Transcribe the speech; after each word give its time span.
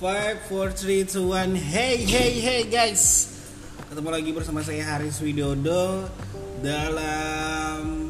Five, 0.00 0.48
four, 0.48 0.72
three, 0.72 1.04
two, 1.04 1.28
one. 1.28 1.52
Hey, 1.52 2.00
hey, 2.08 2.40
hey, 2.40 2.64
guys. 2.64 3.36
Ketemu 3.84 4.08
lagi 4.08 4.32
bersama 4.32 4.64
saya 4.64 4.80
Haris 4.80 5.20
Widodo 5.20 6.08
dalam 6.64 8.08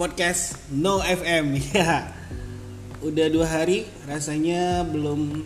podcast 0.00 0.56
No 0.72 1.04
FM. 1.04 1.60
Ya, 1.76 2.08
udah 3.04 3.26
dua 3.28 3.52
hari 3.52 3.84
rasanya 4.08 4.80
belum 4.88 5.44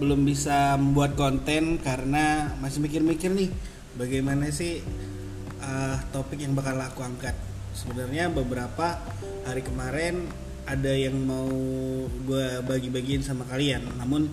belum 0.00 0.20
bisa 0.24 0.72
membuat 0.80 1.12
konten 1.12 1.76
karena 1.76 2.56
masih 2.64 2.80
mikir-mikir 2.80 3.36
nih 3.36 3.52
bagaimana 4.00 4.48
sih 4.48 4.80
uh, 5.60 6.00
topik 6.08 6.40
yang 6.40 6.56
bakal 6.56 6.72
aku 6.80 7.04
angkat. 7.04 7.36
Sebenarnya 7.76 8.32
beberapa 8.32 8.96
hari 9.44 9.60
kemarin 9.60 10.47
ada 10.68 10.92
yang 10.92 11.16
mau 11.24 11.48
gue 12.28 12.46
bagi-bagiin 12.68 13.24
sama 13.24 13.48
kalian 13.48 13.88
namun 13.96 14.28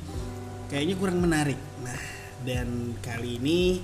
kayaknya 0.67 0.95
kurang 0.99 1.23
menarik 1.23 1.55
nah 1.79 2.01
dan 2.43 2.91
kali 2.99 3.39
ini 3.39 3.79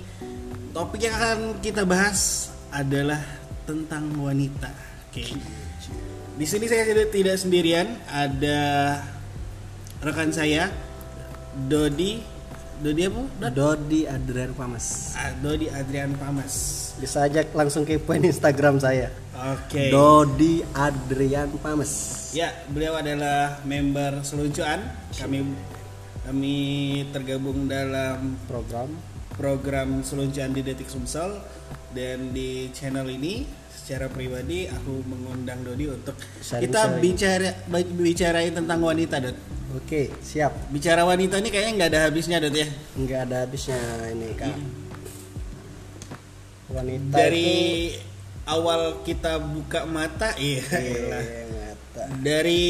topik 0.76 1.08
yang 1.08 1.16
akan 1.16 1.40
kita 1.64 1.88
bahas 1.88 2.52
adalah 2.68 3.20
tentang 3.64 4.12
wanita 4.20 4.68
oke 5.08 5.24
di 6.36 6.46
sini 6.48 6.68
saya 6.68 6.84
tidak 6.84 7.08
tidak 7.08 7.36
sendirian 7.40 7.88
ada 8.12 8.60
rekan 10.04 10.28
saya 10.28 10.68
Dodi 11.52 12.32
Dodi 12.82 13.06
apa? 13.06 13.22
Dod? 13.38 13.52
Dodi 13.54 14.00
Adrian 14.10 14.50
Pamas. 14.58 15.14
Ah, 15.14 15.30
Dodi 15.38 15.70
Adrian 15.70 16.18
Pamas. 16.18 16.54
Bisa 16.98 17.30
aja 17.30 17.46
langsung 17.54 17.86
kepoin 17.86 18.26
Instagram 18.26 18.82
saya. 18.82 19.14
Oke. 19.54 19.94
Dodi 19.94 20.66
Adrian 20.74 21.54
Pamas. 21.62 22.21
Ya, 22.32 22.48
beliau 22.72 22.96
adalah 22.96 23.60
member 23.68 24.24
seluncuan. 24.24 24.80
Kami 25.12 25.52
kami 26.24 26.56
tergabung 27.12 27.68
dalam 27.68 28.40
Program 28.48 28.88
program 29.36 30.00
seluncuan 30.00 30.52
di 30.56 30.64
Detik 30.64 30.88
Sumsel 30.88 31.40
dan 31.92 32.32
di 32.32 32.72
channel 32.72 33.04
ini 33.08 33.44
secara 33.68 34.08
pribadi 34.08 34.64
aku 34.64 35.04
mengundang 35.04 35.60
Dodi 35.60 35.92
untuk 35.92 36.16
Sharing-sharing. 36.40 36.72
kita 36.72 36.82
bicara 37.02 37.50
bicarain 38.00 38.52
tentang 38.54 38.80
wanita, 38.80 39.20
Dot. 39.20 39.36
Oke, 39.76 40.12
siap. 40.24 40.52
Bicara 40.72 41.04
wanita 41.04 41.36
ini 41.40 41.48
kayaknya 41.52 41.72
nggak 41.76 41.90
ada 41.92 42.00
habisnya, 42.08 42.38
Dot 42.40 42.54
ya. 42.56 42.68
Nggak 42.96 43.20
ada 43.28 43.36
habisnya 43.44 43.80
ini 44.08 44.28
kak. 44.36 44.56
Wanita 46.72 47.12
Dari 47.12 47.50
itu, 47.92 48.00
awal 48.48 49.04
kita 49.04 49.36
buka 49.36 49.84
mata, 49.84 50.32
iya. 50.40 50.64
Iya. 50.64 51.20
Dari 52.22 52.62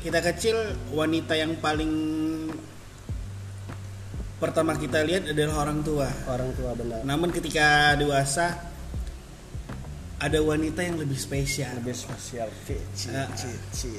kita 0.00 0.20
kecil 0.24 0.56
wanita 0.94 1.34
yang 1.36 1.56
paling 1.60 1.92
pertama 4.40 4.72
kita 4.76 5.04
lihat 5.04 5.30
adalah 5.30 5.68
orang 5.68 5.84
tua. 5.84 6.08
Orang 6.26 6.50
tua 6.56 6.72
benar. 6.72 7.04
Namun 7.04 7.28
ketika 7.34 7.94
dewasa 8.00 8.56
ada 10.20 10.38
wanita 10.44 10.84
yang 10.84 11.00
lebih 11.00 11.16
spesial. 11.16 11.72
Lebih 11.80 11.96
spesial. 11.96 12.48
Cici, 12.68 13.08
Ah. 13.12 13.28
cici. 13.32 13.92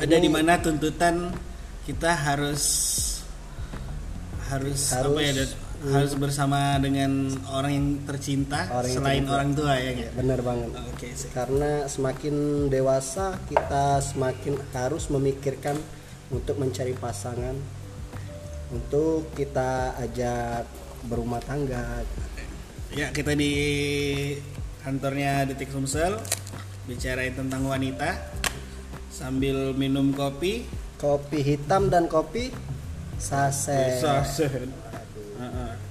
Ada 0.00 0.16
di 0.16 0.28
mana 0.32 0.56
tuntutan 0.60 1.32
kita 1.84 2.16
harus 2.16 2.64
harus, 4.48 4.92
apa 4.92 5.20
ya 5.24 5.44
Harus, 5.84 6.16
bersama 6.16 6.80
dengan 6.80 7.28
orang 7.52 7.72
yang 7.76 7.86
tercinta 8.08 8.64
Orang 8.72 8.88
yang 8.88 8.96
selain 8.96 9.22
tercinta. 9.24 9.34
orang 9.36 9.50
tua 9.52 9.72
ya 9.76 9.90
nggak? 9.92 10.12
Benar 10.16 10.40
banget. 10.40 10.70
Oke 10.94 11.08
sih. 11.12 11.28
Karena 11.34 11.70
semakin 11.84 12.34
dewasa 12.72 13.36
kita 13.48 14.00
semakin 14.00 14.54
harus 14.72 15.12
memikirkan 15.12 15.76
untuk 16.32 16.56
mencari 16.56 16.96
pasangan 16.96 17.52
untuk 18.72 19.28
kita 19.36 19.92
ajak 20.00 20.64
berumah 21.04 21.44
tangga. 21.44 22.00
Ya 22.94 23.12
kita 23.12 23.36
di 23.36 23.52
kantornya 24.80 25.44
Detik 25.44 25.68
Sumsel 25.68 26.16
bicarain 26.88 27.36
tentang 27.36 27.68
wanita 27.68 28.16
sambil 29.12 29.76
minum 29.76 30.16
kopi. 30.16 30.64
Kopi 30.96 31.44
hitam 31.44 31.92
dan 31.92 32.08
kopi 32.08 32.48
saset. 33.20 34.00
Saset. 34.00 34.83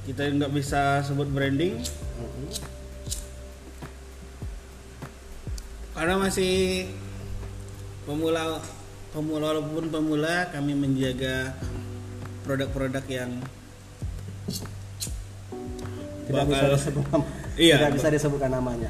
Kita 0.03 0.28
nggak 0.28 0.52
bisa 0.52 1.00
sebut 1.02 1.28
branding 1.31 1.80
karena 5.94 6.19
masih 6.19 6.90
pemula 8.03 8.59
pemula 9.14 9.53
walaupun 9.56 9.88
pemula 9.88 10.50
kami 10.52 10.74
menjaga 10.74 11.53
produk-produk 12.44 13.06
yang 13.08 13.31
Tidak 16.24 16.44
bisa 16.50 16.56
bakal 16.66 16.72
disebut 16.75 17.06
nama. 17.08 17.25
Iya, 17.53 17.75
Tidak 17.78 17.91
bisa 17.94 18.08
disebutkan 18.09 18.52
namanya. 18.52 18.90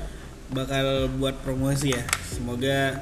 bakal 0.50 1.10
buat 1.18 1.34
promosi 1.42 1.98
ya 1.98 2.04
semoga 2.30 3.02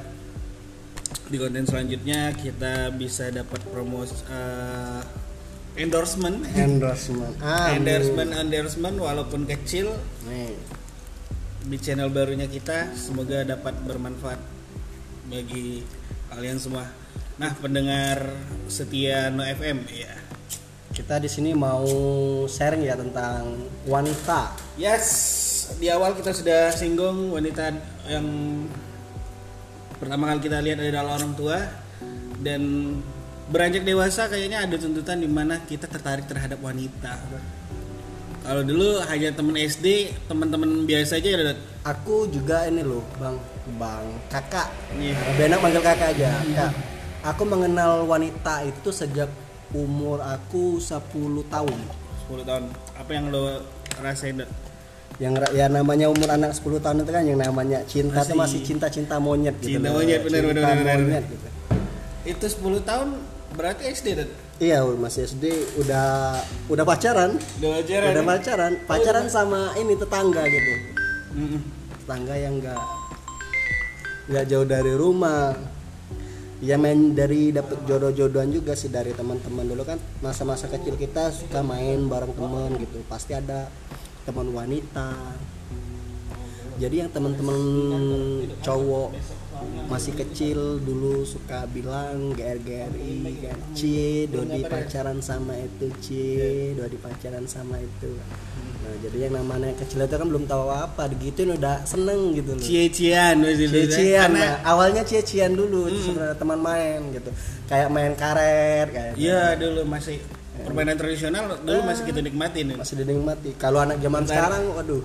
di 1.28 1.36
konten 1.36 1.68
selanjutnya 1.68 2.32
kita 2.32 2.88
bisa 2.96 3.28
dapat 3.28 3.60
promosi 3.68 4.16
eh, 4.24 5.00
endorsement 5.76 6.44
Endorsement. 6.52 7.34
Amin. 7.40 7.82
endorsement 7.82 8.30
endorsement 8.36 8.96
walaupun 9.00 9.48
kecil 9.48 9.88
Nih. 10.28 10.52
di 11.64 11.76
channel 11.80 12.12
barunya 12.12 12.50
kita 12.50 12.92
semoga 12.92 13.46
dapat 13.46 13.72
bermanfaat 13.86 14.40
bagi 15.30 15.80
kalian 16.28 16.58
semua. 16.60 16.84
Nah, 17.40 17.56
pendengar 17.56 18.36
setia 18.68 19.32
No 19.32 19.40
FM 19.46 19.88
ya. 19.88 20.12
Kita 20.92 21.16
di 21.16 21.30
sini 21.30 21.56
mau 21.56 21.88
sharing 22.44 22.84
ya 22.84 22.92
tentang 23.00 23.56
wanita. 23.88 24.52
Yes, 24.76 25.08
di 25.80 25.88
awal 25.88 26.12
kita 26.12 26.36
sudah 26.36 26.68
singgung 26.74 27.32
wanita 27.32 27.72
yang 28.12 28.26
pertama 29.96 30.28
kali 30.28 30.40
kita 30.44 30.58
lihat 30.60 30.84
adalah 30.84 31.16
orang 31.16 31.32
tua 31.32 31.58
dan 32.42 32.60
beranjak 33.50 33.82
dewasa 33.82 34.30
kayaknya 34.30 34.62
ada 34.62 34.76
tuntutan 34.78 35.18
di 35.18 35.26
mana 35.26 35.58
kita 35.64 35.90
tertarik 35.90 36.28
terhadap 36.30 36.62
wanita. 36.62 37.18
Kalau 38.42 38.62
dulu 38.66 38.98
hanya 39.06 39.30
temen 39.30 39.54
SD, 39.54 40.10
teman-teman 40.26 40.82
biasa 40.82 41.22
aja 41.22 41.28
ada 41.38 41.54
Aku 41.86 42.26
juga 42.26 42.66
ini 42.66 42.82
loh, 42.82 43.06
Bang, 43.18 43.38
Bang, 43.78 44.02
Kakak. 44.26 44.66
Iya. 44.98 45.14
Lebih 45.14 45.44
enak 45.46 45.58
manggil 45.62 45.82
Kakak 45.82 46.08
aja. 46.18 46.42
Kak, 46.42 46.72
aku 47.22 47.42
mengenal 47.46 48.02
wanita 48.02 48.66
itu 48.66 48.90
sejak 48.90 49.30
umur 49.70 50.18
aku 50.26 50.82
10 50.82 51.46
tahun. 51.46 51.78
10 52.26 52.42
tahun. 52.42 52.64
Apa 52.98 53.10
yang 53.14 53.30
lo 53.30 53.62
rasain? 54.02 54.42
Dot? 54.42 54.50
Yang 55.22 55.46
ya 55.54 55.70
namanya 55.70 56.10
umur 56.10 56.26
anak 56.26 56.50
10 56.50 56.82
tahun 56.82 57.06
itu 57.06 57.12
kan 57.14 57.22
yang 57.22 57.38
namanya 57.38 57.78
cinta 57.86 58.26
Masih- 58.26 58.34
itu 58.34 58.34
masih 58.42 58.58
cinta-cinta 58.66 59.22
monyet 59.22 59.54
gitu. 59.62 59.78
Cinta 59.78 59.94
monyet, 59.94 60.18
benar, 60.26 60.42
benar. 60.50 60.98
monyet 60.98 61.24
gitu. 61.30 61.46
Itu 62.22 62.46
10 62.46 62.86
tahun 62.86 63.08
berarti 63.58 63.90
SD 63.90 64.08
Dot? 64.14 64.30
Iya, 64.62 64.86
masih 64.86 65.26
SD 65.26 65.44
udah 65.82 66.38
udah 66.70 66.84
pacaran. 66.86 67.34
Udah 67.58 67.82
pacaran? 67.82 68.08
Udah 68.14 68.22
ya? 68.22 68.30
pacaran, 68.30 68.72
pacaran 68.86 69.26
sama 69.26 69.74
ini 69.74 69.98
tetangga 69.98 70.42
gitu. 70.46 70.72
Tetangga 72.06 72.34
yang 72.38 72.62
enggak 72.62 72.82
nggak 74.30 74.44
jauh 74.46 74.66
dari 74.66 74.94
rumah. 74.94 75.50
Ya 76.62 76.78
main 76.78 77.10
dari 77.10 77.50
dapet 77.50 77.74
jodoh-jodohan 77.90 78.54
juga 78.54 78.78
sih 78.78 78.86
dari 78.86 79.10
teman-teman 79.10 79.66
dulu 79.66 79.82
kan 79.82 79.98
masa-masa 80.22 80.70
kecil 80.70 80.94
kita 80.94 81.34
suka 81.34 81.58
main 81.58 82.06
bareng 82.06 82.38
teman 82.38 82.78
gitu 82.78 83.02
pasti 83.10 83.34
ada 83.34 83.66
teman 84.22 84.46
wanita 84.54 85.10
jadi 86.78 87.02
yang 87.02 87.10
teman-teman 87.10 87.58
cowok 88.62 89.10
masih 89.92 90.16
kecil 90.16 90.80
dulu 90.80 91.20
suka 91.28 91.68
bilang 91.68 92.32
GR-GRI 92.32 93.12
kan 93.44 93.58
Cie 93.76 94.24
Dodi 94.24 94.64
pacaran 94.64 95.20
sama 95.20 95.52
itu 95.60 95.86
Cie 96.00 96.72
Dodi 96.72 96.96
pacaran 96.96 97.44
sama 97.44 97.76
itu. 97.76 98.12
Nah 98.82 98.94
jadi 99.04 99.28
yang 99.28 99.38
namanya 99.38 99.76
kecil 99.78 100.02
itu 100.02 100.16
kan 100.16 100.26
belum 100.26 100.44
tahu 100.48 100.72
apa 100.72 101.12
digituin 101.12 101.54
udah 101.54 101.84
seneng 101.84 102.32
gitu 102.32 102.56
loh. 102.56 102.64
Cie-cian 102.64 103.36
Karena 103.44 104.32
nah, 104.32 104.52
awalnya 104.64 105.02
cie-cian 105.04 105.52
dulu 105.52 105.92
itu 105.92 106.10
sebenarnya 106.10 106.36
teman 106.40 106.58
main 106.58 107.00
gitu. 107.12 107.30
Kayak 107.68 107.88
main 107.92 108.12
karet 108.16 108.88
kayak 108.90 109.12
Iya 109.20 109.60
dulu 109.60 109.84
masih 109.84 110.18
permainan 110.62 110.96
tradisional 110.96 111.58
dulu 111.60 111.80
masih 111.84 112.02
kita 112.08 112.20
nikmatin. 112.24 112.74
masih 112.80 112.96
dinikmati. 113.04 113.50
Kalau 113.60 113.84
anak 113.84 114.00
zaman 114.00 114.24
sekarang 114.24 114.62
waduh 114.72 115.04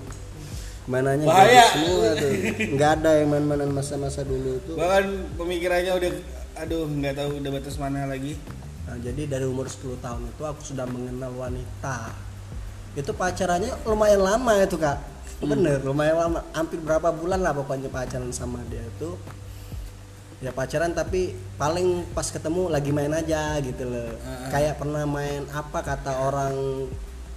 mainannya 0.88 1.28
Bahaya. 1.28 1.64
semua 1.76 2.08
tuh. 2.16 2.32
Nggak 2.74 2.90
ada 2.98 3.10
yang 3.20 3.28
main-mainan 3.28 3.70
masa-masa 3.70 4.24
dulu 4.24 4.56
tuh. 4.64 4.74
Bahkan 4.80 5.36
pemikirannya 5.36 5.92
udah 5.92 6.10
aduh 6.58 6.90
nggak 6.90 7.14
tahu 7.14 7.30
udah 7.38 7.50
batas 7.54 7.76
mana 7.78 8.08
lagi. 8.08 8.34
nah, 8.88 8.96
jadi 9.04 9.28
dari 9.28 9.44
umur 9.44 9.68
10 9.68 10.00
tahun 10.00 10.32
itu 10.32 10.42
aku 10.42 10.60
sudah 10.64 10.88
mengenal 10.88 11.30
wanita. 11.36 12.16
Itu 12.96 13.12
pacarannya 13.12 13.84
lumayan 13.84 14.24
lama 14.24 14.52
itu 14.64 14.80
kak. 14.80 14.98
Bener 15.44 15.84
lumayan 15.84 16.16
lama. 16.16 16.40
Hampir 16.56 16.80
berapa 16.80 17.12
bulan 17.12 17.44
lah 17.44 17.52
pokoknya 17.52 17.92
pacaran 17.92 18.32
sama 18.32 18.64
dia 18.72 18.80
itu. 18.80 19.12
Ya 20.40 20.56
pacaran 20.56 20.96
tapi 20.96 21.36
paling 21.60 22.08
pas 22.16 22.32
ketemu 22.32 22.72
lagi 22.72 22.90
main 22.96 23.12
aja 23.12 23.60
gitu 23.60 23.84
loh. 23.84 24.08
Ah, 24.24 24.48
ah. 24.48 24.48
kayak 24.56 24.80
pernah 24.80 25.04
main 25.04 25.44
apa 25.52 25.78
kata 25.84 26.12
orang 26.24 26.54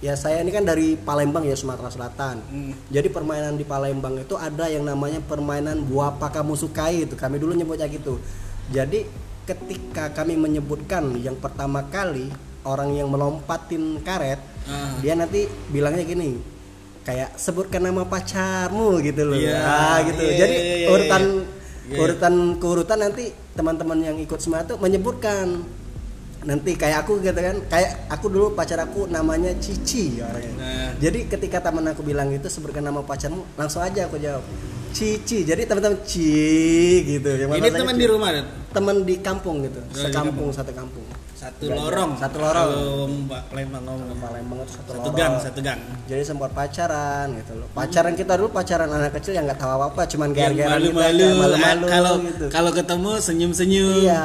ya 0.02 0.12
saya 0.12 0.42
ini 0.42 0.50
kan 0.50 0.66
dari 0.66 0.98
Palembang 0.98 1.46
ya 1.46 1.54
Sumatera 1.54 1.86
Selatan 1.88 2.42
Hmm. 2.44 2.74
jadi 2.90 3.06
permainan 3.06 3.54
di 3.54 3.62
Palembang 3.62 4.18
itu 4.18 4.34
ada 4.34 4.66
yang 4.66 4.82
namanya 4.82 5.22
permainan 5.22 5.78
buah 5.80 6.12
apa 6.12 6.28
kamu 6.28 6.58
sukai 6.58 7.06
itu 7.06 7.14
kami 7.14 7.38
dulu 7.38 7.54
nyebutnya 7.54 7.86
gitu 7.86 8.18
jadi 8.68 9.06
ketika 9.42 10.10
kami 10.12 10.34
menyebutkan 10.34 11.14
yang 11.16 11.34
pertama 11.34 11.86
kali 11.86 12.30
orang 12.62 12.92
yang 12.92 13.06
melompatin 13.06 14.02
karet 14.02 14.38
Ah. 14.62 14.94
dia 15.02 15.18
nanti 15.18 15.50
bilangnya 15.70 16.06
gini 16.06 16.38
kayak 17.02 17.34
sebutkan 17.34 17.82
nama 17.82 18.06
pacarmu 18.06 19.02
gitu 19.02 19.26
loh 19.26 19.34
Iya, 19.34 19.58
ah 19.58 19.98
gitu 20.06 20.22
iya, 20.22 20.34
jadi 20.38 20.54
iya, 20.54 20.74
iya, 20.78 20.86
urutan 20.86 21.22
iya. 21.90 21.98
urutan 21.98 22.34
keurutan 22.62 22.98
nanti 23.02 23.34
teman-teman 23.58 23.98
yang 23.98 24.14
ikut 24.22 24.38
semua 24.38 24.62
itu 24.62 24.78
menyebutkan 24.78 25.66
nanti 26.42 26.74
kayak 26.74 27.06
aku 27.06 27.22
gitu 27.22 27.38
kan 27.38 27.56
kayak 27.70 28.10
aku 28.10 28.26
dulu 28.26 28.46
pacar 28.52 28.82
aku 28.82 29.06
namanya 29.06 29.54
Cici 29.62 30.18
orangnya 30.18 30.50
Nah. 30.58 30.90
jadi 30.98 31.26
ketika 31.30 31.62
teman 31.62 31.86
aku 31.86 32.02
bilang 32.02 32.30
itu 32.30 32.46
sebutkan 32.46 32.82
nama 32.82 32.98
pacarmu 33.02 33.46
langsung 33.54 33.82
aja 33.82 34.06
aku 34.06 34.18
jawab 34.18 34.42
Cici 34.90 35.46
jadi 35.46 35.62
teman-teman 35.64 36.02
Ci 36.02 36.26
gitu 37.06 37.30
yang 37.30 37.48
Ini 37.48 37.68
teman 37.70 37.94
di 37.94 38.06
rumah, 38.06 38.30
teman 38.74 39.06
di 39.06 39.16
kampung 39.22 39.62
gitu 39.62 39.78
Oh, 39.80 39.96
sekampung 39.96 40.48
satu 40.50 40.74
kampung 40.74 41.06
Satu 41.32 41.66
Nggak 41.66 41.74
lorong. 41.74 42.10
Satu 42.22 42.36
lorong. 42.38 42.68
Kalau 42.70 43.02
Mbak 43.26 43.42
Palembang 43.50 43.82
ngomong. 43.82 44.14
Palembang 44.14 44.58
itu 44.62 44.72
satu, 44.78 44.90
Satu 44.94 45.10
lorong. 45.10 45.18
gang, 45.18 45.32
satu 45.42 45.58
gang. 45.58 45.80
jadi 46.06 46.22
sempat 46.22 46.50
pacaran 46.52 47.26
gitu 47.34 47.52
loh 47.58 47.66
pacaran 47.72 48.12
kita 48.14 48.32
dulu 48.36 48.48
pacaran 48.50 48.86
anak 48.86 49.10
kecil 49.16 49.32
yang 49.34 49.46
nggak 49.46 49.58
tahu 49.58 49.70
apa 49.74 49.84
apa 49.88 50.02
cuman 50.06 50.28
gara-gara 50.30 50.74
malu-malu, 50.76 51.26
malu-malu 51.34 51.84
kalau 51.88 52.12
gitu 52.20 52.44
kalau 52.46 52.70
ketemu 52.70 53.10
senyum-senyum. 53.18 53.94
iya 54.02 54.24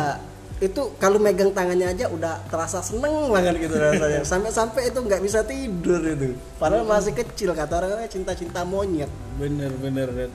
itu 0.57 0.81
kalau 0.97 1.21
megang 1.21 1.53
tangannya 1.53 1.93
aja 1.93 2.09
udah 2.09 2.41
terasa 2.49 2.81
seneng 2.81 3.29
banget 3.29 3.69
gitu 3.69 3.77
rasanya. 3.77 4.25
Sampai-sampai 4.33 4.89
itu 4.89 4.99
nggak 5.05 5.21
bisa 5.21 5.45
tidur 5.45 6.01
itu. 6.01 6.33
Padahal 6.57 6.81
masih 6.81 7.13
kecil 7.13 7.53
kata 7.53 7.77
orang 7.77 8.09
cinta-cinta 8.09 8.65
monyet. 8.65 9.09
Bener 9.37 9.69
bener. 9.77 10.09
Dat. 10.09 10.33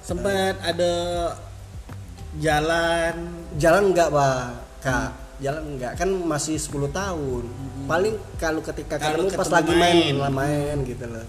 Sempat 0.00 0.56
ada 0.64 0.92
jalan? 2.40 3.14
Jalan 3.60 3.92
nggak 3.92 4.08
pak? 4.08 4.44
Kak 4.80 5.10
jalan 5.44 5.64
nggak. 5.76 5.92
Kan 6.00 6.10
masih 6.24 6.56
10 6.56 6.88
tahun. 6.88 7.44
Paling 7.84 8.16
kalau 8.40 8.64
ketika 8.64 8.96
ketemu 8.96 9.36
pas 9.36 9.52
lagi 9.52 9.72
main 9.76 9.96
main. 9.96 10.14
lah 10.16 10.32
main 10.32 10.76
gitu 10.88 11.04
loh. 11.04 11.26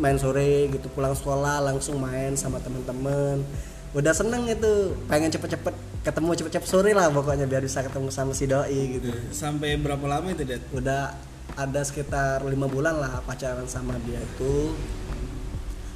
Main 0.00 0.16
sore 0.16 0.72
gitu 0.72 0.88
pulang 0.96 1.12
sekolah 1.12 1.60
langsung 1.60 2.00
main 2.00 2.32
sama 2.32 2.56
temen-temen 2.64 3.44
udah 3.90 4.12
seneng 4.12 4.46
itu 4.46 4.72
pengen 5.04 5.28
cepet-cepet 5.28 5.74
ketemu 6.00 6.30
cepet-cepet 6.32 6.68
sore 6.68 6.92
lah 6.92 7.10
pokoknya 7.10 7.44
biar 7.44 7.60
bisa 7.60 7.82
ketemu 7.82 8.08
sama 8.08 8.30
si 8.30 8.46
doi 8.46 8.96
gitu 8.96 9.10
sampai 9.30 9.74
berapa 9.76 10.00
lama 10.02 10.30
itu, 10.30 10.46
Dat? 10.46 10.62
udah 10.70 11.12
ada 11.52 11.80
sekitar 11.80 12.40
lima 12.44 12.64
bulan 12.64 12.96
lah 12.96 13.18
pacaran 13.20 13.66
sama 13.66 13.98
dia 14.00 14.16
itu 14.16 14.78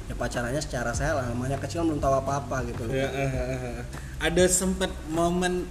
ya 0.05 0.13
pacarannya 0.13 0.59
secara 0.59 0.91
saya 0.91 1.15
lah 1.15 1.25
namanya 1.25 1.55
kecil 1.57 1.81
belum 1.83 1.97
tahu 1.97 2.13
apa-apa 2.15 2.67
gitu 2.67 2.83
Ya, 2.87 3.07
eh, 3.07 3.31
eh, 3.31 3.59
eh. 3.73 3.83
Ada 4.17 4.43
sempat 4.45 4.91
momen 5.07 5.65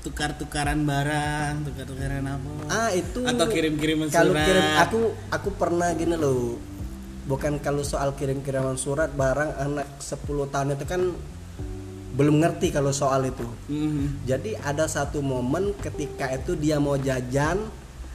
tukar-tukaran 0.00 0.80
barang, 0.80 1.66
tukar-tukaran 1.66 2.24
apa? 2.24 2.50
ah 2.68 2.88
itu 2.90 3.20
Atau 3.20 3.46
kirim-kiriman 3.48 4.08
kalau 4.08 4.32
surat. 4.32 4.46
kirim 4.46 4.64
aku 4.78 5.00
aku 5.28 5.48
pernah 5.54 5.88
gini 5.92 6.14
loh 6.14 6.56
bukan 7.24 7.56
kalau 7.58 7.80
soal 7.80 8.12
kirim-kiriman 8.12 8.76
surat 8.76 9.10
barang 9.10 9.50
anak 9.58 9.88
10 9.98 10.20
tahun 10.46 10.68
itu 10.72 10.84
kan 10.84 11.02
belum 12.10 12.36
ngerti 12.38 12.68
kalau 12.68 12.90
soal 12.90 13.22
itu 13.24 13.46
Mhm. 13.66 14.24
jadi 14.24 14.58
ada 14.60 14.84
satu 14.86 15.20
momen 15.20 15.72
ketika 15.76 16.26
itu 16.28 16.52
dia 16.54 16.76
mau 16.76 16.94
jajan 16.94 17.58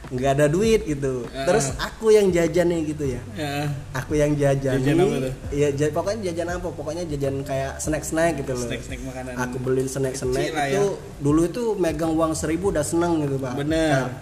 nggak 0.05 0.31
ada 0.33 0.45
duit 0.45 0.85
gitu 0.85 1.25
Ah. 1.27 1.45
terus 1.45 1.73
aku 1.75 2.09
yang 2.09 2.29
jajan 2.29 2.67
nih 2.67 2.81
gitu 2.87 3.05
ya 3.07 3.21
Ya. 3.33 3.73
aku 3.91 4.13
yang 4.13 4.31
jajan 4.33 4.77
Jajan 4.77 5.01
apa 5.01 5.17
tuh? 5.19 5.33
iya 5.49 5.67
ja- 5.71 5.89
pokoknya 5.89 6.19
jajan 6.27 6.47
apa 6.51 6.69
pokoknya 6.69 7.03
jajan 7.07 7.35
kayak 7.41 7.79
snack 7.79 8.03
snack 8.03 8.37
gitu 8.37 8.53
loh 8.53 8.69
Snack-snack 8.69 9.01
makanan. 9.01 9.33
aku 9.35 9.55
beliin 9.57 9.87
snack 9.87 10.13
snack 10.13 10.45
Kecil 10.45 10.53
lah 10.53 10.67
itu 10.69 10.85
ya. 10.85 11.01
dulu 11.19 11.41
itu 11.43 11.63
megang 11.75 12.13
uang 12.13 12.33
seribu 12.33 12.69
udah 12.69 12.83
seneng 12.83 13.17
gitu 13.19 13.39
pak 13.39 13.53
Bener. 13.55 14.13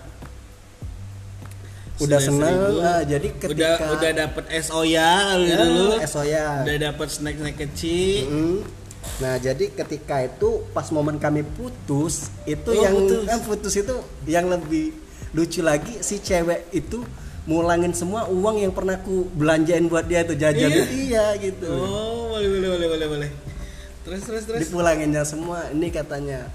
udah 1.94 2.00
Sudah 2.00 2.20
seneng 2.22 2.56
seribu. 2.58 2.80
ah, 2.82 3.02
jadi 3.04 3.28
udah 3.28 3.40
ketika 3.44 3.86
udah 3.92 4.12
dapat 4.18 4.44
SOYA 4.58 5.12
kalau 5.28 5.46
Ya, 5.46 5.58
dulu. 5.60 5.86
SOYA. 6.02 6.46
Udah 6.60 6.76
dapat 6.82 7.08
snack-snack 7.10 7.56
kecil. 7.60 8.24
Mm. 8.26 8.58
Nah 9.16 9.36
jadi 9.38 9.66
ketika 9.70 10.22
itu 10.22 10.64
pas 10.70 10.88
momen 10.90 11.18
kami 11.18 11.44
putus 11.44 12.28
itu 12.44 12.68
Oh, 12.68 12.76
yang 12.78 12.94
putus. 12.94 13.24
kan 13.24 13.40
putus 13.42 13.74
itu 13.76 13.96
yang 14.26 14.48
lebih 14.48 14.96
lucu 15.32 15.60
lagi 15.60 16.00
si 16.00 16.18
cewek 16.18 16.72
itu 16.72 17.04
ngulangin 17.44 17.92
semua 17.92 18.26
uang 18.26 18.58
yang 18.58 18.72
pernah 18.72 18.96
ku 18.98 19.28
belanjain 19.30 19.86
buat 19.86 20.04
dia 20.04 20.22
itu 20.22 20.34
jajan 20.34 20.70
Iya? 20.70 20.84
iya 20.90 21.26
gitu 21.38 21.68
Oh, 21.68 22.32
boleh 22.32 22.48
boleh 22.50 22.70
boleh 22.70 22.88
boleh 22.90 23.08
boleh. 23.10 23.30
Terus 24.04 24.22
terus 24.22 24.44
terus. 24.46 24.60
dipulanginnya 24.62 25.24
semua 25.24 25.68
ini 25.70 25.88
katanya 25.88 26.48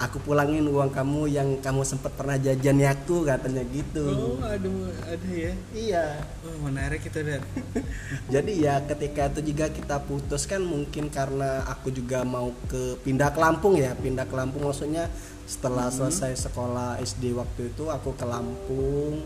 aku 0.00 0.16
pulangin 0.24 0.64
uang 0.64 0.88
kamu 0.96 1.28
yang 1.28 1.48
kamu 1.60 1.84
sempat 1.84 2.16
pernah 2.16 2.40
jajan 2.40 2.80
ya 2.80 2.96
aku 2.96 3.28
katanya 3.28 3.60
gitu. 3.68 4.08
Oh, 4.08 4.40
aduh, 4.40 4.88
ada 5.04 5.28
ya. 5.28 5.52
iya. 5.76 6.24
Oh, 6.40 6.56
menarik 6.64 7.04
itu 7.04 7.20
dan. 7.20 7.44
jadi 8.32 8.52
ya 8.56 8.74
ketika 8.88 9.28
itu 9.28 9.52
juga 9.52 9.68
kita 9.68 10.00
putus 10.08 10.48
kan 10.48 10.64
mungkin 10.64 11.12
karena 11.12 11.68
aku 11.68 11.92
juga 11.92 12.24
mau 12.24 12.48
ke 12.64 12.96
pindah 13.04 13.28
ke 13.36 13.38
Lampung 13.44 13.76
ya 13.76 13.92
pindah 13.92 14.24
ke 14.24 14.34
Lampung. 14.34 14.64
Maksudnya 14.64 15.12
setelah 15.44 15.92
selesai 15.92 16.48
sekolah 16.48 16.96
SD 17.04 17.36
waktu 17.36 17.68
itu 17.68 17.92
aku 17.92 18.16
ke 18.16 18.24
Lampung 18.24 19.20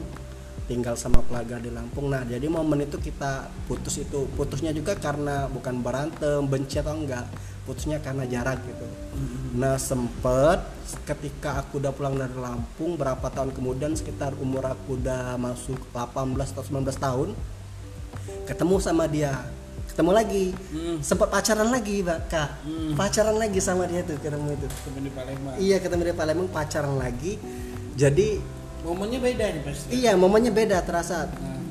tinggal 0.66 0.98
sama 0.98 1.22
keluarga 1.30 1.62
di 1.62 1.70
Lampung. 1.70 2.10
Nah 2.10 2.26
jadi 2.26 2.50
momen 2.50 2.82
itu 2.82 2.98
kita 2.98 3.46
putus 3.70 4.02
itu 4.02 4.26
putusnya 4.34 4.74
juga 4.74 4.98
karena 4.98 5.46
bukan 5.46 5.84
berantem 5.86 6.42
benci 6.50 6.82
atau 6.82 6.98
enggak 6.98 7.30
putusnya 7.64 7.96
karena 7.98 8.28
jarak 8.28 8.60
gitu. 8.62 8.86
Nah 9.56 9.80
sempet 9.80 10.60
ketika 11.08 11.64
aku 11.64 11.80
udah 11.80 11.96
pulang 11.96 12.12
dari 12.14 12.36
Lampung 12.36 13.00
berapa 13.00 13.24
tahun 13.32 13.56
kemudian 13.56 13.96
sekitar 13.96 14.36
umur 14.36 14.68
aku 14.68 15.00
udah 15.00 15.40
masuk 15.40 15.80
18 15.96 16.36
atau 16.52 16.60
19 16.60 16.84
tahun 17.00 17.28
ketemu 18.44 18.74
sama 18.80 19.08
dia. 19.08 19.32
Ketemu 19.88 20.10
lagi. 20.12 20.46
Hmm. 20.74 20.98
sempat 21.00 21.28
pacaran 21.30 21.70
lagi 21.70 22.02
Mbak, 22.02 22.20
kak. 22.28 22.50
Hmm. 22.66 22.92
pacaran 22.98 23.36
lagi 23.38 23.58
sama 23.62 23.88
dia 23.88 24.04
tuh 24.04 24.20
ketemu 24.20 24.58
itu. 24.60 24.66
Temen 24.68 25.02
di 25.08 25.12
Palembang. 25.12 25.54
iya 25.56 25.76
ketemu 25.80 26.02
di 26.04 26.14
Palembang 26.14 26.48
pacaran 26.52 26.96
lagi. 27.00 27.40
Jadi 27.96 28.42
Momennya 28.84 29.16
beda 29.16 29.44
nih 29.48 29.62
pasti. 29.64 29.88
iya 29.96 30.12
momennya 30.12 30.52
beda 30.52 30.84
terasa. 30.84 31.24
Nah, 31.32 31.63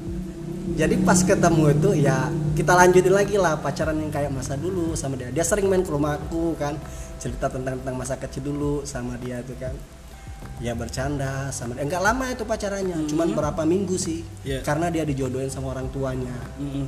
jadi 0.73 0.95
pas 1.03 1.19
ketemu 1.19 1.63
itu 1.71 1.89
ya 1.99 2.31
kita 2.53 2.71
lanjutin 2.71 3.11
lagi 3.11 3.35
lah 3.35 3.59
pacaran 3.59 3.99
yang 3.99 4.07
kayak 4.07 4.31
masa 4.31 4.55
dulu 4.55 4.95
sama 4.95 5.19
dia 5.19 5.27
dia 5.29 5.43
sering 5.43 5.67
main 5.67 5.83
ke 5.83 5.91
rumahku 5.91 6.55
kan 6.55 6.79
cerita 7.19 7.51
tentang 7.51 7.83
tentang 7.83 7.95
masa 7.95 8.15
kecil 8.15 8.47
dulu 8.47 8.73
sama 8.83 9.19
dia 9.19 9.43
tuh 9.43 9.55
kan 9.55 9.75
ya 10.59 10.71
bercanda 10.71 11.51
sama 11.51 11.75
dia 11.75 11.83
enggak 11.83 11.99
lama 11.99 12.25
itu 12.29 12.43
pacarannya 12.43 13.07
cuman 13.07 13.27
berapa 13.31 13.61
minggu 13.63 13.95
sih 13.95 14.23
Iya. 14.43 14.63
karena 14.63 14.87
dia 14.87 15.03
dijodohin 15.03 15.51
sama 15.51 15.71
orang 15.71 15.87
tuanya 15.89 16.35
mm-mm. 16.55 16.87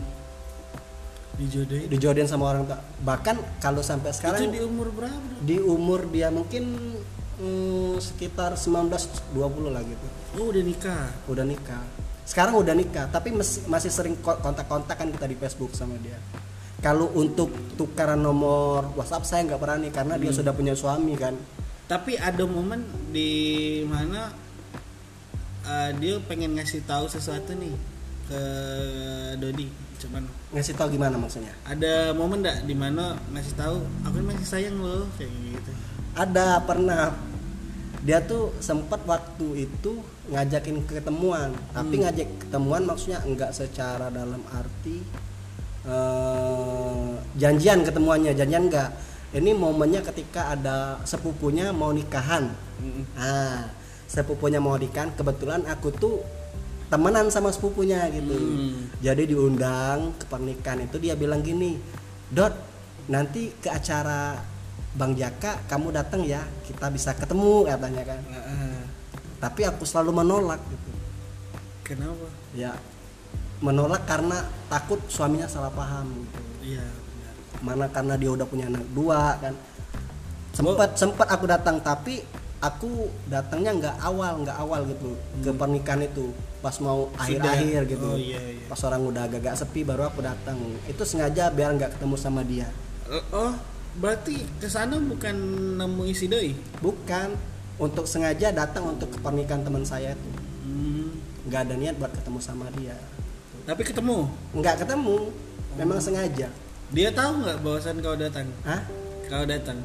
Dijodohin. 1.35 1.91
dijodohin 1.91 2.27
sama 2.27 2.47
orang 2.47 2.63
tua 2.63 2.79
bahkan 3.03 3.35
kalau 3.59 3.83
sampai 3.83 4.15
Itu 4.15 4.23
sekarang 4.23 4.55
di 4.55 4.63
umur 4.63 4.87
berapa? 4.87 5.27
Di 5.43 5.59
umur 5.59 6.07
dia 6.07 6.31
mungkin 6.31 6.63
hmm, 7.35 7.99
sekitar 7.99 8.55
19 8.55 8.87
20 9.35 9.35
lah 9.67 9.83
gitu 9.83 10.07
Oh, 10.35 10.47
udah 10.47 10.63
nikah. 10.63 11.11
udah 11.27 11.43
nikah 11.43 11.83
sekarang 12.25 12.57
udah 12.57 12.73
nikah 12.73 13.05
tapi 13.13 13.31
masih 13.69 13.91
sering 13.93 14.17
ko- 14.19 14.41
kontak-kontakan 14.41 15.13
kita 15.13 15.25
di 15.29 15.37
Facebook 15.37 15.71
sama 15.77 15.95
dia 16.01 16.17
kalau 16.81 17.09
untuk 17.15 17.49
tukaran 17.79 18.19
nomor 18.19 18.93
WhatsApp 18.97 19.25
saya 19.25 19.41
nggak 19.47 19.61
berani 19.61 19.89
karena 19.89 20.17
dia 20.19 20.29
sudah 20.33 20.51
punya 20.53 20.73
suami 20.75 21.15
kan 21.15 21.33
Tapi 21.85 22.17
ada 22.17 22.49
momen 22.49 22.81
di 23.13 23.85
mana 23.85 24.33
uh, 25.69 25.91
dia 26.01 26.17
pengen 26.25 26.57
ngasih 26.57 26.81
tahu 26.81 27.05
sesuatu 27.05 27.53
nih 27.53 27.77
ke 28.25 28.41
Dodi. 29.37 29.69
Cuman 30.01 30.25
ngasih 30.49 30.73
tahu 30.73 30.97
gimana 30.97 31.13
maksudnya 31.21 31.53
ada 31.61 32.09
momen 32.17 32.41
enggak 32.41 32.65
di 32.65 32.73
mana 32.73 33.21
ngasih 33.29 33.53
tahu 33.53 33.85
aku 34.01 34.17
masih 34.25 34.47
sayang 34.49 34.81
lo 34.81 35.05
kayak 35.13 35.29
gitu. 35.29 35.71
ada 36.17 36.57
pernah 36.65 37.13
dia 38.01 38.17
tuh 38.25 38.49
sempat 38.65 39.05
waktu 39.05 39.69
itu 39.69 40.01
ngajakin 40.25 40.81
ketemuan 40.89 41.53
tapi 41.69 42.01
ngajak 42.01 42.27
ketemuan 42.41 42.83
maksudnya 42.85 43.21
enggak 43.21 43.53
secara 43.53 44.09
dalam 44.09 44.41
arti 44.49 45.05
eh, 45.85 47.09
janjian 47.37 47.85
ketemuannya 47.85 48.33
janjian 48.33 48.65
enggak 48.67 48.89
ini 49.35 49.51
momennya 49.51 50.01
ketika 50.01 50.55
ada 50.55 50.97
sepupunya 51.03 51.69
mau 51.75 51.91
nikahan 51.91 52.49
Mm-mm. 52.81 53.03
nah 53.13 53.69
sepupunya 54.07 54.57
mau 54.57 54.79
nikahan 54.79 55.11
kebetulan 55.13 55.61
aku 55.67 55.91
tuh 55.93 56.23
temenan 56.89 57.27
sama 57.33 57.49
sepupunya 57.49 58.05
gitu 58.13 58.33
Hmm. 58.37 58.89
jadi 59.01 59.25
diundang 59.25 60.13
ke 60.21 60.25
pernikahan 60.29 60.85
itu 60.85 61.01
dia 61.01 61.17
bilang 61.17 61.41
gini 61.41 61.81
dot 62.29 62.53
nanti 63.09 63.53
ke 63.57 63.69
acara 63.69 64.37
Bang 64.95 65.11
Jaka 65.13 65.59
kamu 65.67 65.91
datang 65.91 66.23
ya 66.23 66.39
kita 66.63 66.87
bisa 66.87 67.11
ketemu 67.11 67.67
katanya 67.67 68.03
kan. 68.15 68.19
Tapi 69.45 69.61
aku 69.61 69.85
selalu 69.85 70.25
menolak 70.25 70.57
gitu. 70.65 70.89
Kenapa? 71.85 72.25
Ya 72.57 72.73
menolak 73.61 74.09
karena 74.09 74.41
takut 74.73 74.97
suaminya 75.05 75.45
salah 75.45 75.69
paham 75.69 76.09
gitu. 76.17 76.41
Iya 76.73 76.81
benar. 76.81 77.33
mana 77.61 77.85
karena 77.93 78.17
dia 78.17 78.33
udah 78.33 78.47
punya 78.49 78.65
anak 78.65 78.81
dua 78.97 79.37
kan. 79.37 79.53
Sempat 80.49 80.97
sempat 80.97 81.29
aku 81.29 81.45
datang 81.45 81.77
tapi 81.77 82.25
aku 82.57 83.13
datangnya 83.29 83.71
nggak 83.77 83.97
awal 84.01 84.41
nggak 84.41 84.57
awal 84.57 84.81
gitu 84.89 85.13
ke 85.45 85.53
pernikahan 85.53 86.09
itu. 86.09 86.33
Pas 86.65 86.73
mau 86.81 87.13
akhir-akhir 87.13 87.85
gitu. 87.85 88.09
Oh 88.09 88.17
iya 88.17 88.41
iya. 88.41 88.65
Pas 88.65 88.81
orang 88.81 89.05
udah 89.05 89.29
agak-agak 89.29 89.53
sepi 89.61 89.85
baru 89.85 90.09
aku 90.09 90.25
datang. 90.25 90.57
Itu 90.89 91.05
sengaja 91.05 91.53
biar 91.53 91.77
nggak 91.77 92.01
ketemu 92.01 92.15
sama 92.17 92.41
dia. 92.41 92.65
Oh 93.29 93.53
berarti 94.01 94.41
ke 94.57 94.65
sana 94.65 94.97
bukan 94.97 95.37
nemu 95.77 96.01
isi 96.09 96.25
doi? 96.25 96.57
Bukan 96.81 97.54
untuk 97.75 98.07
sengaja 98.07 98.55
datang 98.55 98.95
untuk 98.95 99.11
ke 99.11 99.19
pernikahan 99.19 99.63
teman 99.63 99.83
saya 99.83 100.15
itu. 100.15 100.29
Hmm. 100.65 101.11
nggak 101.45 101.61
ada 101.69 101.75
niat 101.77 101.95
buat 102.01 102.09
ketemu 102.09 102.39
sama 102.41 102.65
dia. 102.79 102.97
Tapi 103.65 103.81
ketemu? 103.85 104.29
Nggak 104.55 104.85
ketemu. 104.85 105.29
Memang 105.75 105.99
sengaja. 105.99 106.47
Dia 106.93 107.09
tahu 107.11 107.43
nggak 107.43 107.57
bahwasan 107.65 107.99
kau 107.99 108.15
datang? 108.15 108.47
Hah? 108.63 108.81
kau 109.25 109.45
datang? 109.45 109.77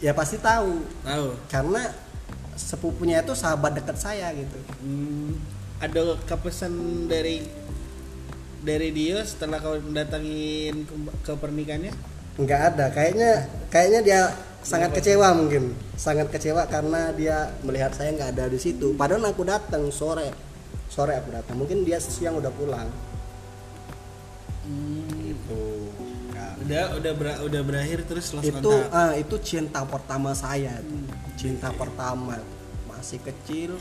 Ya 0.00 0.16
pasti 0.16 0.40
tahu. 0.40 0.80
Tahu? 1.04 1.28
Karena 1.52 1.92
sepupunya 2.56 3.20
itu 3.20 3.36
sahabat 3.36 3.76
dekat 3.76 3.96
saya 4.00 4.32
gitu. 4.32 4.58
Hmm, 4.80 5.36
ada 5.80 6.16
kepesan 6.24 7.06
dari 7.08 7.44
dari 8.60 8.88
dia 8.92 9.24
setelah 9.24 9.60
kau 9.60 9.76
datangin 9.92 10.84
ke, 10.84 10.94
ke 11.24 11.32
pernikahannya? 11.36 11.92
nggak 12.40 12.60
ada. 12.74 12.86
Kayaknya 12.88 13.32
kayaknya 13.68 14.00
dia 14.00 14.22
sangat 14.62 14.90
kecewa 14.94 15.28
mungkin. 15.32 15.72
Sangat 15.96 16.28
kecewa 16.28 16.64
karena 16.66 17.10
dia 17.12 17.52
melihat 17.60 17.92
saya 17.92 18.12
nggak 18.12 18.30
ada 18.36 18.44
di 18.46 18.58
situ. 18.58 18.92
Padahal 18.94 19.24
aku 19.28 19.42
datang 19.44 19.88
sore. 19.90 20.30
Sore 20.88 21.16
aku 21.16 21.30
datang. 21.32 21.56
Mungkin 21.56 21.82
dia 21.82 21.98
siang 21.98 22.38
udah 22.38 22.52
pulang. 22.52 22.88
Itu 25.20 25.90
Udah 26.60 26.92
udah 26.92 27.12
ber- 27.16 27.40
udah 27.42 27.62
berakhir 27.64 28.04
terus 28.04 28.30
lost 28.36 28.44
itu 28.44 28.60
kontak. 28.60 28.92
ah, 28.92 29.16
itu 29.16 29.34
cinta 29.40 29.80
pertama 29.82 30.36
saya 30.36 30.76
tuh. 30.84 31.02
cinta 31.34 31.72
pertama. 31.72 32.36
Masih 32.84 33.16
kecil 33.18 33.80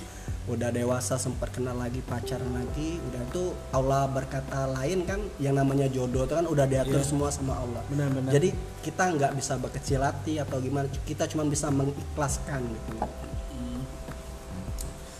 udah 0.49 0.73
dewasa 0.73 1.13
sempat 1.15 1.53
kenal 1.53 1.77
lagi 1.77 2.01
pacaran 2.01 2.49
lagi 2.49 2.97
udah 2.97 3.21
tuh 3.29 3.53
Allah 3.69 4.09
berkata 4.09 4.65
lain 4.65 5.05
kan 5.05 5.21
yang 5.37 5.53
namanya 5.53 5.85
jodoh 5.85 6.25
itu 6.25 6.33
kan 6.33 6.43
udah 6.43 6.65
diatur 6.65 6.97
Iya. 6.97 7.05
semua 7.05 7.29
sama 7.29 7.53
Allah. 7.53 7.85
Benar-benar. 7.85 8.33
jadi 8.33 8.49
kita 8.81 9.03
nggak 9.13 9.31
bisa 9.37 9.53
berkecil 9.55 10.01
hati 10.01 10.41
atau 10.41 10.57
gimana 10.57 10.89
kita 11.05 11.29
cuma 11.29 11.45
bisa 11.45 11.69
mengikhlaskan 11.69 12.65
gitu. 12.65 12.93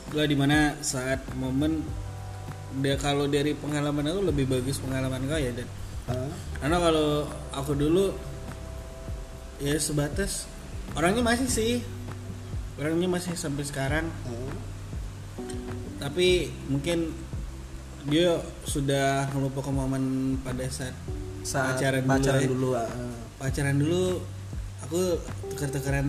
Gua 0.10 0.26
di 0.26 0.34
mana 0.34 0.74
saat 0.82 1.22
momen 1.38 1.86
dia 2.82 2.98
kalau 2.98 3.30
dari 3.30 3.54
pengalaman 3.54 4.10
aku 4.10 4.22
lebih 4.26 4.50
bagus 4.50 4.82
pengalaman 4.82 5.22
kau 5.26 5.38
ya 5.38 5.54
dan 5.54 5.70
Ah, 6.10 6.26
karena 6.58 6.82
kalau 6.82 7.30
aku 7.54 7.78
dulu 7.78 8.10
ya 9.62 9.78
sebatas 9.78 10.50
orangnya 10.98 11.22
masih 11.22 11.46
sih. 11.46 11.74
Orangnya 12.82 13.06
masih 13.06 13.38
sampai 13.38 13.62
sekarang. 13.62 14.10
Ah. 14.26 14.58
Tapi 16.00 16.48
mungkin 16.72 17.12
dia 18.08 18.40
sudah 18.64 19.28
melupakan 19.36 19.76
momen 19.76 20.36
pada 20.40 20.64
saat 20.72 20.96
saat 21.44 21.76
Pacaran 21.76 22.04
dulu 22.04 22.12
pacaran 22.16 22.40
ya. 22.42 22.48
dulu, 22.48 22.70
ah. 22.76 22.90
pacaran 23.36 23.76
dulu 23.76 24.04
aku 24.88 25.00
tuker-tukeran 25.52 26.08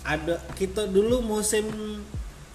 ada 0.00 0.40
kita 0.56 0.88
dulu 0.88 1.20
musim 1.20 1.68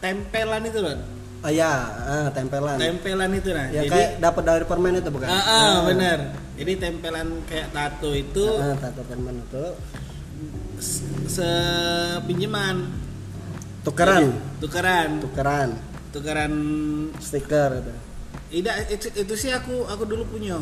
tempelan 0.01 0.65
itu 0.65 0.81
loh 0.81 0.97
oh 1.45 1.51
ya 1.53 1.69
ah, 1.93 2.27
tempelan. 2.33 2.81
Tempelan 2.81 3.29
itu 3.37 3.53
nah. 3.53 3.69
Ya 3.69 3.85
jadi 3.85 3.93
kayak 3.93 4.11
dapat 4.17 4.43
dari 4.49 4.65
permen 4.65 4.97
itu 4.97 5.09
bukan? 5.13 5.29
Ah, 5.29 5.45
ah, 5.45 5.73
benar. 5.85 6.33
Jadi 6.57 6.73
tempelan 6.81 7.45
kayak 7.45 7.69
tato 7.69 8.17
itu 8.17 8.45
ah, 8.57 8.73
tato 8.81 9.05
permen 9.05 9.45
itu. 9.45 9.65
se- 10.81 11.05
sepinjaman 11.29 12.89
tukeran. 13.85 14.33
Tukeran. 14.57 15.09
Tukeran 15.21 15.69
tukeran 16.15 16.53
stiker 17.19 17.69
itu 17.75 17.93
tidak 18.45 18.75
itu, 18.87 19.07
itu 19.11 19.33
sih 19.35 19.51
aku 19.51 19.83
aku 19.83 20.07
dulu 20.07 20.23
punya. 20.29 20.55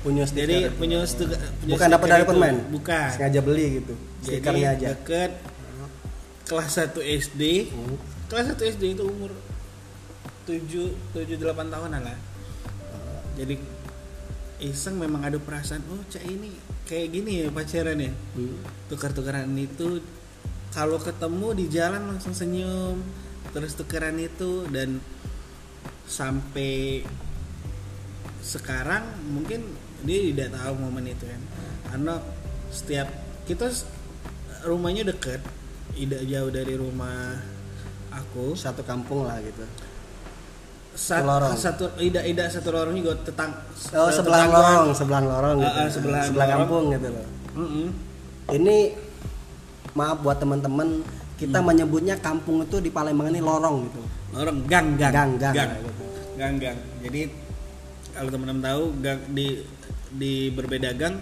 Punya 0.00 0.22
stiker 0.22 0.46
jadi 0.46 0.56
itu. 0.62 0.78
punya, 0.78 0.98
stu- 1.02 1.26
punya 1.26 1.74
bukan 1.74 1.88
dapat 1.90 2.06
stiker 2.06 2.12
dari 2.12 2.22
itu. 2.22 2.30
permen? 2.30 2.54
Bukan. 2.70 3.08
Sengaja 3.10 3.40
beli 3.42 3.66
gitu 3.76 3.94
stikernya 4.22 4.68
aja. 4.72 4.86
deket 4.94 5.30
kelas 6.46 6.70
1 6.70 6.94
SD 7.02 7.42
Hmm. 7.68 7.98
kelas 8.26 8.46
1 8.54 8.62
SD 8.70 8.84
itu 8.94 9.02
umur 9.02 9.34
7 10.46 10.94
7 11.10 11.34
8 11.34 11.66
tahunan 11.66 12.00
lah. 12.00 12.18
Jadi 13.34 13.58
iseng 14.62 14.96
memang 14.96 15.20
ada 15.20 15.36
perasaan 15.36 15.82
oh 15.90 16.00
cak 16.06 16.22
ini 16.22 16.54
kayak 16.86 17.10
gini 17.10 17.42
ya 17.42 17.48
pacaran 17.50 17.98
ya? 17.98 18.12
Hmm. 18.38 18.56
tukar-tukaran 18.86 19.50
itu 19.52 20.00
kalau 20.70 20.96
ketemu 20.96 21.48
di 21.52 21.64
jalan 21.66 22.02
langsung 22.06 22.30
senyum 22.30 23.02
terus 23.54 23.74
tukeran 23.78 24.16
itu 24.18 24.66
dan 24.70 24.98
sampai 26.06 27.02
sekarang 28.40 29.02
mungkin 29.26 29.66
dia 30.06 30.30
tidak 30.30 30.54
tahu 30.54 30.72
momen 30.78 31.10
itu 31.10 31.26
kan. 31.26 31.42
Karena 31.90 32.14
setiap 32.70 33.08
kita 33.46 33.66
rumahnya 34.66 35.06
deket 35.06 35.42
tidak 35.94 36.22
jauh 36.30 36.50
dari 36.54 36.74
rumah 36.78 37.42
aku. 38.14 38.54
Satu 38.54 38.86
kampung 38.86 39.26
lah 39.26 39.42
gitu. 39.42 39.66
Sat- 40.96 41.28
lorong. 41.28 41.52
satu 41.52 41.92
tidak 42.00 42.24
tidak 42.24 42.46
satu 42.48 42.72
lorong 42.72 42.96
juga 42.96 43.20
tetang 43.20 43.52
oh 44.00 44.08
sebelah 44.08 44.48
lorong 44.48 44.96
sebelah 44.96 45.20
lorong 45.20 45.56
gitu. 45.60 45.76
Ah, 45.76 45.88
sebelah 45.92 46.22
sebelah 46.24 46.48
kampung 46.56 46.84
gitu 46.88 47.08
loh. 47.12 47.26
Mm-mm. 47.52 47.86
ini 48.56 48.96
maaf 49.92 50.24
buat 50.24 50.40
teman-teman 50.40 51.04
kita 51.36 51.60
Hmm. 51.60 51.68
menyebutnya 51.68 52.16
kampung 52.16 52.64
itu 52.64 52.80
di 52.80 52.88
Palembang 52.88 53.28
ini 53.28 53.40
lorong 53.40 53.76
gitu 53.86 54.00
lorong 54.32 54.64
gang 54.64 54.96
gang 54.96 55.12
Gang, 55.12 55.30
gang, 55.36 55.52
gang 55.52 55.72
gitu. 55.78 56.02
gang, 56.34 56.54
gang. 56.56 56.78
jadi 57.00 57.20
kalau 58.10 58.28
teman-teman 58.28 58.62
tahu 58.62 58.82
gang 58.98 59.20
di 59.30 59.46
di 60.10 60.32
berbeda 60.48 60.90
gang 60.92 61.20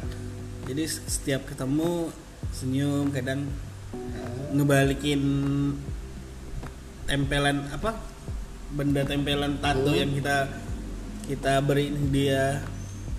jadi 0.64 0.82
setiap 0.86 1.44
ketemu 1.44 2.08
senyum 2.50 3.10
kadang 3.10 3.44
ngebalikin 4.52 5.20
tempelan 7.04 7.68
apa 7.68 7.98
benda 8.70 9.02
tempelan 9.02 9.58
tato 9.58 9.90
Hmm. 9.90 9.98
yang 9.98 10.10
kita 10.14 10.36
kita 11.24 11.52
beri 11.58 11.90
dia 12.10 12.62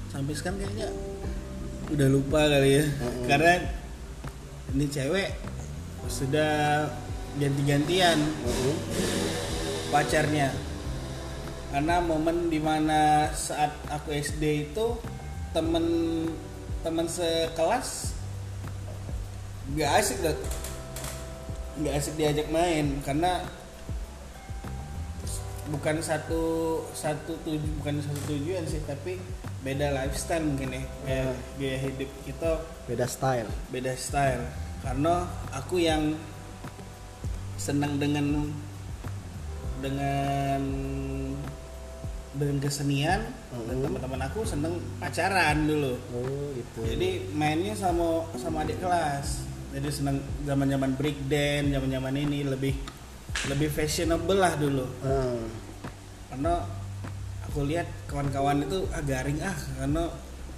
sampai 0.10 0.34
sekarang 0.34 0.60
kayaknya 0.60 0.90
udah 1.88 2.08
lupa 2.08 2.42
kali 2.46 2.70
ya 2.74 2.86
Hmm. 2.86 3.26
karena 3.26 3.54
ini 4.72 4.86
cewek 4.88 5.30
sudah 6.08 6.86
ganti-gantian 7.36 8.18
Mhm. 8.20 8.76
pacarnya. 9.92 10.50
Karena 11.72 12.00
momen 12.00 12.48
di 12.48 12.60
mana 12.62 13.28
saat 13.36 13.76
aku 13.92 14.16
SD 14.16 14.72
itu 14.72 14.96
temen 15.52 15.86
temen 16.84 17.08
sekelas 17.10 18.14
nggak 19.74 19.92
asik 19.98 20.22
loh 20.22 20.38
nggak 21.82 21.94
asik 21.98 22.14
diajak 22.22 22.48
main 22.54 23.02
karena 23.02 23.42
bukan 25.74 25.98
satu 25.98 26.44
satu 26.94 27.34
tuju 27.42 27.66
bukan 27.82 27.98
satu 27.98 28.20
tujuan 28.30 28.62
sih 28.70 28.86
tapi 28.86 29.18
beda 29.66 29.90
lifestyle 29.98 30.46
mungkin 30.46 30.78
ya. 30.78 30.84
Kayak 31.04 31.34
gaya 31.58 31.78
hidup 31.90 32.10
kita 32.22 32.52
beda 32.86 33.06
style. 33.10 33.50
beda 33.74 33.98
style 33.98 34.46
karena 34.86 35.26
aku 35.50 35.82
yang 35.82 36.14
senang 37.58 37.98
dengan 37.98 38.46
dengan 39.82 40.62
dengan 42.36 42.58
kesenian 42.60 43.22
dan 43.50 43.76
Mhm. 43.80 43.84
teman-teman 43.88 44.22
aku 44.28 44.44
seneng 44.44 44.76
pacaran 45.00 45.66
dulu. 45.66 45.96
Oh 46.12 46.52
itu 46.54 46.80
jadi 46.84 47.26
mainnya 47.32 47.74
sama 47.74 48.28
sama 48.38 48.62
adik 48.68 48.78
kelas. 48.84 49.48
Jadi 49.72 49.90
seneng 49.92 50.20
zaman 50.48 50.68
zaman 50.72 50.92
break 50.96 51.28
dance 51.28 51.72
zaman 51.74 51.90
zaman 51.92 52.16
ini 52.16 52.44
lebih 52.46 52.76
lebih 53.52 53.70
fashionable 53.72 54.40
lah 54.40 54.54
dulu. 54.60 54.86
Ah, 55.04 55.40
karena 56.32 56.54
aku 57.48 57.64
lihat 57.68 57.88
kawan-kawan 58.08 58.68
itu 58.68 58.84
ah 58.92 59.04
garing 59.04 59.40
ah 59.40 59.56
karena 59.80 60.12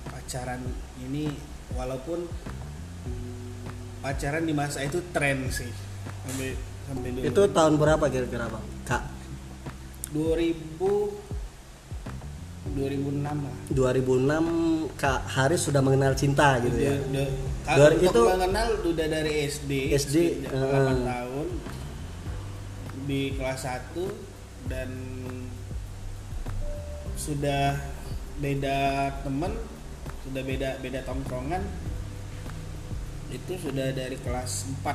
pacaran 0.10 0.62
ini 0.98 1.30
walaupun 1.78 2.26
pacaran 4.08 4.48
di 4.48 4.56
masa 4.56 4.80
itu 4.80 5.04
tren 5.12 5.52
sih. 5.52 5.68
Sampai 6.24 6.56
sampai 6.88 7.10
dulu. 7.12 7.24
Itu 7.28 7.42
tahun 7.52 7.74
berapa 7.76 8.06
kira-kira 8.08 8.48
bang? 8.48 8.66
Kak? 8.88 9.04
2000 10.16 11.28
2006 12.68 13.24
lah. 13.26 13.56
2006 13.68 14.96
Kak 14.96 15.22
Haris 15.28 15.68
sudah 15.68 15.82
mengenal 15.84 16.16
cinta 16.16 16.56
gitu 16.62 16.78
ya. 16.78 16.96
Udah- 16.96 17.04
udah- 17.04 17.32
kalau 17.68 17.88
untuk 17.92 18.06
itu- 18.08 18.28
mengenal 18.30 18.68
udah 18.86 19.08
dari 19.10 19.34
SD 19.44 19.72
SD, 19.92 20.16
sejak 20.40 20.56
eh. 20.56 20.72
8 20.72 21.00
tahun. 21.04 21.48
Di 23.08 23.22
kelas 23.36 23.62
1 23.62 24.04
dan 24.68 24.90
sudah 27.18 27.76
beda 28.38 28.80
temen 29.26 29.52
sudah 30.22 30.44
beda 30.46 30.70
beda 30.80 31.00
tongkrongan 31.02 31.64
itu 33.28 33.54
sudah 33.60 33.92
dari 33.92 34.16
kelas 34.18 34.52
4 34.80 34.88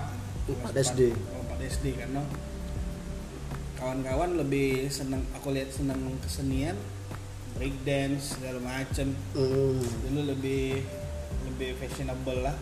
Empat 0.42 0.72
Kelas 0.72 0.90
SD. 0.90 1.00
4 1.12 1.60
SD 1.62 1.86
karena 1.94 2.22
kawan-kawan 3.76 4.38
lebih 4.38 4.86
seneng 4.88 5.26
aku 5.32 5.50
lihat 5.50 5.70
seneng 5.70 5.98
kesenian 6.18 6.78
break 7.52 7.76
dance 7.82 8.38
segala 8.38 8.58
macem 8.58 9.12
Hmm. 9.34 9.82
dulu 10.06 10.32
lebih 10.32 10.82
lebih 11.46 11.76
fashionable 11.76 12.40
lah 12.42 12.56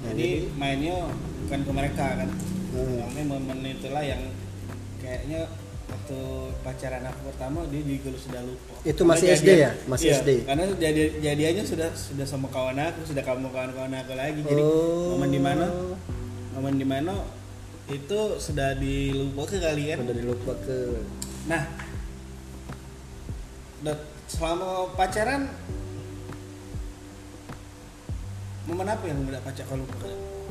Nah, 0.00 0.16
jadi 0.16 0.48
mainnya 0.56 1.12
bukan 1.44 1.60
ke 1.60 1.72
mereka 1.72 2.06
kan 2.16 2.30
Hmm. 2.70 2.96
soalnya 2.96 3.24
momen 3.26 3.60
itulah 3.66 4.00
yang 4.00 4.22
kayaknya 5.02 5.44
waktu 5.90 6.18
pacaran 6.60 7.02
aku 7.04 7.20
pertama 7.26 7.58
dia 7.66 7.82
juga 7.82 8.14
sudah 8.16 8.40
lupa 8.40 8.72
Itu 8.80 8.94
Karena 8.96 9.10
masih 9.12 9.26
SD 9.28 9.42
jadian- 9.44 9.60
ya? 9.60 9.70
Masih 9.84 10.06
iya, 10.06 10.16
SD? 10.16 10.30
karena 10.44 10.62
jadi 10.72 11.02
jadiannya 11.20 11.64
sudah 11.64 11.88
sudah 11.92 12.24
sama 12.24 12.46
kawan 12.48 12.78
aku 12.78 13.00
sudah 13.04 13.20
kamu 13.20 13.48
kawan 13.48 13.70
kawan 13.70 13.92
aku 13.96 14.12
lagi 14.14 14.40
jadi 14.40 14.62
Oh. 14.62 15.12
momen 15.12 15.28
di 15.28 15.40
mana 15.40 15.66
momen 16.52 16.74
di 16.76 16.84
mana 16.84 17.14
itu 17.88 18.18
sudah 18.38 18.74
dilupa 18.74 19.42
ke 19.44 19.58
kalian 19.58 19.96
Udah 20.00 20.14
dilupa 20.14 20.52
ke 20.60 20.78
Nah, 21.42 21.62
selama 24.26 24.68
pacaran 24.94 25.50
momen 28.62 28.86
apa 28.86 29.04
yang 29.04 29.18
nggak 29.24 29.42
pacar 29.42 29.64
kalau 29.66 29.82
lupa? 29.82 30.06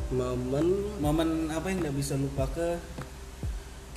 momen 0.09 0.65
Momen 0.99 1.29
apa 1.47 1.65
yang 1.65 1.79
nggak 1.79 1.95
bisa 1.95 2.17
lupa 2.17 2.43
ke 2.49 2.75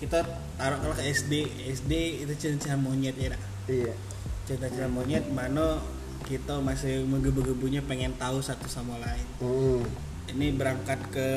kita 0.02 0.26
taruh 0.58 0.82
kalau 0.82 0.94
ke 0.98 1.06
SD, 1.06 1.46
SD 1.78 2.26
itu 2.26 2.34
cinta 2.34 2.74
monyet 2.74 3.14
ya, 3.14 3.38
iya 3.70 3.94
cinta-cinta 4.42 4.90
monyet 4.90 5.30
mana 5.30 5.78
kita 6.26 6.58
masih 6.58 7.06
menggebu-gebunya 7.06 7.86
pengen 7.86 8.10
tahu 8.18 8.42
satu 8.42 8.66
sama 8.66 8.98
lain. 8.98 9.26
Hmm. 9.38 9.82
Ini 10.26 10.54
berangkat 10.58 10.98
ke 11.14 11.30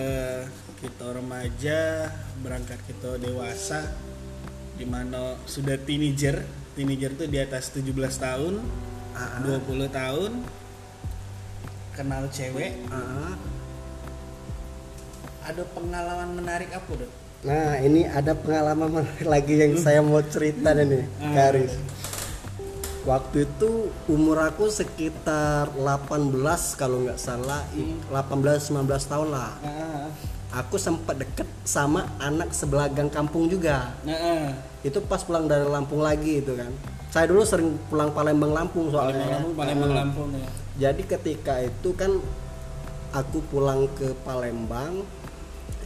kita 0.81 1.13
remaja, 1.13 2.09
berangkat 2.41 2.81
kita 2.89 3.21
dewasa, 3.21 3.93
di 4.77 4.85
mana 4.85 5.37
sudah 5.45 5.77
teenager, 5.81 6.41
teenager 6.73 7.13
tuh 7.17 7.29
di 7.29 7.37
atas 7.41 7.69
17 7.73 7.93
tahun, 8.17 8.61
Ah, 9.15 9.39
20 9.39 9.87
tahun, 9.95 10.43
kenal 11.95 12.27
cewek, 12.27 12.83
ah. 12.91 13.31
ada 15.39 15.63
pengalaman 15.71 16.35
menarik 16.35 16.67
apa 16.75 16.91
dok? 16.99 17.24
Nah 17.45 17.77
ini 17.77 18.03
ada 18.03 18.33
pengalaman 18.33 18.89
lagi 19.23 19.53
yang 19.55 19.77
saya 19.77 20.01
mau 20.01 20.19
cerita 20.19 20.73
nih 20.73 21.05
Ah. 21.15 21.31
Karis 21.31 21.73
Waktu 23.05 23.45
itu 23.45 23.71
umur 24.07 24.41
aku 24.41 24.65
sekitar 24.67 25.69
18 25.71 26.33
kalau 26.73 27.05
nggak 27.05 27.21
salah 27.21 27.61
i- 27.71 27.93
18-19 28.09 28.73
tahun 29.05 29.29
lah. 29.29 29.53
Nah, 29.61 30.09
Aku 30.55 30.79
sempat 30.79 31.13
deket 31.15 31.45
sama 31.63 32.09
anak 32.17 32.49
sebelah 32.49 32.87
gang 32.87 33.05
kampung 33.07 33.45
juga. 33.45 33.93
Nah, 34.01 34.55
Itu 34.81 35.03
pas 35.03 35.19
pulang 35.19 35.45
dari 35.45 35.67
Lampung 35.67 35.99
lagi 35.99 36.39
itu 36.39 36.55
kan. 36.55 36.71
Saya 37.07 37.27
dulu 37.27 37.43
sering 37.43 37.77
pulang 37.85 38.09
Palembang 38.09 38.49
Lampung 38.51 38.89
soalnya. 38.89 39.21
Palembang 39.21 39.29
Lampung, 39.35 39.53
Palembang 39.53 39.93
Lampung 39.93 40.29
ya. 40.33 40.49
jadi 40.81 41.01
ketika 41.05 41.53
itu 41.59 41.89
kan 41.93 42.11
aku 43.11 43.37
pulang 43.45 43.85
ke 43.93 44.17
Palembang 44.23 45.05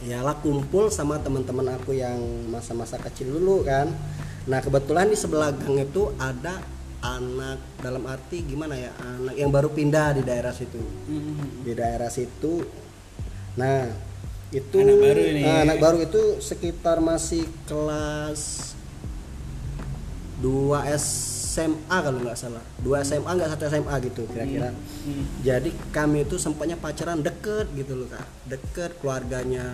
Yalah 0.00 0.40
kumpul 0.40 0.88
sama 0.88 1.20
teman-teman 1.20 1.76
aku 1.76 1.92
yang 1.92 2.16
masa-masa 2.48 2.96
kecil 2.96 3.36
dulu 3.36 3.62
kan 3.62 3.92
nah 4.40 4.58
kebetulan 4.58 5.04
di 5.04 5.14
sebelah 5.14 5.52
gang 5.52 5.76
itu 5.76 6.08
ada 6.16 6.56
anak 7.00 7.60
dalam 7.76 8.04
arti 8.04 8.40
gimana 8.42 8.72
ya 8.72 8.88
anak 8.98 9.36
yang 9.36 9.48
baru 9.48 9.68
pindah 9.68 10.16
di 10.16 10.22
daerah 10.22 10.50
situ 10.50 10.80
Mhm. 11.06 11.60
di 11.60 11.72
daerah 11.72 12.08
situ 12.08 12.64
nah 13.54 13.84
itu 14.50 14.80
Anak 14.80 14.96
baru 14.98 15.20
ini. 15.22 15.42
nah, 15.44 15.56
anak 15.62 15.76
baru 15.78 15.98
itu 16.00 16.22
sekitar 16.40 16.98
masih 16.98 17.44
kelas 17.64 18.72
2 20.40 20.96
SMA 21.50 21.96
kalau 21.98 22.22
nggak 22.22 22.38
salah 22.38 22.62
2 22.78 22.94
SMA 23.02 23.26
nggak 23.26 23.50
satu 23.50 23.64
SMA 23.68 23.94
gitu 24.06 24.22
kira-kira 24.30 24.70
Hmm. 25.00 25.24
jadi 25.40 25.70
kami 25.90 26.22
itu 26.22 26.36
sempatnya 26.36 26.76
pacaran 26.76 27.24
deket 27.24 27.72
gitu 27.72 27.96
loh 27.96 28.06
kak 28.06 28.20
deket 28.46 29.00
keluarganya 29.00 29.64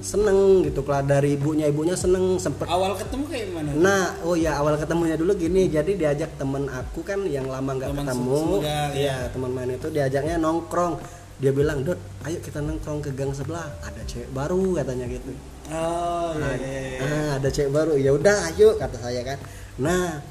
seneng 0.00 0.62
gitu 0.62 0.82
keluar 0.82 1.02
dari 1.02 1.34
ibunya 1.34 1.66
ibunya 1.66 1.94
seneng 1.94 2.38
sempet 2.38 2.66
Awal 2.66 2.94
ketemu 2.94 3.24
kayak 3.26 3.44
gimana? 3.50 3.68
Nah, 3.74 4.04
oh 4.22 4.34
ya 4.34 4.56
awal 4.56 4.74
ketemunya 4.74 5.14
dulu 5.14 5.34
gini, 5.34 5.66
jadi 5.66 5.92
diajak 5.92 6.34
temen 6.34 6.66
aku 6.66 7.02
kan 7.02 7.22
yang 7.26 7.46
lama 7.46 7.74
nggak 7.74 7.90
ketemu, 7.92 8.62
iya 8.62 8.82
ya. 8.94 9.16
teman 9.30 9.50
main 9.50 9.70
itu 9.70 9.88
diajaknya 9.88 10.38
nongkrong. 10.38 10.98
Dia 11.38 11.50
bilang, 11.50 11.82
Dot, 11.82 11.98
ayo 12.22 12.38
kita 12.38 12.62
nongkrong 12.62 13.02
ke 13.02 13.10
gang 13.12 13.34
sebelah, 13.34 13.66
ada 13.82 14.02
cewek 14.06 14.30
baru 14.30 14.78
katanya 14.78 15.06
gitu. 15.06 15.30
Oh 15.70 16.34
iya 16.34 16.38
Nah, 16.38 16.54
iya. 16.54 16.80
iya. 16.86 16.98
ah, 17.02 17.30
ada 17.38 17.48
cewek 17.48 17.70
baru, 17.70 17.92
ya 17.94 18.10
udah 18.12 18.36
ayo 18.48 18.78
kata 18.78 18.96
saya 18.98 19.20
kan. 19.22 19.38
Nah, 19.78 20.22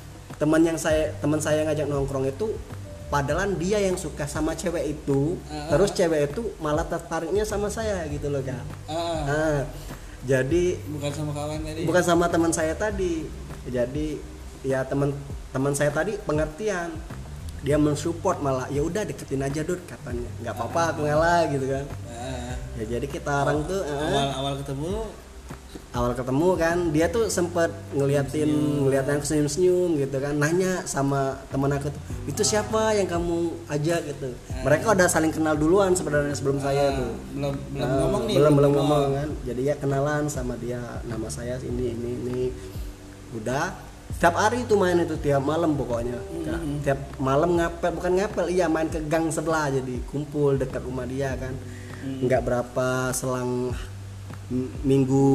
teman 0.41 0.65
yang 0.65 0.73
saya 0.75 1.13
teman 1.21 1.37
saya 1.37 1.61
ngajak 1.61 1.85
nongkrong 1.85 2.25
itu 2.25 2.49
padahal 3.07 3.53
dia 3.53 3.77
yang 3.77 3.93
suka 3.93 4.25
sama 4.25 4.55
cewek 4.55 4.87
itu, 4.89 5.35
Ah. 5.47 5.69
terus 5.69 5.91
cewek 5.91 6.31
itu 6.31 6.49
malah 6.57 6.81
tertariknya 6.83 7.43
sama 7.43 7.67
saya 7.67 8.01
gitu 8.07 8.31
loh 8.31 8.41
kak. 8.41 8.63
Ah, 8.87 9.21
Ah, 9.27 9.59
jadi 10.23 10.79
bukan 10.89 11.11
sama 11.11 11.31
kawan 11.31 11.59
tadi. 11.59 11.81
bukan 11.83 12.01
sama 12.01 12.25
teman 12.25 12.49
saya 12.49 12.73
tadi. 12.73 13.27
Jadi 13.63 14.17
ya 14.63 14.81
teman 14.81 15.13
teman 15.49 15.73
saya 15.73 15.91
tadi 15.91 16.17
pengertian. 16.19 16.89
Dia 17.61 17.77
mensupport 17.77 18.41
malah 18.41 18.65
ya 18.69 18.81
udah 18.81 19.05
deketin 19.05 19.45
aja 19.45 19.61
dud 19.61 19.77
katanya. 19.85 20.25
Nggak 20.41 20.53
apa-apa 20.57 20.81
aku 20.89 20.99
ngalah 21.05 21.45
gitu 21.47 21.67
kan. 21.67 21.85
Ya 22.71 22.83
jadi 22.89 23.05
kita 23.05 23.29
orang 23.45 23.67
tuh 23.67 23.83
awal 23.83 24.27
awal 24.33 24.53
ketemu 24.57 24.93
awal 25.91 26.15
ketemu 26.15 26.47
kan 26.55 26.77
dia 26.91 27.07
tuh 27.07 27.27
sempet 27.27 27.67
ngeliatin 27.91 28.47
ngeliatin 28.83 29.19
aku 29.19 29.27
senyum 29.27 29.49
senyum 29.51 29.89
gitu 29.99 30.17
kan 30.23 30.35
nanya 30.35 30.87
sama 30.87 31.35
teman 31.51 31.71
aku 31.71 31.91
tuh 31.91 32.01
itu 32.21 32.41
siapa 32.45 32.95
yang 32.95 33.09
kamu 33.09 33.49
ajak? 33.67 33.99
gitu. 34.07 34.29
Mereka 34.61 34.93
udah 34.93 35.07
saling 35.09 35.33
kenal 35.33 35.57
duluan 35.57 35.91
sebenarnya 35.91 36.31
sebelum 36.31 36.61
saya 36.61 36.93
tuh. 36.93 37.11
belum 37.33 37.53
belum 37.73 37.81
Nah, 37.81 37.97
ngomong 37.97 38.23
nih. 38.29 38.35
belum 38.37 38.53
belum 38.55 38.71
ngomong. 38.77 39.03
kan. 39.17 39.29
Jadi 39.41 39.61
ya 39.67 39.75
kenalan 39.75 40.23
sama 40.29 40.53
dia 40.55 40.79
nama 41.03 41.27
saya 41.27 41.57
ini 41.59 41.91
ini 41.91 42.09
ini. 42.23 42.41
Udah 43.35 43.73
setiap 44.11 44.37
hari 44.37 44.63
itu 44.63 44.77
main 44.77 45.01
itu 45.01 45.17
tiap 45.17 45.41
malam 45.41 45.73
pokoknya. 45.73 46.19
Kak. 46.45 46.61
tiap 46.85 46.99
malam 47.17 47.57
ngapel 47.57 47.89
bukan 47.95 48.11
ngapel 48.21 48.45
iya 48.47 48.69
main 48.69 48.85
ke 48.85 49.01
gang 49.09 49.33
sebelah 49.33 49.73
jadi 49.73 49.97
kumpul 50.07 50.55
dekat 50.61 50.85
rumah 50.85 51.09
dia 51.09 51.33
kan. 51.35 51.57
Nggak 52.05 52.41
berapa 52.45 52.87
selang 53.11 53.73
minggu 54.81 55.25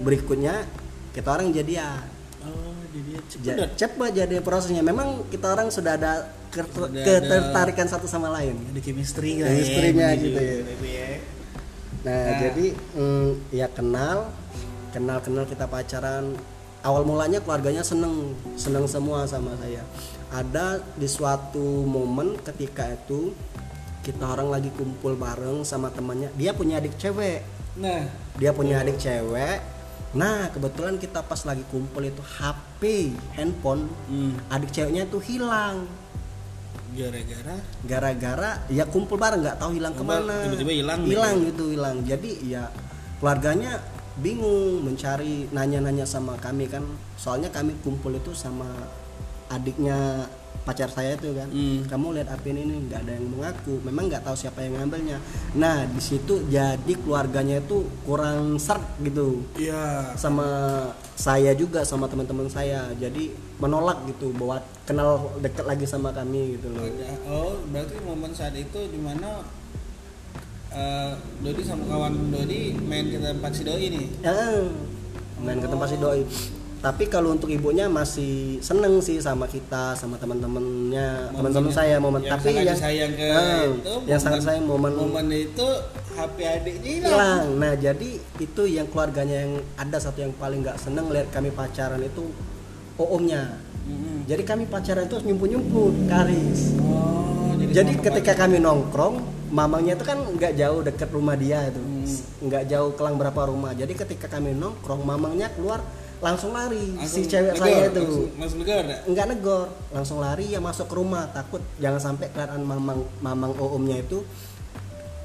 berikutnya 0.00 0.64
kita 1.12 1.28
orang 1.30 1.50
jadian 1.50 2.02
Oh, 2.40 2.72
jadi 2.86 3.00
dia 3.02 3.20
cepet. 3.26 3.44
Ja- 3.44 3.72
cepat 3.76 4.10
jadi 4.12 4.38
prosesnya 4.38 4.80
memang 4.80 5.26
kita 5.28 5.50
orang 5.50 5.68
sudah 5.68 5.94
ada 5.94 6.30
ketertarikan 6.48 7.84
satu 7.84 8.06
sama 8.06 8.30
lain 8.30 8.54
Ada 8.70 8.80
chemistry 8.80 9.40
lah 9.40 9.50
Chemistry-nya 9.50 10.06
menuju 10.08 10.22
gitu 10.22 10.40
ya. 10.40 10.54
itu 10.64 10.86
ya. 10.86 11.08
Nah, 12.00 12.14
Nah. 12.14 12.38
jadi 12.40 12.66
mm, 12.94 13.28
ya 13.50 13.66
kenal, 13.68 14.30
kenal 14.90 15.18
kenal 15.18 15.44
kita 15.44 15.66
pacaran. 15.66 16.38
Awal 16.80 17.02
mulanya 17.02 17.42
keluarganya 17.42 17.82
seneng, 17.82 18.30
seneng 18.54 18.86
semua 18.86 19.26
sama 19.26 19.58
saya. 19.58 19.82
Ada 20.30 20.78
di 20.94 21.08
suatu 21.10 21.58
momen 21.82 22.38
ketika 22.40 22.86
itu 22.86 23.34
kita 24.00 24.22
orang 24.22 24.48
lagi 24.48 24.70
kumpul 24.70 25.18
bareng 25.18 25.66
sama 25.66 25.90
temannya. 25.90 26.30
Dia 26.32 26.54
punya 26.54 26.78
adik 26.78 26.94
cewek. 26.94 27.42
Nah, 27.76 28.06
Dia 28.36 28.52
punya 28.52 28.84
adik 28.84 29.00
cewek. 29.00 29.58
Nah, 30.16 30.48
kebetulan 30.52 30.96
kita 30.96 31.20
pas 31.24 31.40
lagi 31.44 31.64
kumpul 31.68 32.04
itu 32.04 32.22
HP, 32.24 33.12
handphone, 33.36 33.88
hmm, 34.08 34.52
adik 34.52 34.72
ceweknya 34.72 35.08
tuh 35.08 35.20
hilang. 35.20 35.88
gara-gara 36.96 37.56
gara-gara 37.84 38.50
ya 38.72 38.88
kumpul 38.88 39.20
bareng 39.20 39.44
nggak 39.44 39.60
tahu 39.60 39.76
hilang 39.76 39.92
ke 39.92 40.00
mana 40.00 40.48
tiba-tiba 40.48 40.72
hilang 40.80 41.04
hilang 41.04 41.36
gitu. 41.44 41.48
gitu 41.52 41.64
hilang 41.76 41.96
jadi 42.08 42.30
ya 42.40 42.64
keluarganya 43.20 43.84
bingung 44.16 44.80
mencari 44.80 45.44
nanya-nanya 45.52 46.08
sama 46.08 46.40
kami 46.40 46.64
kan 46.72 46.80
soalnya 47.20 47.52
kami 47.52 47.76
kumpul 47.84 48.16
itu 48.16 48.32
sama 48.32 48.64
adiknya 49.52 50.24
pacar 50.66 50.90
saya 50.90 51.14
itu 51.14 51.30
kan. 51.30 51.46
Hmm. 51.46 51.86
kamu 51.86 52.18
lihat 52.18 52.28
api 52.34 52.48
ini 52.50 52.90
nggak 52.90 53.00
ada 53.06 53.12
yang 53.14 53.26
mengaku. 53.30 53.78
Memang 53.86 54.10
nggak 54.10 54.26
tahu 54.26 54.34
siapa 54.34 54.66
yang 54.66 54.74
ngambilnya. 54.82 55.22
Nah 55.54 55.86
di 55.86 56.02
situ 56.02 56.42
jadi 56.50 56.92
keluarganya 56.98 57.62
itu 57.62 57.86
kurang 58.02 58.58
serk 58.58 58.82
gitu. 59.06 59.46
Iya. 59.54 60.18
sama 60.18 60.46
saya 61.14 61.54
juga 61.54 61.86
sama 61.86 62.10
teman-teman 62.10 62.50
saya. 62.50 62.90
Jadi 62.98 63.30
menolak 63.62 64.02
gitu 64.10 64.34
buat 64.34 64.66
kenal 64.82 65.38
dekat 65.38 65.64
lagi 65.70 65.86
sama 65.86 66.10
kami 66.10 66.58
gitu 66.58 66.74
loh. 66.74 66.82
Oh, 67.30 67.62
berarti 67.70 67.94
momen 68.02 68.34
saat 68.34 68.58
itu 68.58 68.90
di 68.90 68.98
mana 68.98 69.46
eh 70.74 71.14
Dodi 71.40 71.62
sama 71.62 71.86
kawan 71.86 72.34
Dodi 72.34 72.74
main 72.82 73.06
ke 73.06 73.22
tempat 73.22 73.54
si 73.54 73.62
Doi 73.62 73.86
nih. 73.86 74.06
Ya, 74.26 74.34
main 75.40 75.62
ke 75.62 75.68
tempat 75.70 75.88
si 75.94 75.96
doi. 76.02 76.26
Tapi 76.76 77.04
kalau 77.06 77.32
untuk 77.32 77.48
ibunya 77.48 77.88
masih 77.88 78.60
seneng 78.60 79.00
sih 79.00 79.18
sama 79.18 79.44
kita, 79.44 79.96
sama 79.96 80.14
teman-temannya, 80.16 81.32
teman-teman 81.32 81.72
saya 81.72 81.96
momen. 81.96 82.20
yang 82.20 82.36
Tapi 82.36 82.48
yang 82.52 82.66
disayang 82.68 83.12
ke 83.12 83.26
Ah, 83.26 83.64
itu, 83.64 83.94
yang 84.06 84.20
sangat 84.20 84.40
sayang 84.44 84.64
momen, 84.64 84.92
momen 84.92 85.26
itu 85.28 85.66
HP 86.14 86.36
adiknya 86.38 86.90
hilang. 87.00 87.10
hilang. 87.10 87.44
Nah 87.58 87.72
jadi 87.74 88.08
itu 88.38 88.62
yang 88.66 88.86
keluarganya 88.86 89.36
yang 89.42 89.52
ada 89.74 89.98
satu 89.98 90.20
yang 90.20 90.32
paling 90.32 90.62
nggak 90.62 90.78
seneng 90.78 91.08
lihat 91.08 91.28
kami 91.28 91.50
pacaran 91.50 91.98
itu 91.98 92.28
omnya. 93.08 93.56
Mm-mm. 93.82 94.26
Jadi 94.26 94.42
kami 94.42 94.64
pacaran 94.66 95.06
itu 95.06 95.16
nyumput-nyumput, 95.22 95.94
karis. 96.06 96.74
Oh, 96.76 97.54
Jadi 97.56 97.92
sama 97.94 98.04
ketika 98.04 98.32
kami 98.36 98.58
nongkrong, 98.58 99.14
mamangnya 99.48 99.94
itu 99.94 100.04
kan 100.04 100.18
nggak 100.18 100.52
jauh 100.54 100.80
deket 100.82 101.08
rumah 101.08 101.34
dia 101.34 101.66
itu, 101.66 101.78
Hmm. 101.78 102.06
nggak 102.42 102.64
jauh 102.66 102.90
kelang 102.94 103.14
berapa 103.14 103.46
rumah. 103.46 103.72
Jadi 103.72 103.94
ketika 103.94 104.26
kami 104.28 104.52
nongkrong, 104.52 105.02
mamangnya 105.02 105.50
keluar 105.50 105.82
langsung 106.16 106.56
lari 106.56 106.96
Langsung 106.96 107.22
si 107.22 107.28
cewek 107.28 107.52
negor, 107.52 107.60
saya 107.60 107.84
itu 107.86 108.00
langsung, 108.00 108.28
langsung 108.40 108.58
negor 108.64 108.76
nggak? 108.82 109.00
nggak 109.04 109.26
negor, 109.36 109.66
langsung 109.92 110.18
lari 110.18 110.44
ya 110.48 110.60
masuk 110.60 110.86
ke 110.88 110.94
rumah 110.96 111.28
takut 111.28 111.60
jangan 111.76 112.00
sampai 112.00 112.32
kelihatan 112.32 112.64
mamang 112.64 113.04
mamang 113.20 113.52
omnya 113.58 114.00
itu 114.00 114.24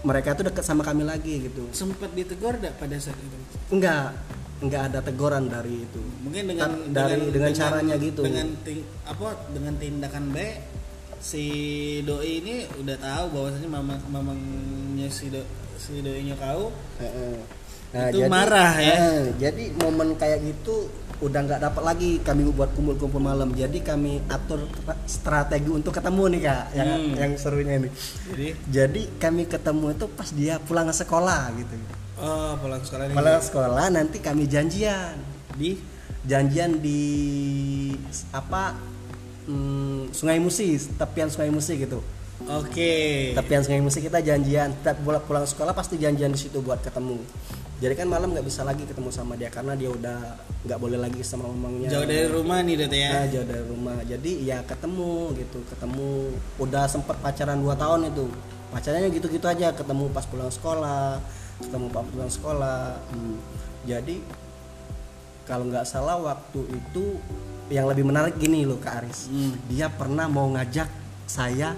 mereka 0.02 0.34
itu 0.34 0.42
deket 0.42 0.66
sama 0.66 0.82
kami 0.82 1.06
lagi 1.06 1.46
gitu. 1.46 1.70
Sempat 1.72 2.10
ditegur 2.12 2.58
nggak 2.58 2.74
pada 2.76 2.98
saat 2.98 3.14
itu? 3.22 3.38
Enggak, 3.70 4.18
nggak 4.60 4.82
ada 4.90 5.00
teguran 5.00 5.46
dari 5.46 5.86
itu. 5.86 6.02
Mungkin 6.26 6.44
dengan 6.50 6.70
Ta- 6.74 7.06
dari 7.06 7.30
dengan, 7.30 7.52
caranya 7.54 7.96
gitu. 8.02 8.22
Dengan 8.26 8.48
ting- 8.66 8.88
apa 9.06 9.28
dengan 9.54 9.74
tindakan 9.78 10.34
baik 10.34 10.58
si 11.22 11.46
doi 12.02 12.42
ini 12.42 12.66
udah 12.82 12.98
tahu 12.98 13.26
bahwasanya 13.30 13.70
mamang 13.70 14.02
mamangnya 14.10 15.06
si 15.14 15.30
do, 15.30 15.46
si 15.78 16.02
doinya 16.02 16.34
kau 16.34 16.74
Heeh. 17.92 18.10
Itu 18.10 18.20
marah 18.26 18.74
ya? 18.80 18.96
eh, 18.96 19.22
jadi 19.38 19.64
momen 19.78 20.16
kayak 20.16 20.40
gitu 20.42 20.88
udah 21.20 21.38
nggak 21.38 21.62
dapat 21.62 21.84
lagi 21.86 22.18
kami 22.18 22.50
buat 22.50 22.72
kumpul-kumpul 22.72 23.20
malam. 23.20 23.52
Jadi 23.52 23.80
kami 23.80 24.24
atur 24.26 24.66
tra- 24.82 24.98
strategi 25.06 25.70
untuk 25.70 25.94
ketemu 25.94 26.24
nih 26.34 26.42
kak, 26.42 26.64
yang 26.74 26.90
Hmm. 26.90 27.14
yang 27.14 27.32
serunya 27.36 27.76
nih. 27.78 27.92
jadi 28.26 28.48
Jadi 28.68 29.02
kami 29.18 29.44
ketemu 29.46 29.86
itu 29.92 30.06
pas 30.10 30.30
dia 30.32 30.56
pulang 30.58 30.88
ke 30.88 30.96
sekolah 30.96 31.42
gitu. 31.56 31.76
oh 32.18 32.54
pulang 32.58 32.82
sekolah 32.82 33.04
ini 33.06 33.14
Pulang 33.14 33.42
sekolah 33.42 33.86
nanti 33.90 34.18
kami 34.18 34.46
janjian, 34.46 35.18
di 35.54 35.74
janjian 36.22 36.78
di 36.78 37.02
apa 38.32 38.78
hmm, 39.46 40.10
Sungai 40.12 40.38
Musi, 40.38 40.74
tepian 40.96 41.28
Sungai 41.28 41.50
Musi 41.50 41.76
gitu. 41.78 42.00
oke 42.42 42.94
tepian 43.34 43.62
sungai 43.62 43.78
musik 43.80 44.02
kita 44.02 44.18
janjian 44.18 44.74
setiap 44.74 44.98
pulang 45.22 45.46
sekolah 45.46 45.78
pasti 45.78 46.02
janjian 46.02 46.34
di 46.34 46.42
situ 46.42 46.58
buat 46.58 46.82
ketemu 46.82 47.22
jadi 47.82 47.98
kan 47.98 48.06
malam 48.06 48.30
nggak 48.38 48.46
bisa 48.46 48.62
lagi 48.62 48.86
ketemu 48.86 49.10
sama 49.10 49.34
dia 49.34 49.50
karena 49.50 49.74
dia 49.74 49.90
udah 49.90 50.38
nggak 50.70 50.78
boleh 50.78 51.02
lagi 51.02 51.26
sama 51.26 51.50
mamangnya. 51.50 51.90
Jauh 51.90 52.06
dari 52.06 52.30
rumah 52.30 52.62
nih 52.62 52.78
Dut 52.78 52.94
ya? 52.94 53.10
Nah, 53.10 53.26
jauh 53.26 53.48
dari 53.50 53.64
rumah. 53.66 53.98
Jadi 54.06 54.32
ya 54.46 54.62
ketemu 54.62 55.34
gitu 55.34 55.60
ketemu. 55.66 56.30
Udah 56.62 56.86
sempet 56.86 57.18
pacaran 57.18 57.58
2 57.58 57.74
tahun 57.74 58.14
itu. 58.14 58.30
Pacarnya 58.70 59.10
gitu-gitu 59.10 59.50
aja 59.50 59.74
ketemu 59.74 60.14
pas 60.14 60.30
pulang 60.30 60.54
sekolah 60.54 61.18
ketemu 61.62 61.86
pas 61.94 62.06
pulang 62.06 62.32
sekolah. 62.32 62.84
Hmm. 63.14 63.38
jadi 63.86 64.22
kalau 65.46 65.66
nggak 65.70 65.86
salah 65.90 66.22
waktu 66.22 66.62
itu 66.70 67.18
yang 67.74 67.90
lebih 67.90 68.06
menarik 68.06 68.38
gini 68.38 68.66
loh 68.66 68.78
Kak 68.82 69.06
Aris. 69.06 69.30
Hmm. 69.30 69.58
dia 69.70 69.90
pernah 69.90 70.30
mau 70.30 70.50
ngajak 70.54 70.90
saya 71.30 71.78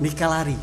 nikah 0.00 0.28
lari. 0.28 0.60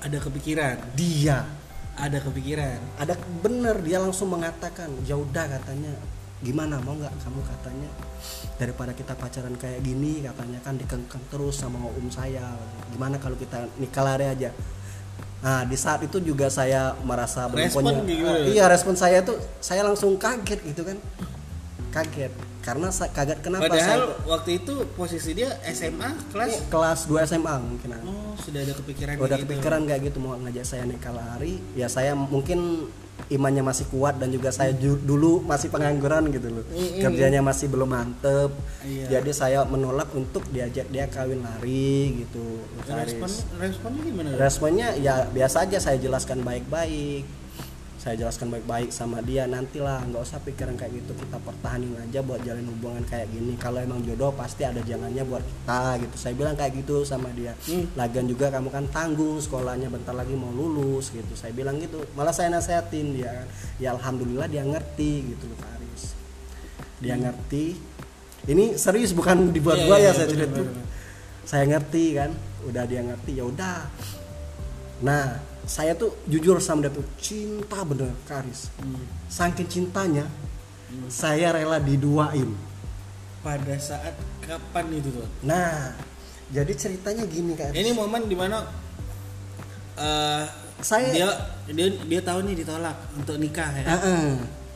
Ada 0.00 0.16
kepikiran? 0.22 0.96
Dia 0.96 1.59
ada 2.00 2.18
kepikiran. 2.18 2.80
Ada 2.96 3.14
bener 3.44 3.76
dia 3.84 4.00
langsung 4.00 4.32
mengatakan 4.32 4.88
ya 5.04 5.14
udah 5.20 5.46
katanya. 5.60 5.92
Gimana 6.40 6.80
mau 6.80 6.96
nggak 6.96 7.12
kamu? 7.20 7.40
katanya. 7.44 7.90
Daripada 8.56 8.92
kita 8.96 9.12
pacaran 9.12 9.52
kayak 9.60 9.84
gini 9.84 10.24
katanya 10.24 10.58
kan 10.64 10.80
dikengkeng 10.80 11.24
terus 11.28 11.60
sama 11.60 11.76
om 11.84 12.08
saya. 12.08 12.56
Gimana 12.96 13.20
kalau 13.20 13.36
kita 13.36 13.68
nikah 13.76 14.04
lari 14.04 14.26
aja? 14.26 14.50
Nah 15.44 15.64
di 15.68 15.76
saat 15.76 16.00
itu 16.04 16.20
juga 16.20 16.48
saya 16.48 16.96
merasa 17.04 17.48
belum 17.48 17.68
Respon 17.68 17.84
punya-? 17.84 18.24
Ah, 18.24 18.38
iya 18.48 18.64
respon 18.68 18.96
saya 18.96 19.20
tuh 19.20 19.36
saya 19.60 19.84
langsung 19.84 20.16
kaget 20.16 20.60
gitu 20.64 20.82
kan. 20.84 20.96
Kaget 21.92 22.49
karena 22.60 22.92
saya 22.92 23.08
kaget 23.10 23.40
kenapa 23.40 23.66
padahal 23.66 23.80
saya 23.80 24.04
waktu 24.28 24.50
itu 24.60 24.74
posisi 24.92 25.30
dia 25.32 25.50
SMA 25.66 26.10
kelas? 26.28 26.68
Kelas 26.68 27.00
2 27.08 27.24
SMA 27.24 27.54
mungkin. 27.56 27.88
Oh 28.04 28.36
sudah 28.36 28.60
ada 28.60 28.72
kepikiran 28.76 29.12
udah 29.16 29.24
kayak 29.26 29.36
gitu. 29.36 29.44
kepikiran 29.48 29.80
kayak 29.84 30.00
gitu 30.06 30.18
mau 30.20 30.36
ngajak 30.36 30.64
saya 30.64 30.84
nikah 30.84 31.12
lari? 31.12 31.56
Ya 31.72 31.88
saya 31.88 32.12
mungkin 32.12 32.88
imannya 33.28 33.60
masih 33.60 33.84
kuat 33.88 34.16
dan 34.16 34.32
juga 34.32 34.48
saya 34.48 34.72
ju- 34.72 34.96
dulu 34.96 35.44
masih 35.44 35.68
pengangguran 35.68 36.32
gitu 36.32 36.48
loh. 36.50 36.64
Mm-mm. 36.68 37.00
kerjanya 37.00 37.40
masih 37.40 37.68
belum 37.68 37.88
mantep. 37.88 38.52
Iya. 38.80 39.20
jadi 39.20 39.30
saya 39.30 39.58
menolak 39.68 40.08
untuk 40.12 40.44
diajak 40.48 40.88
dia 40.88 41.04
kawin 41.04 41.40
lari 41.40 42.24
gitu 42.24 42.64
respon 42.88 43.28
responnya 43.60 44.02
gimana? 44.04 44.28
Responnya 44.36 44.88
ya 44.96 45.28
biasa 45.28 45.68
aja 45.68 45.76
saya 45.80 45.96
jelaskan 46.00 46.40
baik-baik 46.40 47.39
saya 48.00 48.16
jelaskan 48.16 48.48
baik-baik 48.48 48.88
sama 48.88 49.20
dia 49.20 49.44
nantilah 49.44 50.08
nggak 50.08 50.24
usah 50.24 50.40
pikiran 50.40 50.72
kayak 50.72 51.04
gitu. 51.04 51.12
Kita 51.20 51.36
pertahanin 51.36 51.92
aja 52.00 52.24
buat 52.24 52.40
jalin 52.40 52.64
hubungan 52.64 53.04
kayak 53.04 53.28
gini. 53.28 53.60
Kalau 53.60 53.76
emang 53.76 54.00
jodoh 54.00 54.32
pasti 54.32 54.64
ada 54.64 54.80
jalannya 54.80 55.20
buat 55.28 55.44
kita 55.44 56.00
gitu. 56.00 56.16
Saya 56.16 56.32
bilang 56.32 56.56
kayak 56.56 56.80
gitu 56.80 57.04
sama 57.04 57.28
dia. 57.36 57.52
Hmm. 57.68 57.92
lagian 58.00 58.24
juga 58.24 58.48
kamu 58.48 58.72
kan 58.72 58.88
tanggung 58.88 59.36
sekolahnya 59.36 59.92
bentar 59.92 60.16
lagi 60.16 60.32
mau 60.32 60.48
lulus 60.48 61.12
gitu. 61.12 61.28
Saya 61.36 61.52
bilang 61.52 61.76
gitu. 61.76 62.00
Malah 62.16 62.32
saya 62.32 62.48
nasehatin 62.48 63.20
dia 63.20 63.44
ya 63.76 63.92
alhamdulillah 63.92 64.48
dia 64.48 64.64
ngerti 64.64 65.36
gitu 65.36 65.44
loh 65.52 65.60
Aris 65.76 66.16
dia 67.04 67.20
ngerti. 67.20 67.76
Ini 68.48 68.80
serius 68.80 69.12
bukan 69.12 69.52
dibuat 69.52 69.76
Iya, 69.76 69.84
gua 69.84 69.96
iya, 70.00 70.08
ya 70.08 70.16
saya 70.16 70.28
bener, 70.32 70.48
cerita. 70.48 70.60
saya 71.44 71.64
ngerti 71.68 72.04
kan. 72.16 72.30
Udah 72.64 72.84
dia 72.88 73.04
ngerti 73.04 73.32
ya 73.36 73.44
udah. 73.44 73.78
Nah 75.04 75.49
saya 75.70 75.94
tuh 75.94 76.10
jujur 76.26 76.58
sama 76.58 76.82
dia 76.82 76.90
tuh 76.90 77.06
cinta 77.22 77.86
bener 77.86 78.10
Karis. 78.26 78.74
Hmm. 78.82 79.06
saking 79.30 79.70
cintanya 79.70 80.26
saya 81.06 81.54
rela 81.54 81.78
diduain. 81.78 82.50
Pada 83.40 83.78
saat 83.78 84.18
kapan 84.42 84.98
itu 84.98 85.14
tuh? 85.14 85.28
Nah 85.46 85.94
jadi 86.50 86.74
ceritanya 86.74 87.22
gini 87.30 87.54
Kak 87.54 87.70
ini 87.70 87.94
momen 87.94 88.26
di 88.26 88.34
mana 88.34 88.66
eh 89.94 90.44
Saya- 90.80 91.12
dia 91.12 91.28
dia 91.70 91.88
dia 91.92 92.20
tahu 92.24 92.40
nih 92.48 92.64
ditolak 92.64 92.96
untuk 93.14 93.36
nikah 93.38 93.70
ya? 93.76 93.84
Heeh. 93.86 94.26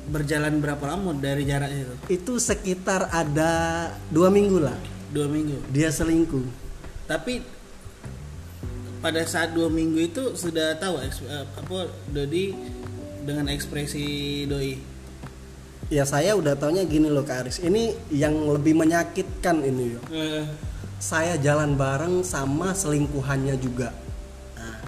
berjalan 0.04 0.60
berapa 0.60 0.84
lama 0.84 1.16
dari 1.16 1.48
jarak 1.48 1.72
itu? 1.72 1.94
Itu 2.12 2.36
sekitar 2.36 3.08
ada 3.08 3.88
dua 4.12 4.28
minggu 4.28 4.60
lah. 4.60 4.76
Dua 5.08 5.24
minggu? 5.24 5.64
Dia 5.72 5.88
selingkuh. 5.88 6.44
Tapi 7.08 7.40
pada 9.04 9.20
saat 9.28 9.52
dua 9.52 9.68
minggu 9.68 10.00
itu 10.00 10.32
sudah 10.32 10.80
tahu 10.80 10.96
eh, 11.04 11.12
apa 11.44 11.92
Dodi 12.08 12.56
dengan 13.20 13.52
ekspresi 13.52 14.48
doi? 14.48 14.80
Ya 15.92 16.08
saya 16.08 16.32
udah 16.32 16.56
taunya 16.56 16.88
gini 16.88 17.12
loh 17.12 17.20
Kak 17.20 17.44
Aris. 17.44 17.60
Ini 17.60 17.92
yang 18.08 18.32
lebih 18.48 18.72
menyakitkan 18.72 19.60
ini 19.60 19.92
yo. 19.92 20.00
Eh, 20.08 20.48
saya 20.96 21.36
jalan 21.36 21.76
bareng 21.76 22.24
sama 22.24 22.72
selingkuhannya 22.72 23.60
juga. 23.60 23.92
Nah, 24.56 24.80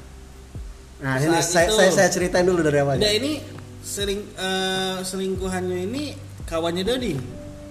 nah 1.04 1.14
ini 1.20 1.36
saya, 1.44 1.68
itu- 1.68 1.76
saya 1.76 1.92
saya 1.92 2.08
ceritain 2.08 2.48
dulu 2.48 2.64
dari 2.64 2.80
awalnya. 2.80 3.04
Ini 3.04 3.44
sering 3.84 4.24
eh, 4.32 4.96
selingkuhannya 5.04 5.78
ini 5.92 6.16
kawannya 6.48 6.88
Dodi. 6.88 7.20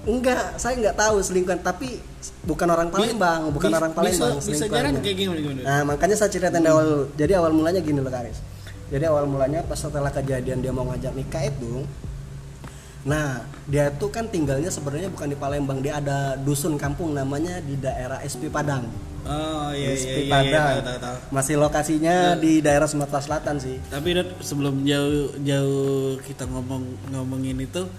Enggak, 0.05 0.61
saya 0.61 0.77
nggak 0.77 0.93
tahu 1.01 1.17
selingkuhan, 1.25 1.65
tapi 1.65 1.97
bukan 2.45 2.67
orang 2.69 2.87
Palembang, 2.93 3.51
bukan 3.51 3.69
Bis- 3.69 3.79
orang 3.79 3.91
Palembang 3.93 4.35
Bisa, 4.39 4.51
bisa 4.51 4.65
jarang 4.71 4.97
kayak 5.01 5.17
gimana 5.17 5.39
gimana? 5.41 5.61
Nah, 5.65 5.81
makanya 5.93 6.15
saya 6.15 6.29
ceritain 6.29 6.61
dari 6.61 6.69
awal. 6.69 7.09
Jadi 7.17 7.31
awal 7.35 7.51
mulanya 7.51 7.81
gini 7.81 7.99
loh, 7.99 8.13
Karis. 8.13 8.39
Jadi 8.89 9.03
awal 9.09 9.25
mulanya 9.25 9.65
pas 9.65 9.81
setelah 9.81 10.13
kejadian 10.13 10.61
dia 10.61 10.69
mau 10.69 10.85
ngajak 10.85 11.13
nikah 11.17 11.43
itu, 11.49 11.83
nah 13.01 13.41
dia 13.65 13.89
tuh 13.89 14.13
kan 14.13 14.29
tinggalnya 14.29 14.69
sebenarnya 14.69 15.09
bukan 15.09 15.33
di 15.33 15.37
Palembang, 15.37 15.81
dia 15.81 15.97
ada 15.97 16.37
dusun 16.37 16.77
kampung 16.77 17.17
namanya 17.17 17.57
di 17.65 17.75
daerah 17.81 18.21
SP 18.21 18.53
Padang. 18.53 18.85
Oh 19.25 19.73
iya 19.73 19.89
iya 19.89 19.97
SP 19.97 20.05
iya, 20.05 20.21
iya, 20.21 20.29
Padang. 20.29 20.69
tahu, 20.69 20.79
tahu, 20.85 20.97
tahu. 21.01 21.17
Masih 21.33 21.55
lokasinya 21.57 22.15
di 22.37 22.61
daerah 22.61 22.85
Sumatera 22.85 23.17
Selatan 23.25 23.57
sih. 23.57 23.81
Tapi 23.89 24.13
sebelum 24.45 24.85
jauh 24.85 25.33
jauh 25.41 26.21
kita 26.21 26.45
ngomong 26.45 27.09
ngomongin 27.09 27.57
itu, 27.57 27.89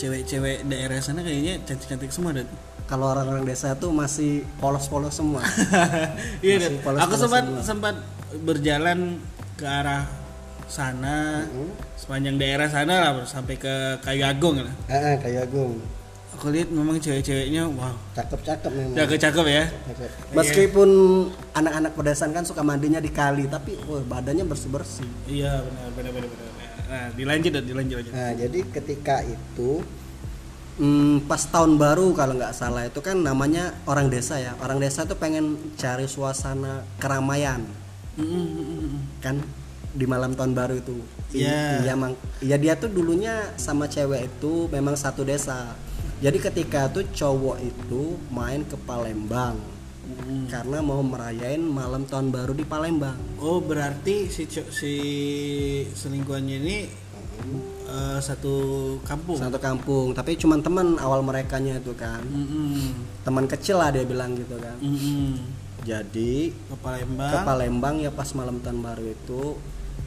cewek-cewek 0.00 0.64
daerah 0.64 0.96
sana 1.04 1.20
kayaknya 1.20 1.60
cantik-cantik 1.68 2.08
semua 2.08 2.32
Dot. 2.32 2.48
Kalau 2.90 3.06
orang-orang 3.08 3.46
desa 3.46 3.72
tuh 3.72 3.94
masih 3.94 4.42
polos-polos 4.58 5.14
semua 5.14 5.46
Iya, 6.42 6.74
polos-polos 6.82 7.00
aku 7.00 7.14
sempat 7.16 7.44
semua. 7.46 7.62
sempat 7.62 7.94
berjalan 8.40 8.98
ke 9.54 9.62
arah 9.62 10.10
sana 10.66 11.46
sepanjang 11.94 12.34
daerah 12.34 12.66
sana 12.66 12.94
lah 13.00 13.12
sampai 13.24 13.54
ke 13.54 13.74
Kayu 14.00 14.22
Agung 14.24 14.58
lah. 14.58 14.74
eh, 14.86 15.14
eh, 15.14 15.16
kayak 15.18 15.46
Agung 15.46 15.78
Aku 16.32 16.48
lihat 16.48 16.70
memang 16.70 16.96
cewek-ceweknya 16.96 17.68
wow, 17.68 17.92
cakep-cakep 18.12 18.70
memang 18.70 18.96
cakep-cakep 18.96 19.44
ya. 19.46 19.64
Cakep. 19.68 20.08
meskipun 20.32 20.88
anak-anak 21.52 21.92
pedesaan 21.92 22.32
kan 22.32 22.42
suka 22.42 22.62
mandinya 22.62 22.96
di 22.96 23.12
kali 23.12 23.44
tapi 23.44 23.76
wah, 23.84 24.00
badannya 24.00 24.42
bersih-bersih 24.44 25.04
Iya 25.28 25.60
benar 25.60 25.88
benar 25.92 26.10
benar 26.16 26.28
benar. 26.28 26.48
Nah, 26.88 27.06
dilanjut 27.12 27.50
Dad, 27.52 27.64
dilanjut 27.64 27.96
aja. 28.00 28.10
Nah, 28.10 28.30
jadi 28.34 28.58
ketika 28.66 29.22
itu 29.22 29.84
hmm, 30.80 31.28
pas 31.28 31.44
tahun 31.44 31.76
baru 31.76 32.10
kalau 32.12 32.34
nggak 32.34 32.56
salah 32.56 32.88
itu 32.88 32.98
kan 32.98 33.20
namanya 33.20 33.76
orang 33.84 34.08
desa 34.08 34.40
ya. 34.40 34.56
Orang 34.58 34.80
desa 34.80 35.04
tuh 35.04 35.14
pengen 35.14 35.60
cari 35.76 36.08
suasana 36.08 36.82
keramaian 36.96 37.60
kan 39.20 39.36
di 39.90 40.04
malam 40.04 40.32
tahun 40.32 40.52
baru 40.52 40.74
itu. 40.76 40.96
I- 41.30 41.46
Iya. 41.46 41.62
Iya, 41.84 41.94
mang. 41.94 42.14
Iya 42.40 42.56
dia 42.56 42.74
tuh 42.74 42.90
dulunya 42.90 43.54
sama 43.54 43.86
cewek 43.86 44.26
itu 44.26 44.66
memang 44.68 44.96
satu 44.96 45.22
desa. 45.22 45.78
Jadi 46.20 46.36
ketika 46.36 46.90
tuh 46.90 47.06
cowok 47.06 47.56
itu 47.60 48.18
main 48.28 48.60
ke 48.62 48.76
Palembang 48.76 49.56
karena 50.50 50.82
mau 50.82 51.00
merayain 51.00 51.62
malam 51.62 52.02
tahun 52.04 52.28
baru 52.28 52.52
di 52.52 52.66
Palembang. 52.66 53.16
Oh 53.38 53.62
berarti 53.62 54.26
si 54.26 54.44
si 54.50 54.92
selingkuhannya 55.86 56.56
ini 56.60 56.78
eh, 57.86 58.18
satu 58.18 58.54
kampung. 59.02 59.36
Satu 59.36 59.58
kampung, 59.58 60.12
tapi 60.12 60.36
cuman 60.36 60.60
teman 60.60 60.94
awal 60.96 61.20
merekanya 61.20 61.76
itu 61.76 61.92
kan. 61.94 62.20
Mm-mm. 62.22 62.94
teman 63.20 63.44
kecil 63.44 63.76
lah 63.76 63.92
dia 63.92 64.02
bilang 64.02 64.32
gitu 64.32 64.56
kan 64.56 64.76
Mm-mm. 64.80 65.36
jadi 65.84 66.32
Ke 66.50 66.76
Palembang. 66.80 67.30
ke 67.30 67.38
Palembang 67.44 67.96
ya 68.00 68.10
pas 68.10 68.32
malam 68.32 68.60
tahun 68.60 68.80
baru 68.80 69.04
itu 69.04 69.42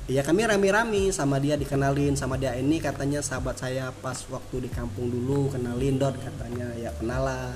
ya 0.10 0.19
kami 0.19 0.43
rame-rame 0.43 1.13
sama 1.13 1.38
dia 1.38 1.54
dikenalin 1.56 2.17
sama 2.17 2.36
dia 2.36 2.58
ini 2.58 2.82
katanya 2.82 3.22
sahabat 3.22 3.56
saya 3.56 3.93
pas 3.93 4.17
waktu 4.28 4.65
di 4.65 4.69
kampung 4.69 5.08
dulu 5.08 5.48
kenalin 5.48 5.96
dot 5.96 6.17
katanya 6.17 6.67
ya 6.76 6.89
kenalan 6.98 7.56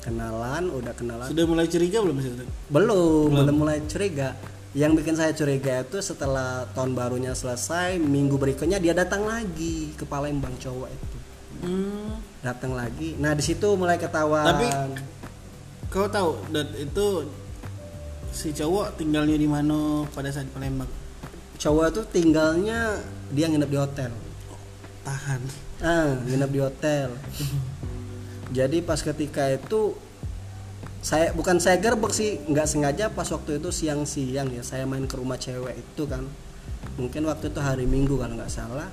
kenalan 0.00 0.62
udah 0.68 0.92
kenalan 0.92 1.28
Sudah 1.28 1.44
mulai 1.46 1.64
curiga 1.64 2.00
belum 2.00 2.16
sih? 2.18 2.32
Belum 2.68 3.28
belum 3.30 3.56
mulai 3.56 3.78
curiga 3.86 4.34
yang 4.74 4.92
bikin 4.92 5.14
saya 5.14 5.30
curiga 5.30 5.80
itu 5.80 6.02
setelah 6.02 6.66
tahun 6.74 6.92
barunya 6.92 7.30
selesai 7.30 7.94
minggu 7.96 8.34
berikutnya 8.34 8.76
dia 8.76 8.90
datang 8.90 9.22
lagi 9.22 9.94
ke 9.94 10.02
Palembang 10.04 10.54
cowok 10.58 10.90
itu 10.90 11.16
Hmm. 11.64 12.20
datang 12.44 12.76
lagi 12.76 13.16
nah 13.16 13.32
di 13.32 13.40
situ 13.40 13.64
mulai 13.72 13.96
ketahuan 13.96 14.44
Tapi 14.44 14.66
kau 15.88 16.04
tahu 16.04 16.36
dat 16.50 16.68
itu 16.76 17.24
si 18.28 18.52
cowok 18.52 18.98
tinggalnya 18.98 19.32
di 19.32 19.48
mana 19.48 20.04
pada 20.12 20.28
saat 20.28 20.50
Palembang? 20.50 20.90
cowok 21.56 21.86
tuh 21.94 22.04
tinggalnya 22.04 23.00
dia 23.30 23.48
nginep 23.48 23.70
di 23.70 23.78
hotel 23.80 24.12
Tahan. 25.06 25.40
ah 25.80 26.12
nginep 26.20 26.50
di 26.50 26.60
hotel 26.60 27.08
jadi 28.50 28.78
pas 28.84 29.00
ketika 29.00 29.48
itu 29.48 29.96
saya 31.04 31.36
bukan 31.36 31.60
saya 31.60 31.76
gerbek 31.76 32.10
sih 32.10 32.40
nggak 32.48 32.64
sengaja 32.64 33.12
pas 33.12 33.28
waktu 33.28 33.60
itu 33.60 33.68
siang-siang 33.68 34.48
ya 34.48 34.64
saya 34.64 34.88
main 34.88 35.04
ke 35.04 35.14
rumah 35.14 35.36
cewek 35.36 35.76
itu 35.76 36.08
kan. 36.08 36.24
Mungkin 36.96 37.28
waktu 37.28 37.52
itu 37.52 37.60
hari 37.60 37.84
minggu 37.84 38.16
kalau 38.16 38.32
nggak 38.32 38.48
salah. 38.48 38.88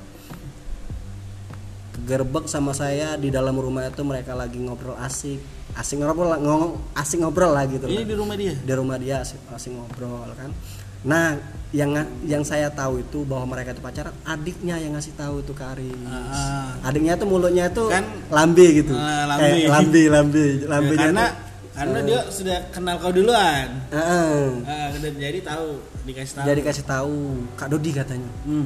Gerbek 2.02 2.50
sama 2.50 2.74
saya 2.74 3.16
di 3.16 3.30
dalam 3.30 3.54
rumah 3.54 3.86
itu 3.86 4.02
mereka 4.02 4.34
lagi 4.34 4.58
ngobrol 4.58 4.98
asik. 4.98 5.40
Asik 5.72 6.04
ngobrol 6.04 6.28
lah 6.28 6.40
ngomong 6.42 6.84
asik 6.92 7.24
ngobrol 7.24 7.56
lah 7.56 7.64
gitu 7.64 7.88
Ini 7.88 8.04
kan. 8.04 8.10
di 8.10 8.16
rumah 8.18 8.36
dia. 8.36 8.54
di 8.60 8.74
rumah 8.76 8.98
dia 9.00 9.16
asik, 9.24 9.40
asik 9.48 9.72
ngobrol 9.72 10.28
kan. 10.36 10.52
Nah 11.02 11.40
yang 11.72 11.96
yang 12.28 12.44
saya 12.44 12.68
tahu 12.68 13.00
itu 13.00 13.24
bahwa 13.24 13.56
mereka 13.56 13.72
itu 13.72 13.80
pacaran 13.80 14.12
adiknya 14.28 14.76
yang 14.76 14.92
ngasih 14.92 15.16
tahu 15.16 15.40
itu 15.40 15.56
ke 15.56 15.64
Aris. 15.64 15.96
Ah. 16.12 16.76
adiknya 16.84 17.16
tuh 17.16 17.28
mulutnya 17.32 17.72
tuh 17.72 17.88
Kan- 17.88 18.28
lambe 18.28 18.68
gitu. 18.84 18.92
Ah, 18.92 19.24
lambe. 19.32 19.48
kayak 19.48 19.72
lambe. 20.12 20.46
lambe 20.68 20.94
Ya, 20.94 21.00
karena 21.08 21.26
karena 21.72 22.00
dia 22.02 22.20
sudah 22.28 22.68
kenal 22.70 22.96
kau 22.98 23.10
duluan. 23.10 23.68
Heeh. 23.90 24.40
Ah, 24.64 24.92
dan 24.94 25.14
jadi 25.16 25.40
tahu 25.40 25.68
dikasih 26.02 26.34
tahu. 26.36 26.46
jadi 26.46 26.62
kasih 26.62 26.86
tahu 26.86 27.18
kak 27.54 27.68
Dodi 27.68 27.92
katanya 27.92 28.32
Hmm. 28.42 28.66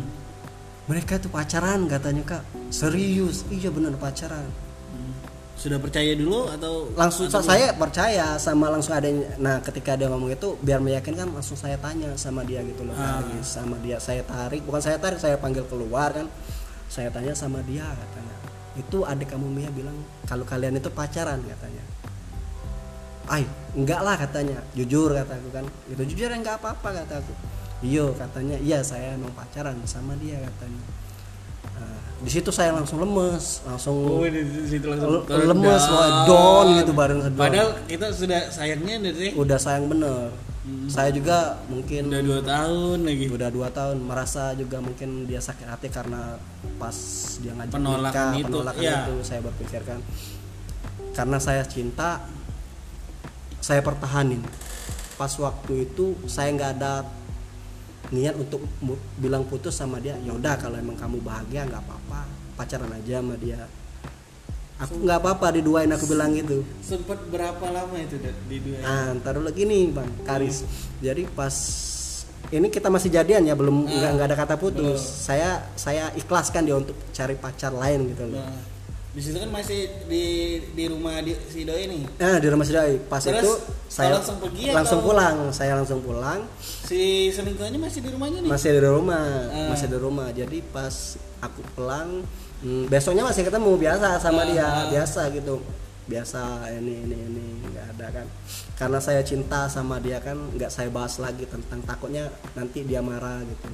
mereka 0.86 1.18
tuh 1.18 1.28
pacaran 1.28 1.84
katanya 1.86 2.24
kak 2.26 2.44
serius 2.70 3.44
iya 3.50 3.68
benar 3.68 3.94
pacaran 3.96 4.48
Hmm. 4.88 5.12
Sudah 5.56 5.76
percaya 5.78 6.12
dulu 6.14 6.48
atau 6.48 6.88
langsung 6.94 7.28
atau 7.28 7.40
saya 7.42 7.72
percaya 7.74 8.36
sama 8.38 8.68
langsung 8.70 8.92
ada 8.92 9.08
nah 9.36 9.60
ketika 9.60 9.94
dia 9.94 10.08
ngomong 10.08 10.32
itu 10.32 10.56
biar 10.60 10.80
meyakinkan 10.80 11.28
langsung 11.28 11.56
saya 11.56 11.76
tanya 11.78 12.16
sama 12.16 12.42
dia 12.42 12.60
gitu 12.62 12.82
loh 12.82 12.94
Ah. 12.94 13.20
Aris. 13.22 13.44
sama 13.46 13.76
dia 13.80 14.00
saya 14.00 14.24
tarik 14.24 14.64
bukan 14.64 14.80
saya 14.80 14.96
tarik 14.96 15.18
saya 15.18 15.36
panggil 15.36 15.64
keluar 15.66 16.10
kan 16.10 16.28
saya 16.88 17.08
tanya 17.10 17.32
sama 17.34 17.60
dia 17.62 17.84
katanya 17.84 18.36
itu 18.76 18.98
adik 19.04 19.28
kamu 19.30 19.48
Mia 19.50 19.70
bilang 19.70 19.96
kalau 20.24 20.44
kalian 20.44 20.76
itu 20.76 20.88
pacaran 20.90 21.40
katanya 21.42 21.84
ay 23.30 23.44
enggak 23.74 24.02
lah 24.06 24.16
katanya. 24.18 24.60
Jujur 24.78 25.14
kataku 25.14 25.50
kan. 25.50 25.66
Itu 25.90 26.02
jujur 26.06 26.30
ya 26.30 26.38
enggak 26.38 26.62
apa-apa 26.62 27.04
kataku. 27.04 27.34
Iyo 27.82 28.14
katanya. 28.16 28.58
Iya 28.62 28.82
saya 28.86 29.18
emang 29.18 29.34
pacaran 29.34 29.78
sama 29.86 30.14
dia 30.22 30.38
katanya. 30.42 30.82
Nah, 31.76 32.00
di 32.24 32.30
situ 32.32 32.50
saya 32.56 32.72
langsung 32.72 33.04
lemes 33.04 33.60
langsung 33.68 33.96
Oh, 34.00 34.24
di 34.24 34.42
situ 34.70 34.88
langsung 34.88 35.28
Le- 35.28 35.50
lemes, 35.52 35.84
wah, 35.92 36.24
down 36.24 36.66
gitu 36.80 36.92
bareng 36.96 37.20
down. 37.20 37.36
Padahal 37.36 37.70
kita 37.90 38.08
sudah 38.16 38.48
sayangnya 38.48 39.12
dari 39.12 39.36
udah 39.36 39.58
sayang 39.60 39.92
bener. 39.92 40.32
Saya 40.90 41.14
juga 41.14 41.62
mungkin 41.70 42.10
udah 42.10 42.22
dua 42.26 42.40
tahun 42.42 43.06
lagi. 43.06 43.26
udah 43.30 43.50
dua 43.54 43.70
tahun. 43.70 44.02
Merasa 44.02 44.58
juga 44.58 44.82
mungkin 44.82 45.30
dia 45.30 45.38
sakit 45.38 45.68
hati 45.70 45.94
karena 45.94 46.42
pas 46.82 46.96
dia 47.38 47.54
ngajak 47.54 47.76
Penolakan 47.78 48.26
nikah, 48.34 48.42
itu, 48.42 48.50
penolakan 48.50 48.82
iya. 48.82 48.98
itu 49.06 49.16
saya 49.22 49.40
berpikirkan 49.46 50.00
karena 51.16 51.38
saya 51.40 51.64
cinta 51.64 52.20
saya 53.66 53.82
pertahanin. 53.82 54.46
Pas 55.18 55.34
waktu 55.42 55.90
itu 55.90 56.14
saya 56.30 56.54
nggak 56.54 56.72
ada 56.78 57.02
niat 58.14 58.38
untuk 58.38 58.62
bilang 59.18 59.42
putus 59.50 59.74
sama 59.74 59.98
dia. 59.98 60.14
Ya 60.22 60.38
udah 60.38 60.54
kalau 60.62 60.78
emang 60.78 60.94
kamu 60.94 61.18
bahagia 61.26 61.66
nggak 61.66 61.82
apa-apa. 61.82 62.30
Pacaran 62.54 62.94
aja 62.94 63.26
sama 63.26 63.34
dia. 63.42 63.66
Aku 64.78 65.02
nggak 65.02 65.18
apa-apa 65.18 65.58
diduain 65.58 65.90
aku 65.90 66.06
bilang 66.06 66.36
gitu. 66.38 66.62
Sempat 66.84 67.18
berapa 67.32 67.66
lama 67.74 67.96
itu 67.98 68.22
Dad, 68.22 68.38
di 68.46 68.60
dua? 68.62 68.86
Nah, 68.86 69.18
ntar 69.18 69.40
dulu 69.40 69.50
gini 69.50 69.90
bang, 69.90 70.14
Karis. 70.28 70.68
Jadi 71.02 71.26
pas 71.32 71.56
ini 72.54 72.68
kita 72.70 72.94
masih 72.94 73.10
jadian 73.10 73.50
ya, 73.50 73.56
belum 73.58 73.88
nggak 73.88 74.12
nggak 74.14 74.28
ada 74.30 74.38
kata 74.38 74.56
putus. 74.60 75.00
Saya 75.00 75.64
saya 75.80 76.12
ikhlaskan 76.14 76.68
dia 76.68 76.76
untuk 76.78 76.94
cari 77.16 77.34
pacar 77.40 77.72
lain 77.72 78.14
gitu 78.14 78.30
loh. 78.30 78.44
Nah, 78.44 78.75
di 79.16 79.22
situ 79.24 79.40
kan 79.40 79.48
masih 79.48 79.88
di 80.12 80.26
di 80.76 80.84
rumah 80.86 81.24
di, 81.24 81.32
si 81.48 81.64
doi 81.64 81.88
nih. 81.88 82.04
Nah 82.20 82.36
di 82.36 82.48
rumah 82.52 82.68
si 82.68 82.72
Doi. 82.72 83.00
Pas 83.02 83.24
Terus, 83.24 83.40
itu 83.40 83.52
saya 83.88 84.12
langsung 84.12 84.38
pergi 84.38 84.64
langsung 84.70 85.00
atau- 85.00 85.08
pulang. 85.08 85.36
Saya 85.50 85.72
langsung 85.74 86.00
pulang. 86.04 86.40
Si 86.60 87.00
selingkuhannya 87.32 87.80
masih 87.80 88.04
di 88.04 88.10
rumahnya 88.12 88.40
nih. 88.44 88.50
Masih 88.52 88.70
di 88.76 88.82
rumah, 88.84 89.26
Ah. 89.48 89.68
masih 89.72 89.88
di 89.88 89.98
rumah. 89.98 90.28
Jadi 90.30 90.60
pas 90.68 90.96
aku 91.40 91.64
pulang, 91.72 92.28
hmm, 92.60 92.92
besoknya 92.92 93.24
masih 93.24 93.48
ketemu 93.48 93.72
biasa 93.80 94.20
sama 94.20 94.44
Ah, 94.44 94.46
dia, 94.46 94.68
biasa 94.92 95.32
gitu. 95.32 95.64
Biasa 96.06 96.42
ini 96.76 97.02
ini 97.02 97.16
ini 97.18 97.44
nggak 97.66 97.88
ada 97.96 98.08
kan. 98.12 98.28
Karena 98.76 99.00
saya 99.00 99.24
cinta 99.24 99.66
sama 99.66 99.98
dia 99.98 100.20
kan, 100.20 100.36
nggak 100.52 100.68
saya 100.68 100.92
bahas 100.92 101.16
lagi 101.18 101.48
tentang 101.48 101.80
takutnya 101.82 102.28
nanti 102.52 102.84
dia 102.84 103.00
marah 103.00 103.40
gitu. 103.42 103.72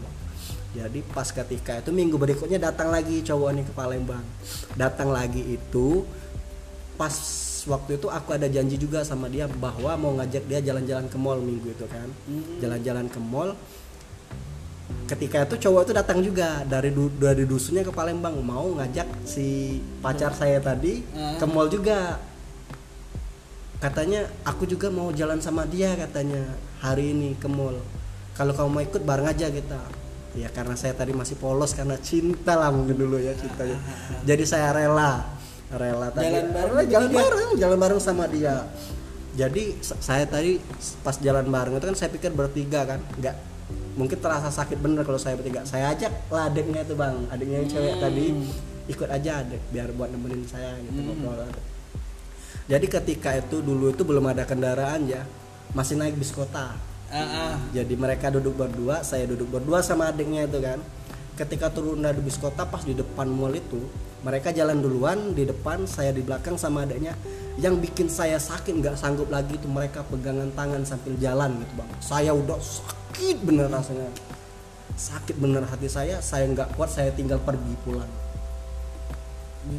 Jadi 0.71 1.03
pas 1.05 1.27
ketika 1.27 1.77
itu 1.77 1.91
minggu 1.91 2.15
berikutnya 2.15 2.55
datang 2.57 2.89
lagi 2.89 3.19
cowok 3.19 3.49
ini 3.51 3.61
ke 3.61 3.71
Palembang. 3.71 4.23
Datang 4.73 5.11
lagi 5.11 5.43
itu 5.51 6.07
pas 6.95 7.11
waktu 7.63 7.95
itu 7.95 8.07
aku 8.07 8.29
ada 8.31 8.47
janji 8.47 8.75
juga 8.75 9.01
sama 9.01 9.27
dia 9.27 9.45
bahwa 9.45 9.91
mau 9.95 10.11
ngajak 10.15 10.43
dia 10.45 10.59
jalan-jalan 10.61 11.05
ke 11.05 11.17
mall 11.17 11.37
minggu 11.37 11.69
itu 11.69 11.85
kan. 11.85 12.07
Jalan-jalan 12.57 13.05
ke 13.05 13.19
mall 13.19 13.51
ketika 15.07 15.43
itu 15.43 15.55
cowok 15.61 15.81
itu 15.83 15.93
datang 15.93 16.19
juga 16.19 16.63
dari 16.63 16.87
du- 16.89 17.11
dari 17.13 17.43
dusunnya 17.43 17.83
ke 17.83 17.91
Palembang 17.91 18.39
mau 18.39 18.71
ngajak 18.75 19.07
si 19.23 19.79
pacar 19.99 20.31
saya 20.31 20.59
tadi 20.59 21.03
Ah. 21.11 21.35
ke 21.35 21.45
mall 21.45 21.67
juga 21.67 22.15
katanya 23.79 24.23
aku 24.43 24.63
juga 24.63 24.87
mau 24.87 25.11
jalan 25.11 25.41
sama 25.41 25.65
dia 25.65 25.95
katanya 25.95 26.43
hari 26.79 27.11
ini 27.11 27.33
ke 27.35 27.47
mall 27.47 27.75
kalau 28.31 28.53
kamu 28.53 28.69
mau 28.69 28.81
ikut 28.81 29.01
bareng 29.01 29.27
aja 29.27 29.49
kita 29.49 29.79
ya 30.31 30.47
karena 30.47 30.73
saya 30.73 30.91
tadi 30.91 31.11
masih 31.11 31.35
polos 31.35 31.71
karena 31.71 31.95
cinta 31.97 32.55
lah 32.55 32.69
mungkin 32.69 32.95
dulu 32.95 33.17
ya 33.17 33.33
cintanya. 33.33 33.77
Jadi 34.23 34.43
saya 34.43 34.71
rela 34.71 35.27
rela 35.69 36.07
tadi. 36.09 36.27
Jalan 36.27 36.47
bareng 36.49 36.73
Rela 36.73 36.83
jalan 36.85 37.07
bertiga? 37.07 37.19
bareng 37.19 37.49
jalan 37.55 37.77
bareng 37.77 37.99
sama 37.99 38.25
dia. 38.27 38.55
Jadi 39.31 39.63
sa- 39.79 39.99
saya 39.99 40.23
tadi 40.25 40.59
pas 41.01 41.15
jalan 41.15 41.45
bareng 41.45 41.73
itu 41.73 41.85
kan 41.85 41.95
saya 41.95 42.09
pikir 42.09 42.31
bertiga 42.31 42.83
kan 42.85 42.99
nggak 43.15 43.35
mungkin 43.93 44.17
terasa 44.17 44.47
sakit 44.47 44.75
bener 44.77 45.03
kalau 45.03 45.15
saya 45.15 45.35
bertiga. 45.35 45.63
Saya 45.63 45.91
ajak 45.91 46.11
lah 46.27 46.47
adiknya 46.47 46.83
itu 46.83 46.93
bang. 46.93 47.15
Adiknya 47.27 47.57
yang 47.59 47.69
cewek 47.69 47.93
Hmm. 47.93 48.03
tadi 48.03 48.25
ikut 48.87 49.07
aja 49.07 49.31
adek 49.39 49.61
biar 49.69 49.87
buat 49.91 50.09
nemenin 50.09 50.43
saya 50.43 50.75
gitu 50.81 50.99
ngobrol 50.99 51.47
Di 51.47 51.63
jadi 52.67 52.85
ketika 52.89 53.35
itu 53.35 53.59
dulu 53.59 53.89
itu 53.89 54.03
belum 54.03 54.25
ada 54.25 54.43
kendaraan 54.43 55.05
ya 55.05 55.23
masih 55.71 55.95
naik 55.95 56.15
bis 56.15 56.31
kota 56.31 56.75
Ah. 57.11 57.59
jadi 57.75 57.91
mereka 57.99 58.31
duduk 58.31 58.55
berdua 58.55 59.03
saya 59.03 59.27
duduk 59.27 59.51
berdua 59.51 59.83
sama 59.83 60.15
adiknya 60.15 60.47
itu 60.47 60.63
kan. 60.63 60.79
Ketika 61.35 61.67
turun 61.67 61.99
dari 61.99 62.23
bis 62.23 62.39
kota 62.39 62.63
pas 62.63 62.83
di 62.87 62.95
depan 62.95 63.27
mall 63.27 63.51
itu 63.51 63.79
mereka 64.23 64.55
jalan 64.55 64.79
duluan 64.79 65.35
di 65.35 65.43
depan 65.43 65.83
saya 65.83 66.15
di 66.15 66.23
belakang 66.23 66.55
sama 66.55 66.87
adiknya. 66.87 67.11
Yang 67.59 67.83
bikin 67.83 68.07
saya 68.07 68.39
sakit 68.39 68.79
nggak 68.79 68.95
sanggup 68.95 69.27
lagi 69.27 69.59
itu 69.59 69.67
mereka 69.67 70.07
pegangan 70.07 70.47
tangan 70.55 70.87
sambil 70.87 71.19
jalan 71.19 71.59
gitu 71.59 71.73
bang 71.75 71.89
saya 71.99 72.31
udah 72.31 72.59
sakit 72.63 73.37
bener 73.43 73.67
rasanya. 73.67 74.07
Sakit 74.95 75.35
bener 75.35 75.67
hati 75.67 75.91
saya 75.91 76.23
saya 76.23 76.47
nggak 76.47 76.79
kuat 76.79 76.87
saya 76.87 77.11
tinggal 77.11 77.43
pergi 77.43 77.75
pulang. 77.83 78.11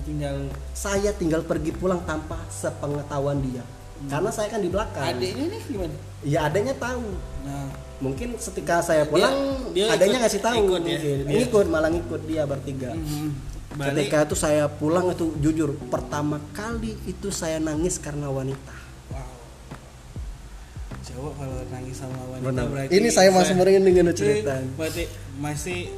Tinggal 0.04 0.52
saya 0.76 1.16
tinggal 1.16 1.40
pergi 1.48 1.72
pulang 1.72 2.04
tanpa 2.04 2.36
sepengetahuan 2.52 3.40
dia 3.40 3.64
karena 4.04 4.30
saya 4.30 4.48
kan 4.48 4.58
di 4.58 4.68
belakang 4.68 5.04
adiknya 5.04 5.46
nih 5.48 5.62
gimana? 5.64 5.94
ya 6.22 6.38
adanya 6.44 6.74
tahu 6.74 7.06
Nah, 7.42 7.66
mungkin 7.98 8.28
ketika 8.34 8.78
saya 8.80 9.02
pulang 9.04 9.34
dia 9.70 9.86
adanya 9.88 10.16
ikut- 10.16 10.22
ngasih 10.22 10.40
tahu 10.40 10.54
ikut 10.56 10.80
ya? 10.80 10.94
mungkin 10.94 11.16
Dia- 11.20 11.36
ngikut 11.36 11.66
malah 11.66 11.90
ngikut 11.90 12.20
dia 12.24 12.42
bertiga. 12.44 12.90
Balik. 13.72 14.04
ketika 14.04 14.16
itu 14.22 14.36
saya 14.36 14.64
pulang 14.68 15.08
itu 15.08 15.32
jujur 15.38 15.72
pertama 15.86 16.36
kali 16.52 16.92
itu 17.04 17.28
saya 17.28 17.56
nangis 17.58 17.96
karena 17.96 18.28
wanita 18.28 18.74
Wow. 19.08 19.32
Coba 21.02 21.30
kalau 21.36 21.56
nangis 21.68 21.96
sama 21.96 22.20
wanita 22.26 22.46
Benar. 22.46 22.66
berarti 22.68 22.92
ini 22.92 23.08
saya 23.08 23.30
masih 23.30 23.54
merinding 23.54 23.96
dengan 23.96 24.12
cerita 24.12 24.60
Berarti 24.72 25.04
masih 25.36 25.88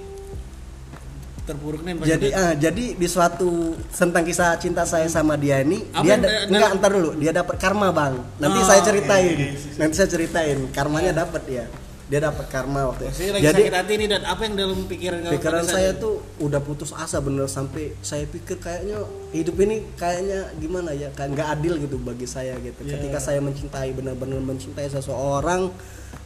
terpuruk 1.45 1.81
nih 1.81 1.93
jadi 2.01 2.29
ah 2.33 2.53
jadi 2.53 2.85
di 2.97 3.07
suatu 3.07 3.73
tentang 3.89 4.25
kisah 4.25 4.57
cinta 4.57 4.83
saya 4.83 5.05
sama 5.07 5.37
dia 5.37 5.61
ini 5.61 5.85
Apa 5.91 6.01
dia 6.01 6.17
da- 6.17 6.49
enggak 6.49 6.51
dalam- 6.51 6.75
entar 6.75 6.91
dulu. 6.91 7.11
Dia 7.15 7.33
dapat 7.33 7.57
karma 7.57 7.89
bang. 7.91 8.15
Nanti 8.39 8.59
Oh, 8.59 8.65
saya 8.65 8.81
ceritain. 8.81 9.37
nanti 9.77 9.95
saya 9.95 10.09
ceritain. 10.09 10.59
Karmanya 10.71 11.13
dapat 11.15 11.45
ya 11.47 11.65
dia. 12.05 12.21
Dapat 12.21 12.47
karma 12.49 12.85
waktu 12.87 13.09
itu. 13.09 13.17
Lagi 13.27 13.43
jadi 13.43 13.63
sakit 13.63 13.75
hati 13.75 13.93
nih 13.97 14.09
dan 14.09 14.23
apa 14.25 14.41
yang 14.45 14.55
dalam 14.55 14.79
pikiran 14.85 15.19
kamu 15.21 15.33
pikiran 15.35 15.65
saya 15.65 15.91
itu? 15.91 16.01
tuh 16.01 16.15
udah 16.39 16.61
putus 16.61 16.91
asa 16.93 17.17
bener 17.19 17.45
sampai 17.47 17.97
saya 18.01 18.25
pikir 18.25 18.57
kayaknya 18.57 19.01
hidup 19.31 19.57
ini 19.59 19.85
kayaknya 19.97 20.53
gimana 20.55 20.93
ya? 20.93 21.09
Kayak 21.11 21.29
nggak 21.33 21.49
adil 21.51 21.75
gitu 21.79 21.97
bagi 21.99 22.25
saya 22.25 22.57
gitu. 22.59 22.81
Iya. 22.83 23.01
ketika 23.01 23.19
saya 23.19 23.41
mencintai 23.41 23.93
benar-benar 23.93 24.37
mencintai 24.39 24.89
seseorang 24.91 25.73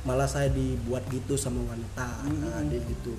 malah 0.09 0.25
saya 0.25 0.49
dibuat 0.49 1.05
gitu 1.09 1.37
sama 1.37 1.61
wanita 1.63 2.25
Hmm. 2.25 2.41
nah, 2.41 2.65
di 2.65 2.81
gitu 2.81 3.13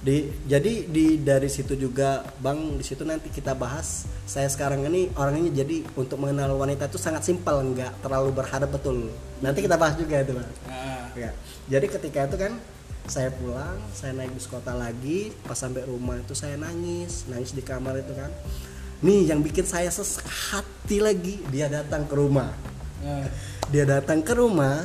di 0.00 0.16
jadi 0.46 0.86
di 0.86 1.18
dari 1.18 1.50
situ 1.50 1.74
juga 1.74 2.22
bang 2.38 2.78
di 2.78 2.84
situ 2.86 3.02
nanti 3.02 3.26
kita 3.28 3.52
bahas 3.52 4.06
saya 4.24 4.46
sekarang 4.46 4.86
ini 4.86 5.10
orangnya 5.12 5.50
jadi 5.56 5.82
untuk 5.92 6.22
mengenal 6.22 6.54
wanita 6.54 6.86
itu 6.86 6.96
sangat 6.96 7.26
simpel 7.26 7.66
nggak 7.66 7.98
terlalu 7.98 8.30
berharap 8.30 8.70
betul 8.70 9.10
nanti 9.38 9.58
kita 9.58 9.74
bahas 9.74 9.98
juga 9.98 10.22
itu 10.22 10.32
bang 10.32 10.50
Ah, 10.70 11.10
Ya. 11.16 11.32
Jadi 11.66 11.86
ketika 11.88 12.28
itu 12.28 12.36
kan 12.36 12.52
saya 13.06 13.32
pulang, 13.32 13.80
saya 13.90 14.12
naik 14.12 14.34
bis 14.34 14.44
kota 14.44 14.70
lagi, 14.70 15.32
pas 15.42 15.54
sampai 15.54 15.82
rumah 15.82 16.14
itu 16.14 16.34
saya 16.34 16.54
nangis, 16.54 17.24
nangis 17.24 17.50
di 17.50 17.62
kamar 17.62 17.96
itu 17.96 18.12
kan. 18.12 18.28
Nih 19.00 19.24
yang 19.24 19.40
bikin 19.40 19.62
saya 19.62 19.88
sesak 19.88 20.26
hati 20.26 21.00
lagi, 21.00 21.40
dia 21.48 21.66
datang 21.66 22.04
ke 22.04 22.12
rumah. 22.12 22.52
ah. 23.00 23.24
Dia 23.66 23.88
datang 23.88 24.20
ke 24.20 24.34
rumah 24.34 24.84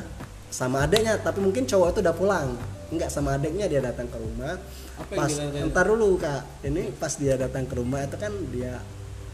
sama 0.52 0.84
adiknya, 0.84 1.16
tapi 1.18 1.40
mungkin 1.40 1.64
cowok 1.64 1.96
itu 1.96 2.00
udah 2.04 2.16
pulang. 2.16 2.48
Enggak 2.92 3.08
sama 3.08 3.40
adiknya 3.40 3.72
dia 3.72 3.80
datang 3.80 4.12
ke 4.12 4.20
rumah. 4.20 4.60
Apa 5.00 5.26
pas 5.26 5.32
entar 5.40 5.88
dulu 5.88 6.20
Kak. 6.20 6.68
Ini 6.68 6.92
pas 7.00 7.16
dia 7.16 7.40
datang 7.40 7.64
ke 7.64 7.74
rumah 7.80 8.04
itu 8.04 8.20
kan 8.20 8.36
dia 8.52 8.84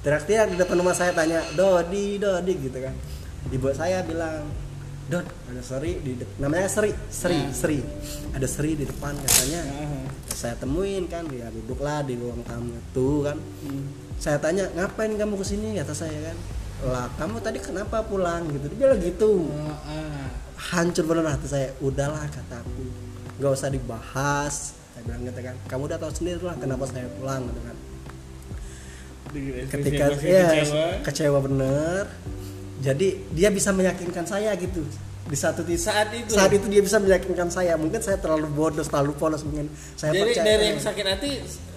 teriak-teriak 0.06 0.54
di 0.54 0.56
depan 0.62 0.78
rumah 0.78 0.94
saya 0.94 1.12
tanya, 1.12 1.42
"Dodi, 1.58 2.22
Dodi" 2.22 2.54
gitu 2.70 2.78
kan. 2.80 2.94
Ibu 3.50 3.74
saya 3.74 4.06
bilang, 4.06 4.46
Dod, 5.08 5.24
ada 5.24 5.62
Sri 5.64 6.04
di 6.04 6.20
namanya 6.36 6.68
Sri, 6.68 6.92
Sri, 7.08 7.40
Ya. 7.40 7.48
Sri. 7.56 7.80
Ada 8.36 8.48
Sri 8.48 8.76
di 8.76 8.84
depan 8.84 9.16
katanya. 9.16 9.62
Ah. 9.64 10.04
Saya 10.36 10.54
temuin 10.60 11.08
kan, 11.08 11.24
dia 11.32 11.48
duduklah 11.48 12.04
di 12.04 12.20
ruang 12.20 12.44
tamu 12.44 12.76
itu 12.76 13.24
kan. 13.24 13.40
Hmm. 13.40 13.88
Saya 14.20 14.38
tanya, 14.38 14.68
"Ngapain 14.76 15.16
kamu 15.16 15.40
ke 15.40 15.46
sini?" 15.48 15.80
kata 15.80 15.96
saya 15.96 16.32
kan. 16.32 16.38
Lah, 16.92 17.08
kamu 17.18 17.40
tadi 17.40 17.58
kenapa 17.64 18.04
pulang 18.06 18.52
gitu? 18.52 18.68
Dia 18.70 18.78
bilang 18.78 19.00
gitu. 19.02 19.32
Ah. 19.88 20.47
Hancur 20.58 21.06
bener 21.06 21.26
hati 21.30 21.48
saya. 21.48 21.70
Udahlah 21.80 22.26
kataku. 22.28 22.90
Gak 23.38 23.52
usah 23.54 23.70
dibahas. 23.70 24.74
Saya 24.94 25.02
bilang 25.06 25.22
gitu 25.30 25.40
kan. 25.46 25.56
Kamu 25.70 25.82
udah 25.86 26.00
tahu 26.02 26.12
sendiri 26.12 26.42
lah 26.42 26.58
kenapa 26.58 26.84
saya 26.90 27.06
pulang 27.22 27.46
gitu 27.46 27.62
kan. 27.62 27.76
Ketika 29.70 30.06
ya 30.24 30.48
kecewa. 30.50 30.86
kecewa 31.06 31.40
bener. 31.46 32.04
Jadi 32.82 33.08
dia 33.34 33.50
bisa 33.54 33.70
meyakinkan 33.70 34.26
saya 34.26 34.54
gitu. 34.58 34.82
Di 35.28 35.36
satu 35.36 35.60
titik 35.60 35.84
saat 35.84 36.08
itu 36.16 36.32
saat 36.32 36.56
itu 36.56 36.72
dia 36.72 36.80
bisa 36.80 37.04
meyakinkan 37.04 37.52
saya 37.52 37.76
mungkin 37.76 38.00
saya 38.00 38.16
terlalu 38.16 38.48
bodoh 38.48 38.80
terlalu 38.80 39.12
polos 39.12 39.44
mungkin 39.44 39.68
saya 40.00 40.16
jadi 40.16 40.24
percaya 40.24 40.46
dari 40.48 40.66
yang 40.72 40.80
sakit 40.80 41.04
hati 41.04 41.32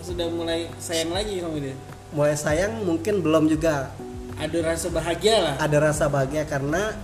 sudah 0.07 0.27
mulai 0.31 0.71
sayang 0.79 1.11
lagi 1.11 1.43
sama 1.43 1.59
dia 1.59 1.75
mulai 2.14 2.35
sayang 2.38 2.73
mungkin 2.87 3.27
belum 3.27 3.51
juga 3.51 3.90
ada 4.38 4.59
rasa 4.62 4.87
bahagia 4.95 5.35
lah 5.43 5.55
ada 5.59 5.77
rasa 5.83 6.07
bahagia 6.07 6.47
karena 6.47 6.95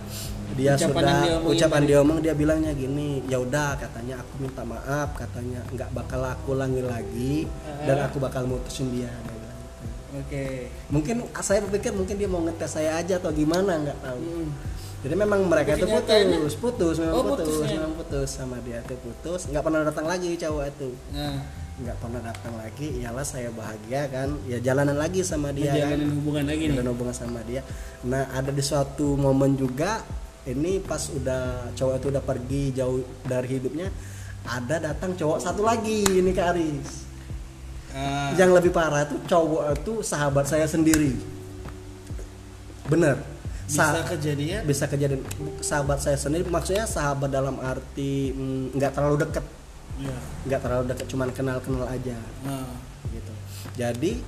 dia 0.55 0.79
Ucapan 0.79 0.79
yang 0.79 0.93
sudah 0.95 1.03
dia 1.03 1.35
omongin 1.35 1.51
ucapan 1.59 1.83
dia 1.83 1.97
omong 1.99 2.19
dia 2.23 2.35
bilangnya 2.39 2.73
gini 2.73 3.11
ya 3.27 3.39
udah 3.43 3.75
katanya 3.75 4.15
aku 4.23 4.35
minta 4.39 4.63
maaf 4.63 5.09
katanya 5.19 5.61
nggak 5.75 5.91
bakal 5.91 6.21
aku 6.23 6.55
ulangi 6.55 6.83
lagi 6.87 7.35
dan 7.83 8.07
aku 8.07 8.23
bakal 8.23 8.47
mutusin 8.47 8.89
dia 8.95 9.11
dia 9.11 9.37
oke. 10.17 10.47
Mungkin 10.93 11.17
saya 11.45 11.61
berpikir 11.67 11.93
mungkin 11.93 12.17
dia 12.17 12.29
mau 12.29 12.41
ngetes 12.41 12.79
saya 12.79 12.97
aja 13.01 13.21
atau 13.21 13.31
gimana 13.33 13.77
nggak 13.77 13.99
tahu. 14.01 14.21
Hmm. 14.23 14.49
jadi 15.05 15.15
memang 15.23 15.45
mereka 15.47 15.77
itu 15.77 15.87
putus 15.87 16.53
putus 16.57 16.95
memang 16.99 17.15
Oh, 17.15 17.25
putus 17.37 17.47
putusnya. 17.47 17.79
memang 17.79 17.95
putus 18.01 18.29
sama 18.33 18.57
dia 18.65 18.81
itu 18.81 18.95
putus. 18.99 19.41
Nggak 19.53 19.63
pernah 19.63 19.81
datang 19.85 20.07
lagi 20.09 20.31
cowok 20.35 20.65
itu. 20.67 20.91
Nah. 21.13 21.39
Nggak 21.77 21.97
pernah 22.01 22.21
datang 22.25 22.55
lagi 22.57 22.87
iyalah 22.97 23.27
saya 23.27 23.53
bahagia 23.53 24.09
kan. 24.09 24.33
Ya 24.49 24.59
jalanan 24.65 24.97
lagi 24.97 25.21
sama 25.21 25.53
dia 25.53 25.77
kan. 25.77 26.01
menjalin 26.01 26.11
hubungan 26.17 26.45
lagi 26.49 26.65
nih. 26.73 26.77
dan 26.81 26.87
hubungan 26.89 27.15
sama 27.15 27.41
dia. 27.45 27.61
Nah 28.09 28.25
ada 28.33 28.49
di 28.49 28.63
suatu 28.65 29.15
momen 29.21 29.55
juga 29.61 30.01
ini 30.47 30.79
pas 30.79 31.03
udah 31.11 31.75
cowok 31.75 31.95
itu 31.99 32.07
udah 32.15 32.23
pergi 32.23 32.63
jauh 32.75 33.03
dari 33.27 33.59
hidupnya 33.59 33.91
ada 34.47 34.79
datang 34.79 35.19
cowok 35.19 35.39
satu 35.43 35.67
lagi 35.67 36.07
ini 36.07 36.31
Kak 36.31 36.55
Aris. 36.55 36.91
Ah, 37.97 38.31
yang 38.39 38.53
lebih 38.55 38.71
parah 38.71 39.09
tuh 39.09 39.19
cowok 39.27 39.83
itu 39.83 39.93
sahabat 40.07 40.47
saya 40.47 40.69
sendiri. 40.71 41.17
Bener. 42.87 43.19
Bisa 43.67 43.99
Sa- 43.99 44.07
kejadian? 44.07 44.63
Bisa 44.63 44.87
kejadian. 44.87 45.27
Sahabat 45.59 45.99
saya 45.99 46.15
sendiri 46.15 46.47
maksudnya 46.47 46.87
sahabat 46.87 47.35
dalam 47.35 47.59
arti 47.59 48.31
mm, 48.31 48.79
nggak 48.79 48.93
terlalu 48.95 49.27
deket. 49.27 49.45
Ya. 49.97 50.13
nggak 50.45 50.61
terlalu 50.61 50.85
deket 50.93 51.07
cuman 51.09 51.29
kenal 51.33 51.59
kenal 51.65 51.89
aja. 51.89 52.21
Nah, 52.45 52.69
gitu. 53.11 53.33
Jadi 53.81 54.21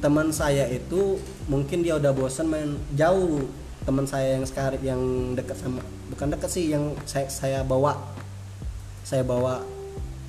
teman 0.00 0.32
saya 0.32 0.64
itu 0.72 1.20
mungkin 1.44 1.84
dia 1.84 2.00
udah 2.00 2.10
bosan 2.16 2.48
main 2.48 2.80
jauh 2.96 3.46
teman 3.88 4.04
saya 4.04 4.36
yang 4.36 4.44
sekarang 4.44 4.84
yang 4.84 5.00
dekat 5.32 5.56
sama 5.56 5.80
bukan 6.12 6.28
dekat 6.28 6.50
sih 6.52 6.68
yang 6.68 6.92
saya 7.08 7.24
saya 7.32 7.64
bawa 7.64 7.96
saya 9.00 9.24
bawa 9.24 9.64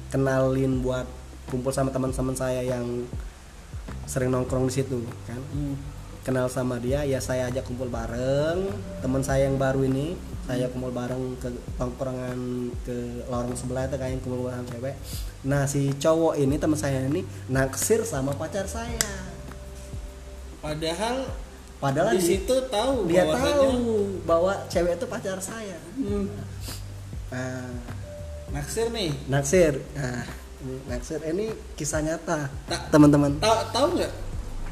kenalin 0.07 0.79
buat 0.79 1.03
kumpul 1.51 1.75
sama 1.75 1.91
teman-teman 1.91 2.31
saya 2.31 2.63
yang 2.63 3.03
sering 4.07 4.31
nongkrong 4.31 4.71
di 4.71 4.73
situ 4.79 5.03
kan? 5.27 5.41
Hmm. 5.51 5.75
kenal 6.23 6.47
sama 6.47 6.79
dia 6.79 7.03
ya 7.03 7.17
saya 7.17 7.49
ajak 7.49 7.65
kumpul 7.65 7.89
bareng. 7.89 8.69
Teman 9.01 9.23
saya 9.25 9.49
yang 9.49 9.57
baru 9.57 9.83
ini 9.87 10.13
saya 10.45 10.69
kumpul 10.69 10.93
bareng 10.93 11.35
ke 11.41 11.49
tongkrongan 11.79 12.69
ke 12.85 13.25
lorong 13.27 13.55
sebelah 13.57 13.89
itu 13.89 13.97
kayak 13.97 14.21
kumpul 14.21 14.47
bareng 14.47 14.67
cewek. 14.69 14.95
Nah 15.43 15.65
si 15.65 15.89
cowok 15.97 16.37
ini 16.37 16.55
teman 16.61 16.77
saya 16.77 17.03
ini 17.03 17.25
naksir 17.49 18.05
sama 18.05 18.31
pacar 18.37 18.69
saya. 18.69 19.09
Padahal 20.61 21.27
padahal 21.79 22.11
di 22.11 22.21
situ 22.21 22.55
tahu 22.67 23.07
dia 23.07 23.23
tahu 23.25 23.71
bahwa 24.23 24.53
cewek 24.67 24.95
itu 24.95 25.05
pacar 25.05 25.39
saya 25.39 25.79
Hmm. 25.95 26.27
nah, 27.29 27.71
naksir 28.51 28.87
nih 28.89 29.11
naksir 29.25 29.73
nah 29.93 30.23
naksir 30.85 31.19
ini 31.25 31.47
kisah 31.73 32.01
nyata 32.01 32.51
Tak- 32.65 32.89
teman-teman 32.89 33.31
tahu 33.37 33.57
tahu 33.69 33.87
nggak 33.95 34.13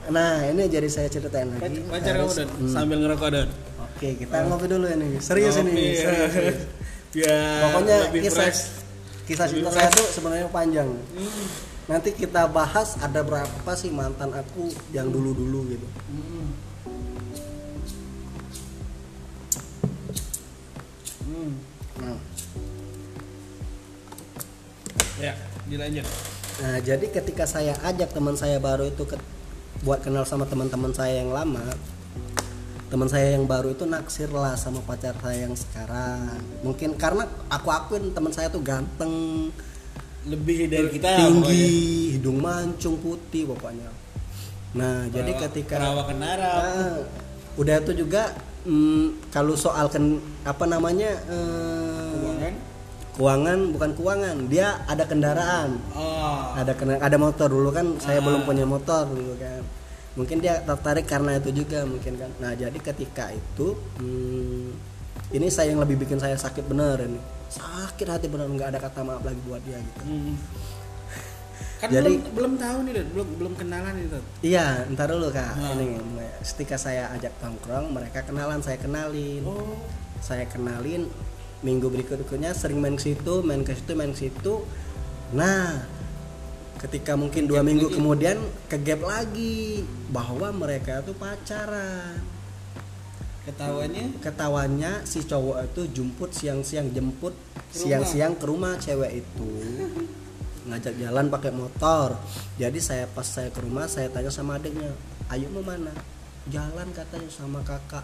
nah 0.08 0.39
ini 0.41 0.63
jadi 0.65 0.88
saya 0.88 1.08
ceritain 1.08 1.48
lagi 1.50 1.79
Pac- 1.82 1.92
pacar 1.94 2.13
kamu 2.17 2.32
dan 2.34 2.48
Hmm. 2.50 2.69
sambil 2.69 2.98
ngerokok 3.00 3.29
dan 3.29 3.48
Oke, 3.90 4.13
kita 4.15 4.46
ngopi 4.46 4.67
dulu 4.67 4.86
ini. 4.86 5.17
Serius 5.17 5.58
Ngopi, 5.58 5.73
ini, 5.73 5.98
serius. 5.98 6.29
serius. 6.29 6.58
ya 7.25 7.40
Pokoknya 7.65 7.96
lebih 8.06 8.21
kisah 8.21 8.46
fresh. 8.46 8.62
kisah 9.25 9.48
cinta 9.50 9.73
saya 9.73 9.90
tuh 9.90 10.06
sebenarnya 10.08 10.46
panjang. 10.48 10.86
Hmm. 11.17 11.46
Nanti 11.88 12.13
kita 12.13 12.46
bahas 12.46 12.94
ada 12.96 13.19
berapa 13.19 13.71
sih 13.73 13.90
mantan 13.90 14.29
aku 14.32 14.69
yang 14.94 15.10
dulu-dulu 15.10 15.65
gitu. 15.67 15.88
Hmm. 16.06 16.46
Nah, 21.98 22.17
ya 25.17 25.33
dilanjut. 25.65 26.06
Nah, 26.58 26.77
jadi 26.81 27.06
ketika 27.13 27.45
saya 27.45 27.77
ajak 27.85 28.13
teman 28.13 28.33
saya 28.33 28.58
baru 28.58 28.89
itu 28.89 29.06
ke, 29.06 29.17
buat 29.85 30.02
kenal 30.02 30.25
sama 30.25 30.50
teman-teman 30.50 30.89
saya 30.93 31.21
yang 31.21 31.29
lama, 31.29 31.62
teman 32.87 33.12
saya 33.12 33.35
yang 33.35 33.43
baru 33.45 33.75
itu 33.75 33.83
naksir 33.83 34.31
lah 34.31 34.56
sama 34.56 34.79
pacar 34.81 35.13
saya 35.19 35.45
yang 35.45 35.56
sekarang. 35.58 36.39
Mungkin 36.63 36.95
karena 36.95 37.27
aku 37.52 37.67
akuin 37.69 38.15
teman 38.15 38.31
saya 38.31 38.48
tuh 38.48 38.63
ganteng 38.63 39.48
lebih 40.27 40.67
dari 40.67 40.87
kita 40.91 41.08
tinggi 41.23 41.67
hidung 42.15 42.39
mancung 42.39 43.00
putih 43.00 43.48
pokoknya. 43.48 43.89
Nah 44.75 45.08
jadi 45.12 45.31
ketika 45.48 45.79
perawakan 45.79 46.19
Arab 46.19 46.60
Ah, 46.60 46.95
udah 47.56 47.75
itu 47.79 47.91
juga 48.04 48.35
mm, 48.66 49.30
kalau 49.30 49.54
soal 49.54 49.92
ken, 49.92 50.18
apa 50.48 50.66
namanya 50.66 51.12
eh, 51.30 52.14
keuangan? 52.18 52.54
keuangan 53.18 53.60
bukan 53.74 53.92
keuangan. 53.98 54.38
Dia 54.50 54.82
ada 54.86 55.04
kendaraan. 55.06 55.82
Oh 55.98 56.54
ada 56.58 56.74
kena 56.74 56.98
ada 56.98 57.18
motor. 57.18 57.50
Dulu 57.50 57.70
kan 57.70 57.98
saya 58.02 58.22
belum 58.22 58.46
punya 58.46 58.66
motor 58.66 59.10
dulu 59.10 59.34
kan. 59.38 59.62
Mungkin 60.18 60.42
dia 60.42 60.66
tertarik 60.66 61.06
karena 61.06 61.38
itu 61.38 61.54
juga 61.54 61.86
mungkin 61.86 62.18
kan. 62.18 62.32
Nah 62.42 62.58
jadi 62.58 62.78
ketika 62.82 63.30
itu 63.30 63.78
hmm, 64.02 64.70
ini 65.38 65.48
saya 65.54 65.74
yang 65.74 65.82
lebih 65.82 66.02
bikin 66.02 66.18
saya 66.18 66.38
sakit 66.38 66.66
bener 66.66 66.98
ini. 67.06 67.22
Sakit 67.54 68.08
hati 68.10 68.26
bener 68.30 68.50
nggak 68.50 68.74
ada 68.74 68.80
kata 68.82 69.06
maaf 69.06 69.22
lagi 69.22 69.42
buat 69.46 69.62
dia 69.62 69.78
gitu. 69.78 70.02
Hmm. 70.06 70.34
Kan 71.78 71.88
Jadi- 71.90 72.18
belum 72.18 72.34
belum 72.34 72.54
tahu 72.58 72.78
nih 72.84 72.94
belum 73.14 73.28
belum 73.38 73.54
kenalan 73.54 73.94
Dot. 74.10 74.26
iya 74.42 74.82
ntar 74.90 75.14
dulu 75.14 75.30
kak. 75.30 75.54
Ah. 75.54 75.78
ini 75.78 75.98
ketika 76.42 76.74
saya 76.74 77.14
ajak 77.14 77.38
tongkrong 77.38 77.94
mereka 77.94 78.26
kenalan 78.26 78.62
saya 78.62 78.78
kenalin. 78.78 79.46
Oh. 79.46 79.78
Saya 80.18 80.50
kenalin 80.50 81.06
minggu 81.62 81.90
berikutnya 81.90 82.54
sering 82.54 82.82
main 82.82 82.98
ke 82.98 83.14
situ 83.14 83.42
main 83.42 83.62
ke 83.62 83.78
situ 83.78 83.92
main 83.94 84.10
ke 84.10 84.20
situ. 84.26 84.66
Nah 85.34 85.86
ketika 86.78 87.14
mungkin 87.14 87.46
dua 87.46 87.62
Gap 87.62 87.68
minggu 87.70 87.88
lagi. 87.90 87.96
kemudian 87.98 88.38
ke 88.66 88.78
gap 88.82 89.02
lagi. 89.06 89.86
Bahwa 90.10 90.50
mereka 90.50 91.06
tuh 91.06 91.14
pacaran. 91.14 92.22
Ketahuannya? 93.46 94.20
Ketahuannya 94.20 94.92
si 95.06 95.24
cowok 95.24 95.72
itu 95.72 95.82
jemput 95.94 96.36
siang-siang 96.36 96.92
jemput 96.92 97.32
siang-siang 97.72 98.36
ke 98.36 98.44
rumah 98.44 98.76
cewek 98.76 99.24
itu 99.24 99.48
ngajak 100.68 100.94
jalan 101.00 101.26
pakai 101.32 101.52
motor. 101.56 102.20
Jadi 102.60 102.80
saya 102.84 103.08
pas 103.08 103.26
saya 103.26 103.50
ke 103.50 103.60
rumah 103.63 103.88
saya 103.88 104.12
tanya 104.12 104.30
sama 104.30 104.60
adiknya 104.60 104.92
ayo 105.32 105.48
mau 105.52 105.63
mana? 105.63 105.92
Jalan 106.48 106.88
katanya 106.96 107.28
sama 107.32 107.60
kakak 107.63 108.04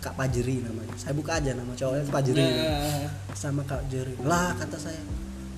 kak 0.00 0.16
Pajeri 0.16 0.64
namanya. 0.64 0.96
Saya 0.96 1.12
buka 1.12 1.36
aja 1.36 1.52
nama 1.52 1.72
cowoknya 1.76 2.04
Pajeri. 2.08 2.40
Nah, 2.44 3.08
sama 3.36 3.62
kak 3.68 3.84
Jeri 3.92 4.16
lah 4.24 4.56
kata 4.56 4.76
saya 4.80 5.00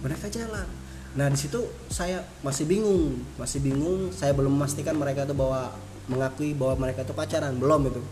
mereka 0.03 0.26
jalan. 0.26 0.66
Nah 1.14 1.26
di 1.30 1.38
situ 1.38 1.62
saya 1.86 2.22
masih 2.43 2.66
bingung 2.66 3.22
masih 3.38 3.62
bingung. 3.62 4.11
Saya 4.11 4.34
belum 4.34 4.55
memastikan 4.59 4.99
mereka 4.99 5.26
itu 5.26 5.34
bahwa 5.34 5.70
mengakui 6.11 6.53
bahwa 6.59 6.86
mereka 6.86 7.07
itu 7.07 7.14
pacaran 7.14 7.55
belum 7.59 7.90
itu. 7.90 8.03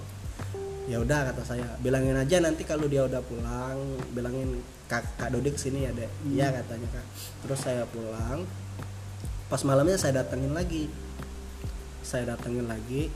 Ya 0.90 0.98
udah 0.98 1.30
kata 1.30 1.42
saya 1.46 1.66
bilangin 1.82 2.18
aja 2.18 2.42
nanti 2.42 2.66
kalau 2.66 2.90
dia 2.90 3.06
udah 3.06 3.22
pulang 3.22 3.78
bilangin 4.10 4.58
kak 4.90 5.06
kak 5.14 5.30
Dodik 5.30 5.54
sini 5.54 5.86
ya 5.86 5.94
dek? 5.94 6.10
Iya 6.26 6.50
katanya 6.50 6.98
kak. 6.98 7.06
Terus 7.46 7.60
saya 7.62 7.86
pulang. 7.86 8.42
Pas 9.46 9.62
malamnya 9.62 9.94
saya 9.94 10.18
datengin 10.18 10.50
lagi. 10.50 10.90
Saya 12.02 12.34
datengin 12.34 12.66
lagi. 12.66 13.06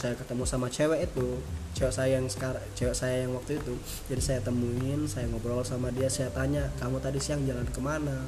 Saya 0.00 0.16
ketemu 0.16 0.48
sama 0.48 0.72
cewek 0.72 1.12
itu. 1.12 1.36
Cewek 1.76 1.92
saya 1.92 2.16
yang 2.16 2.24
sekarang 2.32 2.64
cewek 2.72 2.96
saya 2.96 3.28
yang 3.28 3.36
waktu 3.36 3.60
itu. 3.60 3.76
Jadi 4.08 4.22
saya 4.24 4.40
temuin 4.40 5.04
saya 5.04 5.28
ngobrol 5.28 5.60
sama 5.60 5.92
dia. 5.92 6.08
Saya 6.08 6.32
tanya 6.32 6.64
kamu 6.80 6.96
tadi 6.96 7.20
siang 7.20 7.44
jalan 7.44 7.68
ke 7.68 7.80
mana? 7.84 8.24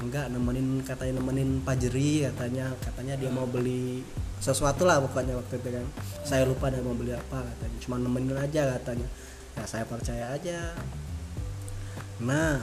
Enggak 0.00 0.32
nemenin 0.32 0.80
katanya 0.88 1.20
nemenin 1.20 1.60
pajeri 1.60 2.24
katanya. 2.32 2.72
Katanya 2.80 3.20
dia 3.20 3.28
mau 3.28 3.44
beli 3.44 4.00
sesuatu 4.40 4.88
lah 4.88 5.04
pokoknya 5.04 5.36
waktu 5.36 5.60
itu 5.60 5.68
kan. 5.68 5.86
Saya 6.24 6.48
lupa 6.48 6.72
dia 6.72 6.80
mau 6.80 6.96
beli 6.96 7.12
apa 7.12 7.44
katanya. 7.44 7.76
Cuma 7.84 8.00
nemenin 8.00 8.40
aja 8.40 8.72
katanya. 8.80 9.04
Ya 9.52 9.68
saya 9.68 9.84
percaya 9.84 10.32
aja 10.32 10.72
nah 12.18 12.62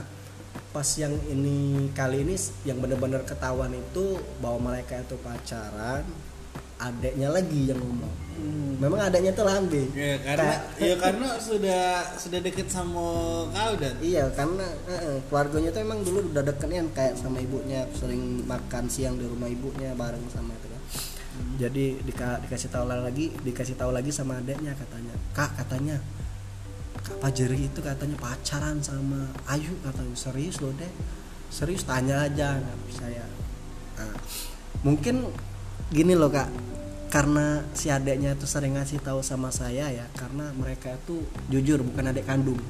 pas 0.72 0.88
yang 0.96 1.12
ini 1.26 1.88
kali 1.92 2.20
ini 2.22 2.36
yang 2.62 2.76
benar-benar 2.76 3.24
ketahuan 3.24 3.72
itu 3.72 4.16
bahwa 4.38 4.72
mereka 4.72 5.00
itu 5.00 5.16
pacaran 5.20 6.04
adeknya 6.76 7.32
lagi 7.32 7.72
yang 7.72 7.80
ngomong. 7.80 8.14
Hmm. 8.36 8.76
memang 8.76 9.00
adeknya 9.00 9.32
tuh 9.32 9.48
lambe. 9.48 9.88
Ya 9.96 10.20
karena 10.20 10.44
Kayak- 10.44 10.64
ya 10.76 10.94
karena 11.00 11.28
sudah 11.40 11.84
sudah 12.20 12.40
deket 12.44 12.68
sama 12.68 13.08
kau 13.48 13.72
dan? 13.80 13.96
Iya 14.04 14.28
karena 14.28 14.60
eh, 14.84 15.00
eh, 15.08 15.18
keluarganya 15.24 15.72
tuh 15.72 15.80
emang 15.80 16.04
dulu 16.04 16.36
udah 16.36 16.44
deket 16.44 16.68
kan 16.68 16.86
kayak 16.92 17.14
sama 17.16 17.40
ibunya 17.40 17.88
sering 17.96 18.44
makan 18.44 18.92
siang 18.92 19.16
di 19.16 19.24
rumah 19.24 19.48
ibunya 19.48 19.96
bareng 19.96 20.20
sama 20.28 20.52
itu 20.52 20.68
kan. 20.68 20.82
Jadi 21.56 21.84
dika- 22.04 22.44
dikasih 22.44 22.68
tahu 22.68 22.84
lagi 22.84 23.32
dikasih 23.40 23.72
tahu 23.72 23.96
lagi 23.96 24.12
sama 24.12 24.36
adeknya 24.36 24.76
katanya. 24.76 25.16
Kak 25.32 25.56
katanya 25.56 25.96
Pajeri 27.22 27.70
itu 27.70 27.80
katanya 27.80 28.16
pacaran 28.18 28.82
sama 28.82 29.30
Ayu 29.46 29.72
katanya. 29.82 30.14
Serius 30.18 30.58
loh 30.60 30.74
deh 30.74 30.90
serius 31.46 31.86
tanya 31.86 32.26
aja 32.26 32.58
nggak 32.58 32.76
saya 32.90 33.22
Nah, 33.96 34.12
mungkin 34.84 35.24
gini 35.88 36.12
loh 36.12 36.28
kak. 36.28 36.52
Karena 37.08 37.64
si 37.72 37.88
adeknya 37.88 38.36
tuh 38.36 38.44
sering 38.44 38.76
ngasih 38.76 39.00
tahu 39.00 39.24
sama 39.24 39.48
saya 39.48 39.88
ya 39.88 40.04
karena 40.12 40.52
mereka 40.52 40.92
itu 40.92 41.24
jujur 41.48 41.80
bukan 41.80 42.12
adik 42.12 42.28
kandung. 42.28 42.60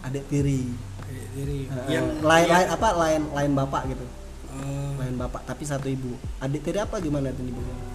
Adik 0.00 0.24
tiri. 0.32 0.72
Uh, 1.36 1.88
yang 1.92 2.06
lain 2.24 2.48
yang- 2.48 2.48
lain 2.48 2.68
apa? 2.72 2.88
Lain 2.96 3.22
lain 3.28 3.52
bapak 3.52 3.82
gitu. 3.92 4.06
Oh, 4.56 4.96
lain 4.96 5.20
bapak 5.20 5.44
tapi 5.44 5.68
satu 5.68 5.84
ibu. 5.90 6.16
Adik 6.40 6.64
tiri 6.64 6.80
apa 6.80 6.96
gimana 6.96 7.28
tuh 7.28 7.44
ibunya 7.44 7.90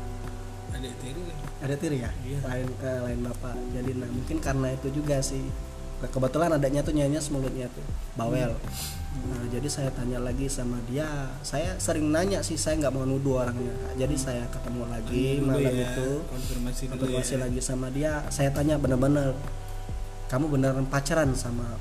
adik 0.76 0.94
tiri 1.02 1.25
adik 1.66 1.78
tiri 1.82 1.98
ya? 2.06 2.12
Iya. 2.22 2.40
lain 2.46 2.68
eh, 2.70 3.00
lain 3.02 3.20
bapak 3.26 3.56
jadi 3.74 3.92
nah 3.98 4.10
mungkin 4.10 4.38
karena 4.40 4.68
itu 4.74 4.88
juga 4.94 5.20
sih. 5.20 5.44
Kebetulan 6.06 6.54
adanya 6.54 6.86
tuh 6.86 6.94
nyanyi 6.94 7.18
mulutnya 7.34 7.66
tuh 7.74 7.82
bawel. 8.14 8.54
Nah 9.26 9.44
jadi 9.50 9.66
saya 9.66 9.90
tanya 9.90 10.22
lagi 10.22 10.46
sama 10.46 10.78
dia. 10.86 11.08
Saya 11.42 11.74
sering 11.82 12.12
nanya 12.14 12.46
sih 12.46 12.60
saya 12.60 12.78
nggak 12.78 12.94
mau 12.94 13.08
nuduh 13.08 13.42
orangnya. 13.42 13.74
Jadi 13.98 14.16
saya 14.20 14.46
ketemu 14.54 14.86
lagi 14.86 15.42
Dulu 15.42 15.50
malam 15.50 15.74
ya, 15.74 15.90
itu. 15.96 16.10
konfirmasi 16.30 16.84
dulu 16.92 17.00
konfirmasi 17.10 17.34
ya. 17.34 17.40
lagi 17.48 17.60
sama 17.64 17.88
dia. 17.90 18.14
Saya 18.30 18.54
tanya 18.54 18.78
bener-bener 18.78 19.34
kamu 20.30 20.46
beneran 20.52 20.86
pacaran 20.86 21.32
sama 21.34 21.78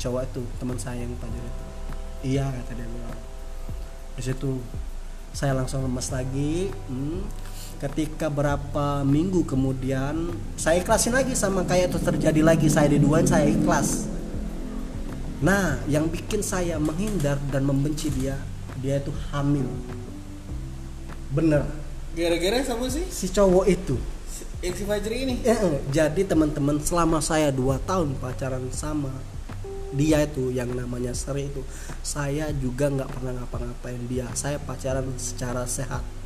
cowok 0.00 0.22
itu 0.24 0.42
teman 0.56 0.78
saya 0.80 1.04
yang 1.04 1.12
pacar 1.20 1.36
itu 1.36 1.64
iya 2.24 2.48
kata 2.48 2.72
dia 2.76 2.88
bilang. 2.88 3.20
Di 4.16 4.22
situ 4.24 4.60
saya 5.32 5.56
langsung 5.56 5.84
lemes 5.84 6.08
lagi. 6.12 6.68
Hmm. 6.88 7.24
Ketika 7.80 8.28
berapa 8.28 9.00
minggu 9.08 9.48
kemudian 9.48 10.28
saya 10.60 10.84
ikhlasin 10.84 11.16
lagi 11.16 11.32
sama 11.32 11.64
kayak 11.64 11.88
itu 11.88 11.98
terjadi 11.98 12.44
lagi 12.44 12.68
saya 12.68 12.92
diduain 12.92 13.24
saya 13.24 13.48
ikhlas. 13.48 14.04
Nah 15.40 15.80
yang 15.88 16.04
bikin 16.12 16.44
saya 16.44 16.76
menghindar 16.76 17.40
dan 17.48 17.64
membenci 17.64 18.12
dia 18.12 18.36
dia 18.84 19.00
itu 19.00 19.08
hamil. 19.32 19.64
Bener. 21.32 21.64
Gara-gara 22.12 22.60
sama 22.68 22.84
sih? 22.92 23.08
Si 23.08 23.32
cowok 23.32 23.64
itu. 23.64 23.96
Si- 24.28 24.44
yang 24.60 24.76
si 24.76 24.84
Fajri 24.84 25.16
ini? 25.24 25.34
Eh, 25.40 25.56
eh, 25.56 25.80
jadi 25.88 26.20
teman-teman 26.28 26.76
selama 26.84 27.24
saya 27.24 27.48
dua 27.48 27.80
tahun 27.88 28.12
pacaran 28.20 28.68
sama 28.76 29.08
dia 29.96 30.22
itu 30.22 30.52
yang 30.54 30.70
namanya 30.70 31.10
Seri 31.16 31.50
itu 31.50 31.64
saya 32.04 32.52
juga 32.54 32.92
nggak 32.92 33.08
pernah 33.08 33.40
ngapa-ngapain 33.40 34.04
dia. 34.04 34.28
Saya 34.36 34.60
pacaran 34.60 35.08
secara 35.16 35.64
sehat 35.64 36.19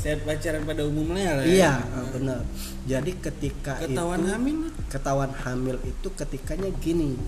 sehat 0.00 0.24
pacaran 0.24 0.64
pada 0.64 0.82
umumnya 0.88 1.36
lah 1.36 1.44
iya 1.44 1.76
ya. 1.76 2.00
eh, 2.00 2.06
benar. 2.16 2.40
Jadi 2.88 3.12
ketika 3.20 3.76
ketahuan 3.84 4.24
itu 4.24 4.30
hamil 4.32 4.56
ketahuan 4.88 5.32
hamil 5.44 5.76
itu 5.84 6.08
ketikanya 6.16 6.72
gini. 6.80 7.20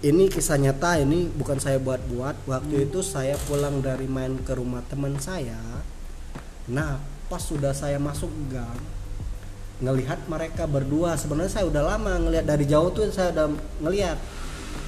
Ini 0.00 0.28
kisah 0.32 0.56
nyata 0.56 1.00
ini 1.04 1.28
bukan 1.28 1.60
saya 1.60 1.76
buat-buat. 1.76 2.48
Waktu 2.48 2.88
itu 2.88 3.04
saya 3.04 3.36
pulang 3.44 3.84
dari 3.84 4.08
main 4.08 4.40
ke 4.40 4.56
rumah 4.56 4.80
teman 4.88 5.20
saya. 5.20 5.60
Nah 6.72 6.96
pas 7.28 7.42
sudah 7.42 7.76
saya 7.76 8.00
masuk 8.00 8.32
gang 8.48 8.80
ngelihat 9.84 10.24
mereka 10.24 10.64
berdua. 10.64 11.20
Sebenarnya 11.20 11.52
saya 11.52 11.64
udah 11.68 11.82
lama 11.84 12.16
ngelihat 12.16 12.48
dari 12.48 12.64
jauh 12.64 12.88
tuh 12.96 13.12
saya 13.12 13.32
udah 13.36 13.52
ngelihat. 13.84 14.16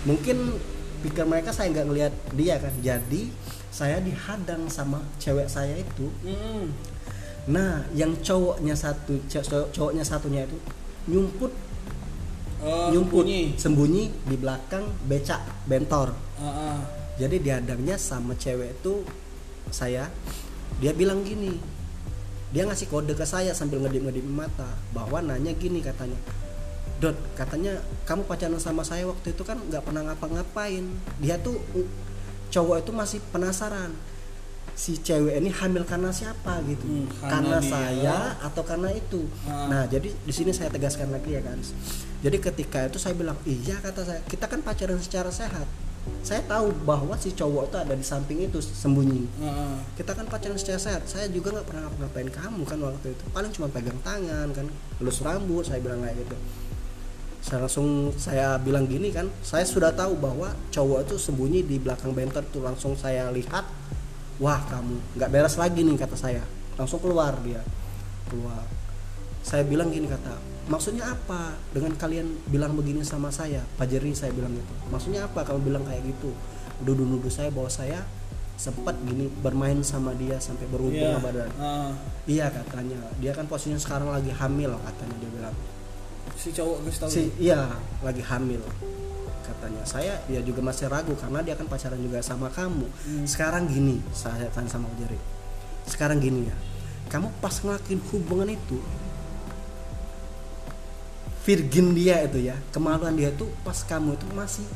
Mungkin 0.08 0.56
pikir 1.04 1.24
mereka 1.28 1.52
saya 1.52 1.68
nggak 1.72 1.86
ngelihat 1.92 2.14
dia 2.32 2.56
kan. 2.56 2.72
Jadi 2.80 3.28
saya 3.68 4.00
dihadang 4.00 4.66
sama 4.66 5.04
cewek 5.16 5.46
saya 5.46 5.76
itu 5.76 6.08
Mm-mm. 6.24 6.72
nah 7.48 7.84
yang 7.92 8.16
cowoknya 8.20 8.72
satu 8.72 9.20
cowok- 9.26 9.70
cowoknya 9.70 10.04
satunya 10.04 10.42
itu 10.44 10.58
nyumput 11.08 11.52
oh 12.60 12.88
nyumput 12.90 13.24
sembunyi. 13.24 13.42
sembunyi 13.56 14.04
di 14.24 14.36
belakang 14.36 14.84
becak 15.06 15.40
bentor 15.64 16.12
Ah, 16.38 16.46
ah. 16.46 16.78
jadi 17.16 17.36
dihadangnya 17.38 17.98
sama 17.98 18.34
cewek 18.34 18.78
itu 18.78 19.02
saya 19.68 20.06
dia 20.78 20.92
bilang 20.92 21.22
gini 21.22 21.58
dia 22.48 22.64
ngasih 22.64 22.88
kode 22.88 23.12
ke 23.12 23.28
saya 23.28 23.52
sambil 23.52 23.84
ngedip-ngedip 23.84 24.24
mata 24.24 24.64
bahwa 24.90 25.20
nanya 25.20 25.52
gini 25.52 25.84
katanya 25.84 26.16
Dot 26.98 27.14
katanya 27.38 27.78
kamu 28.10 28.26
pacaran 28.26 28.58
sama 28.58 28.82
saya 28.82 29.06
waktu 29.06 29.30
itu 29.30 29.46
kan 29.46 29.54
nggak 29.60 29.86
pernah 29.86 30.02
ngapa-ngapain 30.08 30.82
dia 31.22 31.38
tuh 31.38 31.54
cowok 32.48 32.76
itu 32.84 32.90
masih 32.92 33.18
penasaran 33.32 33.92
si 34.78 34.94
cewek 35.02 35.42
ini 35.42 35.50
hamil 35.50 35.82
karena 35.82 36.14
siapa 36.14 36.62
gitu? 36.62 36.86
Hmm, 36.86 37.10
karena, 37.18 37.30
karena 37.34 37.58
dia. 37.58 37.66
saya 37.66 38.18
atau 38.38 38.62
karena 38.62 38.94
itu? 38.94 39.26
Ah. 39.50 39.66
nah 39.66 39.82
jadi 39.90 40.06
di 40.06 40.32
sini 40.32 40.54
saya 40.54 40.70
tegaskan 40.70 41.10
lagi 41.10 41.34
ya 41.34 41.42
kan 41.42 41.58
jadi 42.22 42.38
ketika 42.38 42.86
itu 42.86 42.98
saya 43.02 43.18
bilang 43.18 43.34
iya 43.42 43.74
kata 43.82 44.06
saya 44.06 44.20
kita 44.30 44.46
kan 44.46 44.62
pacaran 44.62 44.98
secara 45.02 45.34
sehat. 45.34 45.66
Saya 46.24 46.40
tahu 46.48 46.72
bahwa 46.88 47.12
si 47.20 47.36
cowok 47.36 47.68
itu 47.68 47.76
ada 47.76 47.92
di 47.92 48.06
samping 48.06 48.40
itu 48.40 48.64
sembunyi. 48.64 49.28
Heeh. 49.28 49.76
kita 49.98 50.16
kan 50.16 50.24
pacaran 50.30 50.56
secara 50.56 50.80
sehat. 50.80 51.02
Saya 51.04 51.26
juga 51.28 51.52
nggak 51.52 51.66
pernah 51.68 51.90
ngapain 51.98 52.30
kamu 52.32 52.62
kan 52.64 52.78
waktu 52.80 53.12
itu. 53.12 53.24
Paling 53.34 53.52
cuma 53.52 53.68
pegang 53.68 53.98
tangan 54.00 54.50
kan 54.56 54.66
lulus 55.02 55.20
rambut 55.20 55.66
saya 55.66 55.82
bilang 55.82 56.00
kayak 56.06 56.22
gitu 56.22 56.36
saya 57.48 57.64
langsung 57.64 58.12
saya 58.12 58.60
bilang 58.60 58.84
gini 58.84 59.08
kan 59.08 59.24
saya 59.40 59.64
sudah 59.64 59.88
tahu 59.90 60.20
bahwa 60.20 60.52
cowok 60.68 61.08
itu 61.08 61.16
sembunyi 61.16 61.64
di 61.64 61.80
belakang 61.80 62.12
benter 62.12 62.44
tuh 62.44 62.60
langsung 62.60 62.92
saya 62.92 63.32
lihat 63.32 63.64
wah 64.36 64.60
kamu 64.68 65.16
nggak 65.16 65.30
beres 65.32 65.56
lagi 65.56 65.80
nih 65.80 65.96
kata 65.96 66.12
saya. 66.14 66.44
Langsung 66.76 67.00
keluar 67.00 67.32
dia 67.40 67.64
keluar. 68.28 68.62
Saya 69.40 69.64
bilang 69.64 69.88
gini 69.88 70.04
kata 70.04 70.36
maksudnya 70.68 71.08
apa 71.08 71.56
dengan 71.72 71.96
kalian 71.96 72.28
bilang 72.46 72.76
begini 72.76 73.00
sama 73.00 73.32
saya? 73.32 73.64
Pak 73.80 73.88
Jerry 73.88 74.12
saya 74.12 74.28
bilang 74.36 74.52
gitu. 74.52 74.72
Maksudnya 74.92 75.24
apa 75.24 75.40
kamu 75.40 75.64
bilang 75.64 75.82
kayak 75.88 76.04
gitu? 76.04 76.36
Nuduh-nuduh 76.84 77.32
saya 77.32 77.48
bahwa 77.48 77.72
saya 77.72 78.04
sempat 78.60 78.92
gini 79.06 79.30
bermain 79.40 79.80
sama 79.80 80.12
dia 80.12 80.36
sampai 80.36 80.66
berhubung 80.66 80.98
Iya. 80.98 81.14
sama 81.16 81.30
dia 81.30 81.46
Heeh. 81.48 81.90
iya 82.28 82.46
katanya. 82.52 83.00
Dia 83.16 83.32
kan 83.32 83.48
posisinya 83.48 83.80
sekarang 83.80 84.12
lagi 84.12 84.28
hamil 84.28 84.76
katanya 84.76 85.16
dia 85.16 85.30
bilang 85.32 85.54
si 86.34 86.48
cowok 86.50 86.76
kasih 86.82 86.98
tahu. 86.98 87.08
si 87.08 87.22
iya 87.38 87.70
lagi 87.98 88.20
hamil 88.20 88.60
katanya 89.40 89.82
saya 89.82 90.20
ya 90.26 90.40
juga 90.40 90.60
masih 90.60 90.86
ragu 90.86 91.14
karena 91.14 91.40
dia 91.40 91.54
kan 91.54 91.64
pacaran 91.64 91.96
juga 91.96 92.20
sama 92.20 92.48
kamu 92.48 92.84
Hmm. 92.84 93.24
sekarang 93.24 93.64
gini 93.64 93.96
saya 94.10 94.44
tanya 94.48 94.68
sama 94.68 94.90
Jerry 94.94 95.16
sekarang 95.86 96.18
gini 96.18 96.44
ya 96.44 96.56
kamu 97.08 97.32
pas 97.38 97.56
ngelakuin 97.56 98.00
hubungan 98.06 98.50
itu 98.50 98.76
virgin 101.40 101.96
dia 101.96 102.20
itu 102.22 102.44
ya 102.44 102.56
kemaluan 102.68 103.14
dia 103.14 103.32
tuh 103.32 103.48
pas 103.58 103.80
kamu 103.80 104.14
itu 104.14 104.26
masih 104.30 104.68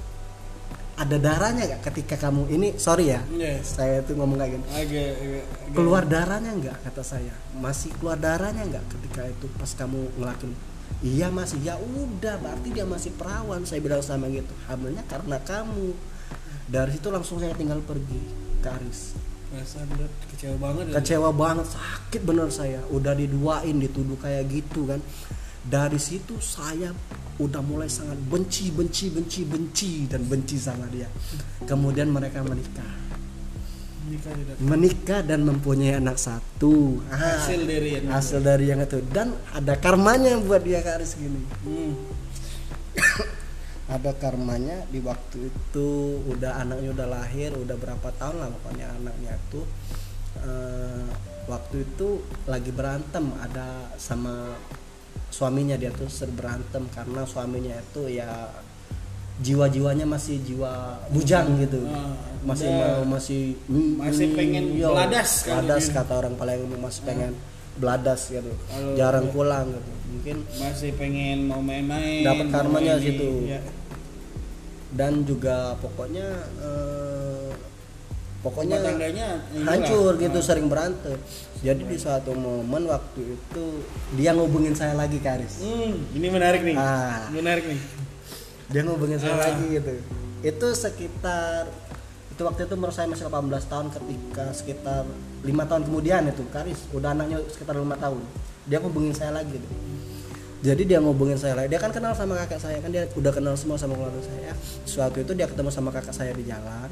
ada 0.95 1.17
darahnya 1.17 1.69
gak 1.69 1.89
ketika 1.91 2.17
kamu 2.23 2.49
ini 2.49 2.69
sorry 2.77 3.11
ya 3.11 3.21
Yes. 3.29 3.77
saya 3.77 4.01
tuh 4.01 4.15
ngomong 4.15 4.37
kayak 4.39 4.53
gini 4.55 4.65
agak, 4.71 5.09
agak- 5.15 5.47
keluar 5.71 6.05
darahnya 6.07 6.53
nggak 6.55 6.77
kata 6.83 7.03
saya 7.03 7.33
masih 7.55 7.93
keluar 7.95 8.17
darahnya 8.17 8.65
nggak 8.67 8.85
ketika 8.91 9.21
itu 9.27 9.47
pas 9.53 9.69
kamu 9.71 10.01
ngelakuin 10.17 10.53
iya 11.03 11.29
masih 11.29 11.59
ya 11.61 11.77
udah. 11.79 12.39
Berarti 12.39 12.69
dia 12.73 12.87
masih 12.87 13.13
perawan. 13.19 13.67
Saya 13.67 13.83
bilang 13.83 14.01
sama 14.01 14.31
gitu 14.31 14.55
hamilnya 14.71 15.03
karena 15.11 15.37
kamu. 15.43 15.93
Dari 16.71 16.91
situ 16.95 17.09
langsung 17.13 17.37
saya 17.43 17.53
tinggal 17.59 17.83
pergi 17.85 18.23
ke 18.63 18.69
Aris. 18.71 19.19
Kecewa 20.33 20.57
banget 20.57 20.85
ya. 20.89 20.93
kecewa 20.97 21.31
banget. 21.35 21.67
Sakit 21.69 22.23
bener 22.25 22.49
saya. 22.49 22.81
Udah 22.89 23.13
diduain 23.13 23.77
dituduh 23.77 24.17
kayak 24.17 24.49
gitu 24.49 24.89
kan. 24.89 25.03
Dari 25.63 26.01
situ 26.01 26.41
saya 26.41 26.95
udah 27.37 27.61
mulai 27.61 27.91
sangat 27.91 28.17
benci 28.29 28.71
benci 28.71 29.11
benci 29.11 29.41
benci 29.45 29.93
dan 30.09 30.25
benci 30.25 30.57
sama 30.57 30.89
dia. 30.89 31.11
Kemudian 31.69 32.09
mereka 32.09 32.41
menikah 32.41 33.02
Menikah 34.63 35.21
dan 35.23 35.47
mempunyai 35.47 35.99
anak 35.99 36.19
satu. 36.19 37.03
Ah, 37.09 37.39
Hasil 37.39 37.67
dari 37.67 37.89
yang 37.99 38.05
hasil 38.11 38.39
dari 38.43 38.65
yang 38.71 38.81
itu. 38.83 38.99
Dan 39.11 39.35
ada 39.55 39.79
karmanya 39.79 40.39
buat 40.43 40.63
dia 40.63 40.83
Kak 40.83 41.01
Aris 41.01 41.15
gini. 41.15 41.43
Hmm. 41.63 41.93
ada 43.97 44.13
karmanya 44.17 44.89
di 44.89 45.05
waktu 45.05 45.53
itu 45.53 45.89
udah 46.25 46.65
anaknya 46.65 46.97
udah 46.97 47.09
lahir 47.13 47.53
udah 47.53 47.77
berapa 47.77 48.09
tahun 48.17 48.41
lah 48.41 48.49
pokoknya 48.57 48.89
anaknya 48.89 49.37
itu 49.37 49.61
Eh, 50.41 51.07
waktu 51.45 51.85
itu 51.85 52.25
lagi 52.49 52.73
berantem 52.73 53.37
ada 53.37 53.93
sama 54.01 54.57
suaminya 55.29 55.77
dia 55.77 55.93
tuh 55.93 56.09
berantem 56.33 56.89
karena 56.89 57.29
suaminya 57.29 57.77
itu 57.77 58.09
ya 58.09 58.49
jiwa-jiwanya 59.43 60.07
masih 60.07 60.39
jiwa 60.41 60.71
bujang 61.09 61.59
gitu 61.59 61.83
Ah, 61.85 62.15
masih 62.43 62.69
mau 62.69 63.03
masih 63.09 63.43
Masih 63.99 64.27
pengen 64.33 64.65
iya, 64.73 64.89
beladas 64.89 65.31
kan 65.43 65.61
beladas 65.61 65.85
mungkin. 65.85 65.97
kata 65.99 66.13
orang 66.17 66.35
paling 66.35 66.59
masih 66.77 67.03
pengen 67.03 67.33
beladas 67.75 68.21
gitu 68.29 68.53
jarang 68.95 69.27
pulang 69.29 69.67
gitu 69.69 69.91
mungkin 70.09 70.37
masih 70.57 70.91
pengen 70.95 71.39
mau 71.45 71.59
main-main 71.59 72.23
Dapat 72.23 72.47
karmanya 72.49 72.95
ini. 72.97 73.05
situ. 73.05 73.29
Ya. 73.49 73.61
dan 74.93 75.25
juga 75.25 75.73
pokoknya 75.79 76.27
eh, 76.61 77.49
pokoknya 78.39 78.77
hancur 79.65 80.13
gitu 80.17 80.37
Ah. 80.37 80.45
sering 80.45 80.67
berantem 80.67 81.17
jadi 81.59 81.81
di 81.81 81.97
suatu 81.97 82.35
momen 82.35 82.85
waktu 82.85 83.23
itu 83.33 83.65
dia 84.13 84.31
ngubungin 84.33 84.75
saya 84.75 84.93
lagi 84.93 85.17
Karis 85.17 85.63
Hmm, 85.63 85.95
ini 86.13 86.27
menarik 86.27 86.61
nih. 86.61 86.75
Ah. 86.75 87.31
Menarik 87.31 87.65
nih. 87.65 87.81
Dia 88.73 88.81
ngubungin 88.83 89.21
saya 89.21 89.37
Ah. 89.37 89.43
lagi 89.53 89.65
gitu. 89.71 89.93
Itu 90.43 90.67
sekitar 90.73 91.69
itu 92.33 92.41
waktu 92.41 92.65
itu 92.65 92.75
menurut 92.75 92.97
saya 92.97 93.07
masih 93.07 93.29
18 93.29 93.69
tahun 93.69 93.93
ketika 93.93 94.45
sekitar 94.57 95.05
lima 95.45 95.69
tahun 95.69 95.85
kemudian 95.85 96.25
itu 96.27 96.43
Karis. 96.49 96.89
Udah 96.91 97.13
anaknya 97.13 97.39
sekitar 97.47 97.77
lima 97.77 97.95
tahun. 97.95 98.25
Dia 98.65 98.81
ngubungin 98.81 99.13
saya 99.13 99.31
lagi 99.31 99.53
gitu. 99.53 99.69
jadi 100.63 100.79
dia 100.87 100.99
ngubungin 101.03 101.35
saya 101.35 101.59
lagi. 101.59 101.75
Dia 101.75 101.83
kan 101.83 101.91
kenal 101.91 102.15
sama 102.15 102.39
kakak 102.39 102.63
saya 102.63 102.79
kan 102.79 102.89
dia 102.89 103.03
udah 103.13 103.35
kenal 103.35 103.59
semua 103.59 103.75
sama 103.75 103.99
keluarga 103.99 104.23
saya. 104.23 104.55
Suatu 104.87 105.19
itu 105.19 105.35
dia 105.35 105.51
ketemu 105.51 105.69
sama 105.69 105.91
kakak 105.91 106.15
saya 106.15 106.31
di 106.33 106.47
jalan. 106.47 106.87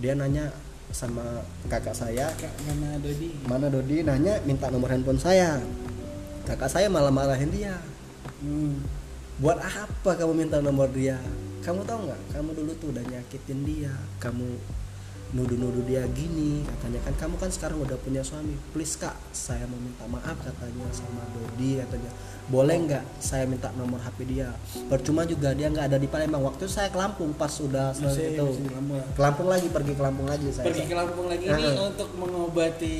Dia 0.00 0.16
nanya 0.16 0.48
sama 0.88 1.44
kakak 1.68 1.92
saya 1.92 2.30
Kak 2.40 2.52
mana 2.64 2.96
Dodi? 2.96 3.36
mana 3.44 3.66
Dodi? 3.68 4.00
Nanya 4.00 4.40
minta 4.48 4.72
nomor 4.72 4.88
handphone 4.88 5.20
saya. 5.20 5.60
Kakak 6.48 6.72
saya 6.72 6.88
malah 6.88 7.12
marahin 7.12 7.52
dia. 7.52 7.76
Hmm. 8.40 8.80
Buat 9.36 9.60
apa 9.60 10.10
kamu 10.16 10.32
minta 10.32 10.58
nomor 10.64 10.88
dia? 10.88 11.20
Kamu 11.60 11.84
tahu 11.84 12.08
nggak? 12.08 12.20
Kamu 12.32 12.50
dulu 12.56 12.72
tuh 12.80 12.88
udah 12.94 13.04
nyakitin 13.04 13.60
dia. 13.66 13.92
Kamu 14.22 14.46
nuduh-nuduh 15.26 15.82
dia 15.84 16.06
gini 16.14 16.62
katanya 16.62 17.02
kan. 17.04 17.14
Kamu 17.26 17.34
kan 17.36 17.50
sekarang 17.50 17.82
udah 17.82 17.98
punya 18.00 18.22
suami. 18.22 18.54
Please 18.72 18.96
kak 18.96 19.12
saya 19.34 19.66
mau 19.66 19.76
minta 19.76 20.06
maaf 20.06 20.38
katanya 20.40 20.86
sama 20.94 21.20
Dodi 21.34 21.82
katanya. 21.82 22.10
Boleh 22.46 22.78
nggak 22.86 23.04
saya 23.18 23.44
minta 23.44 23.74
nomor 23.74 23.98
HP 24.00 24.24
dia? 24.24 24.54
Percuma 24.86 25.26
juga 25.26 25.52
dia 25.52 25.68
nggak 25.68 25.90
ada 25.92 25.98
di 25.98 26.08
Palembang. 26.08 26.46
Waktu 26.46 26.70
saya 26.70 26.88
ke 26.88 26.96
Lampung 26.96 27.34
pas 27.34 27.50
sudah 27.50 27.90
selesai 27.92 28.38
itu. 28.38 28.46
ke 29.12 29.20
Lampung 29.20 29.50
lagi 29.50 29.68
pergi 29.68 29.92
ke 29.98 30.02
Lampung 30.06 30.30
lagi 30.30 30.48
saya 30.54 30.70
Pergi 30.70 30.86
ke 30.86 30.94
Lampung 30.94 31.26
lagi 31.26 31.44
ini 31.44 31.66
untuk 31.76 32.08
mengobati 32.14 32.96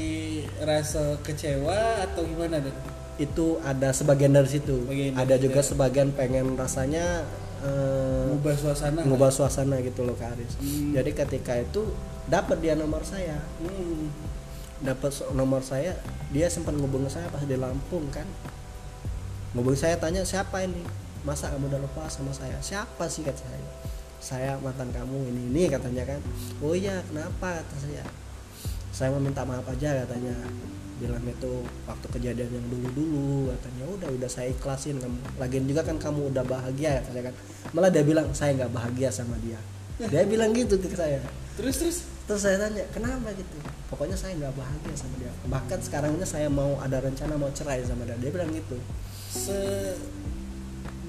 rasa 0.67 1.17
kecewa 1.23 2.05
atau 2.05 2.27
gimana 2.27 2.61
Dan? 2.61 3.06
Itu 3.17 3.57
ada 3.61 3.91
sebagian 3.91 4.31
dari 4.31 4.45
situ 4.47 4.85
Sebagian 4.85 5.13
ada 5.15 5.25
dari 5.31 5.43
juga 5.43 5.61
situ. 5.61 5.73
sebagian 5.73 6.09
pengen 6.13 6.53
rasanya 6.55 7.25
eh, 7.59 8.29
Mengubah 8.29 8.55
suasana. 8.55 9.01
ngubah 9.03 9.31
suasana 9.31 9.77
gitu 9.81 10.03
loh 10.03 10.13
Kak 10.15 10.37
Aris. 10.37 10.55
Hmm. 10.57 10.93
Jadi 10.93 11.11
ketika 11.13 11.57
itu 11.57 11.83
dapat 12.27 12.61
dia 12.61 12.75
nomor 12.75 13.01
saya, 13.01 13.41
Hmm. 13.59 14.13
dapat 14.79 15.09
nomor 15.33 15.61
saya, 15.61 15.97
dia 16.29 16.47
sempat 16.47 16.73
ngubungin 16.73 17.09
saya 17.09 17.25
pas 17.27 17.41
di 17.41 17.57
Lampung 17.57 18.05
kan. 18.11 18.29
Ngubungin 19.53 19.81
saya 19.81 19.97
tanya 19.97 20.21
siapa 20.21 20.61
ini? 20.61 20.85
Masa 21.25 21.49
kamu 21.49 21.67
udah 21.67 21.81
lupa 21.81 22.05
sama 22.07 22.31
saya? 22.31 22.55
Siapa 22.61 23.09
sih 23.09 23.25
kata 23.25 23.41
saya? 23.41 23.69
Saya 24.19 24.51
mantan 24.59 24.93
kamu 24.93 25.17
ini 25.27 25.43
ini 25.49 25.63
katanya 25.67 26.05
kan. 26.07 26.21
Oh 26.61 26.71
iya 26.71 27.01
kenapa 27.03 27.57
kata 27.57 27.77
saya? 27.81 28.05
Saya 28.91 29.09
mau 29.11 29.19
minta 29.19 29.43
maaf 29.43 29.65
aja 29.67 30.05
katanya. 30.05 30.37
Bilang 30.97 31.25
itu 31.29 31.53
waktu 31.85 32.07
kejadian 32.09 32.51
yang 32.57 32.67
dulu-dulu 32.73 33.53
katanya 33.53 33.85
udah 33.93 34.09
udah 34.17 34.31
saya 34.31 34.49
ikhlasin. 34.53 34.97
Lagian 35.37 35.69
juga 35.69 35.85
kan 35.85 36.01
kamu 36.01 36.33
udah 36.33 36.45
bahagia 36.45 37.05
katanya 37.05 37.33
kan. 37.33 37.35
Malah 37.77 37.91
dia 37.93 38.03
bilang 38.05 38.33
saya 38.33 38.57
nggak 38.57 38.73
bahagia 38.73 39.09
sama 39.13 39.37
dia. 39.45 39.61
Dia 39.97 40.29
bilang 40.29 40.53
gitu 40.53 40.77
ke 40.77 40.93
saya 40.93 41.21
Terus 41.57 41.81
terus 41.81 41.99
terus 42.27 42.43
saya 42.43 42.59
tanya 42.59 42.83
kenapa 42.91 43.31
gitu 43.39 43.55
pokoknya 43.87 44.19
saya 44.19 44.35
nggak 44.35 44.59
bahagia 44.59 44.95
sama 44.99 45.15
dia 45.23 45.31
bahkan 45.47 45.79
sekarang 45.79 46.19
ini 46.19 46.27
saya 46.27 46.51
mau 46.51 46.75
ada 46.83 46.99
rencana 46.99 47.39
mau 47.39 47.47
cerai 47.55 47.87
sama 47.87 48.03
dia 48.03 48.19
dia 48.19 48.35
bilang 48.35 48.51
gitu 48.51 48.75
se 49.31 49.55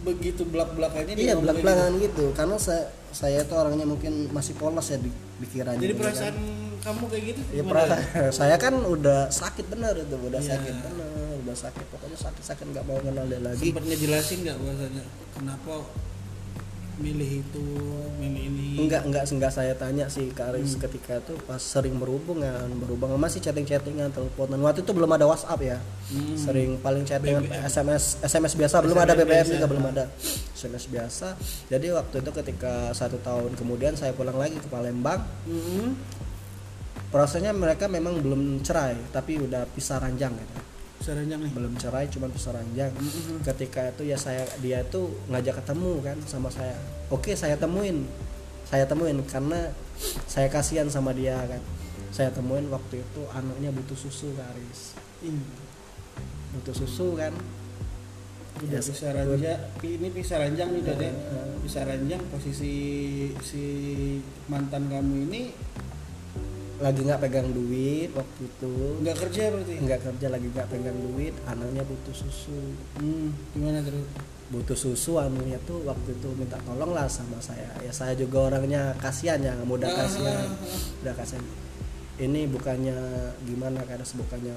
begitu 0.08 0.42
belak-belakannya 0.44 1.14
dia 1.14 1.24
iya 1.24 1.34
belak 1.36 1.54
kayak 1.54 1.66
belakangan 1.66 1.94
gitu 2.00 2.26
karena 2.32 2.56
saya 2.58 2.84
saya 3.10 3.38
itu 3.40 3.54
orangnya 3.54 3.86
mungkin 3.86 4.14
masih 4.30 4.54
polos 4.54 4.88
ya 4.88 4.98
di 4.98 5.12
pikirannya 5.38 5.76
gitu. 5.76 5.84
Jadi 5.84 5.94
gitu 5.94 6.02
perasaan 6.02 6.34
kan. 6.34 6.46
kamu 6.80 7.04
kayak 7.06 7.24
gitu 7.26 7.42
ya 7.42 7.54
gimana? 7.58 7.70
perasaan 7.70 8.32
saya 8.40 8.56
kan 8.56 8.74
udah 8.78 9.20
sakit 9.28 9.66
benar 9.68 9.94
itu 9.94 10.16
udah 10.18 10.40
Iya. 10.40 10.50
sakit 10.54 10.76
benar 10.82 11.10
udah 11.38 11.56
sakit 11.58 11.86
pokoknya 11.88 12.18
sakit 12.18 12.44
sakit 12.46 12.66
nggak 12.70 12.84
mau 12.84 12.98
kenal 12.98 13.26
dia 13.26 13.40
lagi 13.40 13.68
Sempet 13.68 13.84
ngejelasin 13.86 14.38
nggak 14.42 14.58
bahasanya 14.58 15.04
kenapa 15.32 15.74
milih 16.98 17.30
itu, 17.40 17.66
milih 18.18 18.44
ini? 18.48 18.68
enggak 18.78 19.06
enggak 19.06 19.24
enggak 19.28 19.50
saya 19.50 19.74
tanya 19.74 20.06
sih 20.06 20.30
ke 20.30 20.42
Aris 20.44 20.74
Hmm. 20.74 20.82
ketika 20.82 21.18
itu 21.18 21.34
pas 21.44 21.58
sering 21.58 21.94
berhubung 21.96 22.42
kan 22.42 22.66
berhubung 22.76 23.14
masih 23.16 23.38
chatting 23.38 23.64
chattingan 23.64 24.10
teleponan 24.10 24.58
waktu 24.60 24.82
itu 24.82 24.92
belum 24.92 25.10
ada 25.12 25.26
WhatsApp 25.26 25.60
ya 25.60 25.78
Hmm. 26.08 26.34
sering 26.36 26.78
paling 26.78 27.04
chattingan 27.04 27.44
BBM. 27.44 27.64
SMS 27.64 28.04
SMS 28.22 28.54
biasa 28.56 28.76
belum 28.80 28.94
SMS 28.94 29.04
ada 29.04 29.14
BBM 29.16 29.30
biasa. 29.36 29.52
juga 29.52 29.66
belum 29.68 29.86
ada 29.88 30.04
SMS 30.52 30.86
biasa 30.88 31.28
jadi 31.68 31.88
waktu 31.94 32.16
itu 32.18 32.32
ketika 32.34 32.74
satu 32.92 33.18
tahun 33.20 33.52
kemudian 33.54 33.94
saya 33.94 34.12
pulang 34.12 34.36
lagi 34.36 34.56
ke 34.56 34.68
Palembang 34.68 35.22
Hmm. 35.46 35.94
prosesnya 37.08 37.52
mereka 37.52 37.86
memang 37.88 38.20
belum 38.20 38.42
cerai 38.62 38.98
tapi 39.10 39.38
udah 39.38 39.64
pisah 39.70 39.98
ranjang 39.98 40.34
gitu 40.34 40.58
Seranjang 40.98 41.40
nih. 41.46 41.52
belum 41.54 41.74
cerai 41.78 42.10
cuma 42.10 42.28
pisah 42.28 42.58
ranjang 42.58 42.90
ketika 43.46 43.94
itu 43.94 44.10
ya 44.10 44.18
saya 44.18 44.44
dia 44.60 44.82
tuh 44.90 45.14
ngajak 45.30 45.62
ketemu 45.64 45.92
kan 46.02 46.18
sama 46.26 46.50
saya. 46.50 46.74
Oke 47.14 47.38
saya 47.38 47.56
temuin. 47.56 48.04
Saya 48.68 48.84
temuin 48.84 49.22
karena 49.24 49.72
saya 50.28 50.52
kasihan 50.52 50.90
sama 50.92 51.16
dia 51.16 51.38
kan. 51.48 51.62
Saya 52.12 52.34
temuin 52.34 52.68
waktu 52.68 53.06
itu 53.06 53.22
anaknya 53.32 53.72
butuh 53.72 53.96
susu 53.96 54.34
Kak 54.36 54.52
Aris. 54.52 54.98
Ih, 55.24 55.38
butuh 56.58 56.76
susu 56.76 57.16
kan. 57.16 57.32
Udah 58.58 58.74
Ya, 58.74 58.82
pisah 58.82 59.14
ranjang, 59.14 59.60
ini 59.86 60.08
pisah 60.10 60.38
ranjang 60.42 60.70
nih 60.74 60.82
deh. 60.82 60.98
Heeh. 60.98 61.50
Pisah 61.62 61.84
ranjang 61.86 62.22
posisi 62.34 62.74
si 63.46 63.64
mantan 64.50 64.90
kamu 64.90 65.30
ini 65.30 65.54
lagi 66.78 67.02
nggak 67.02 67.22
pegang 67.26 67.50
duit 67.50 68.10
waktu 68.14 68.42
itu. 68.46 68.74
Nggak 69.02 69.18
kerja 69.28 69.42
berarti. 69.50 69.74
nggak 69.82 70.02
kerja 70.06 70.28
lagi 70.30 70.48
nggak 70.54 70.68
pegang 70.70 70.98
duit 70.98 71.34
anaknya 71.50 71.84
butuh 71.86 72.16
susu. 72.16 72.60
Hmm, 73.02 73.34
gimana 73.58 73.82
terus? 73.82 74.06
butuh 74.48 74.80
susu 74.80 75.20
anunya 75.20 75.60
tuh 75.68 75.84
waktu 75.84 76.16
itu 76.16 76.32
minta 76.40 76.56
tolong 76.64 76.96
lah 76.96 77.12
sama 77.12 77.36
saya. 77.44 77.68
Ya 77.84 77.92
saya 77.92 78.16
juga 78.16 78.48
orangnya 78.48 78.96
kasihan 79.04 79.40
ya 79.44 79.52
mudah 79.68 79.92
kasihan. 79.92 80.48
udah 81.04 81.14
kasihan. 81.20 81.44
Ini 82.18 82.48
bukannya 82.50 82.98
gimana 83.44 83.84
karena 83.84 84.08
bukannya 84.08 84.56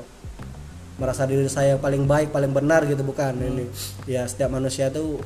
merasa 0.97 1.27
diri 1.27 1.49
saya 1.51 1.75
paling 1.77 2.07
baik 2.07 2.31
paling 2.31 2.55
benar 2.55 2.87
gitu 2.87 3.03
bukan? 3.03 3.35
Ini 3.35 3.67
ya 4.07 4.23
setiap 4.31 4.55
manusia 4.55 4.95
tuh 4.95 5.19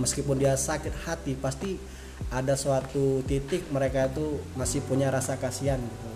meskipun 0.00 0.40
dia 0.40 0.56
sakit 0.56 1.04
hati 1.04 1.36
pasti 1.36 1.76
ada 2.32 2.56
suatu 2.56 3.20
titik 3.28 3.68
mereka 3.68 4.08
tuh 4.08 4.40
masih 4.56 4.80
punya 4.88 5.12
rasa 5.12 5.36
kasihan 5.36 5.76
gitu 5.76 6.11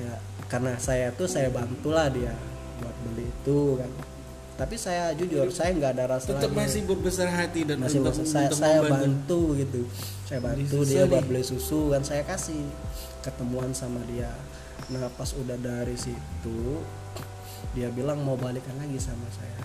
ya 0.00 0.14
karena 0.50 0.74
saya 0.80 1.12
tuh 1.14 1.28
saya 1.28 1.52
bantulah 1.52 2.08
dia 2.10 2.34
buat 2.80 2.96
beli 3.06 3.28
itu 3.28 3.60
kan. 3.76 3.90
Tapi 4.60 4.76
saya 4.76 5.16
jujur 5.16 5.48
saya 5.48 5.72
nggak 5.72 5.92
ada 5.96 6.04
rasa 6.16 6.36
Tetap 6.36 6.52
lagi. 6.52 6.60
masih 6.60 6.80
berbesar 6.84 7.32
hati 7.32 7.64
dan 7.64 7.80
masih 7.80 8.04
untuk, 8.04 8.12
saya, 8.28 8.48
untuk 8.48 8.60
saya 8.60 8.78
membantu. 8.84 9.00
bantu 9.00 9.40
gitu. 9.56 9.80
Saya 10.28 10.40
bantu 10.44 10.76
susu 10.84 10.90
dia 10.92 11.02
buat 11.08 11.24
beli 11.24 11.42
susu 11.44 11.80
kan. 11.88 12.02
Saya 12.04 12.22
kasih 12.28 12.60
ketemuan 13.24 13.72
sama 13.72 14.00
dia. 14.04 14.28
Nah 14.92 15.08
pas 15.16 15.32
udah 15.32 15.56
dari 15.56 15.96
situ 15.96 16.60
dia 17.72 17.88
bilang 17.94 18.20
mau 18.20 18.36
balikan 18.36 18.74
lagi 18.76 18.98
sama 19.00 19.28
saya. 19.32 19.64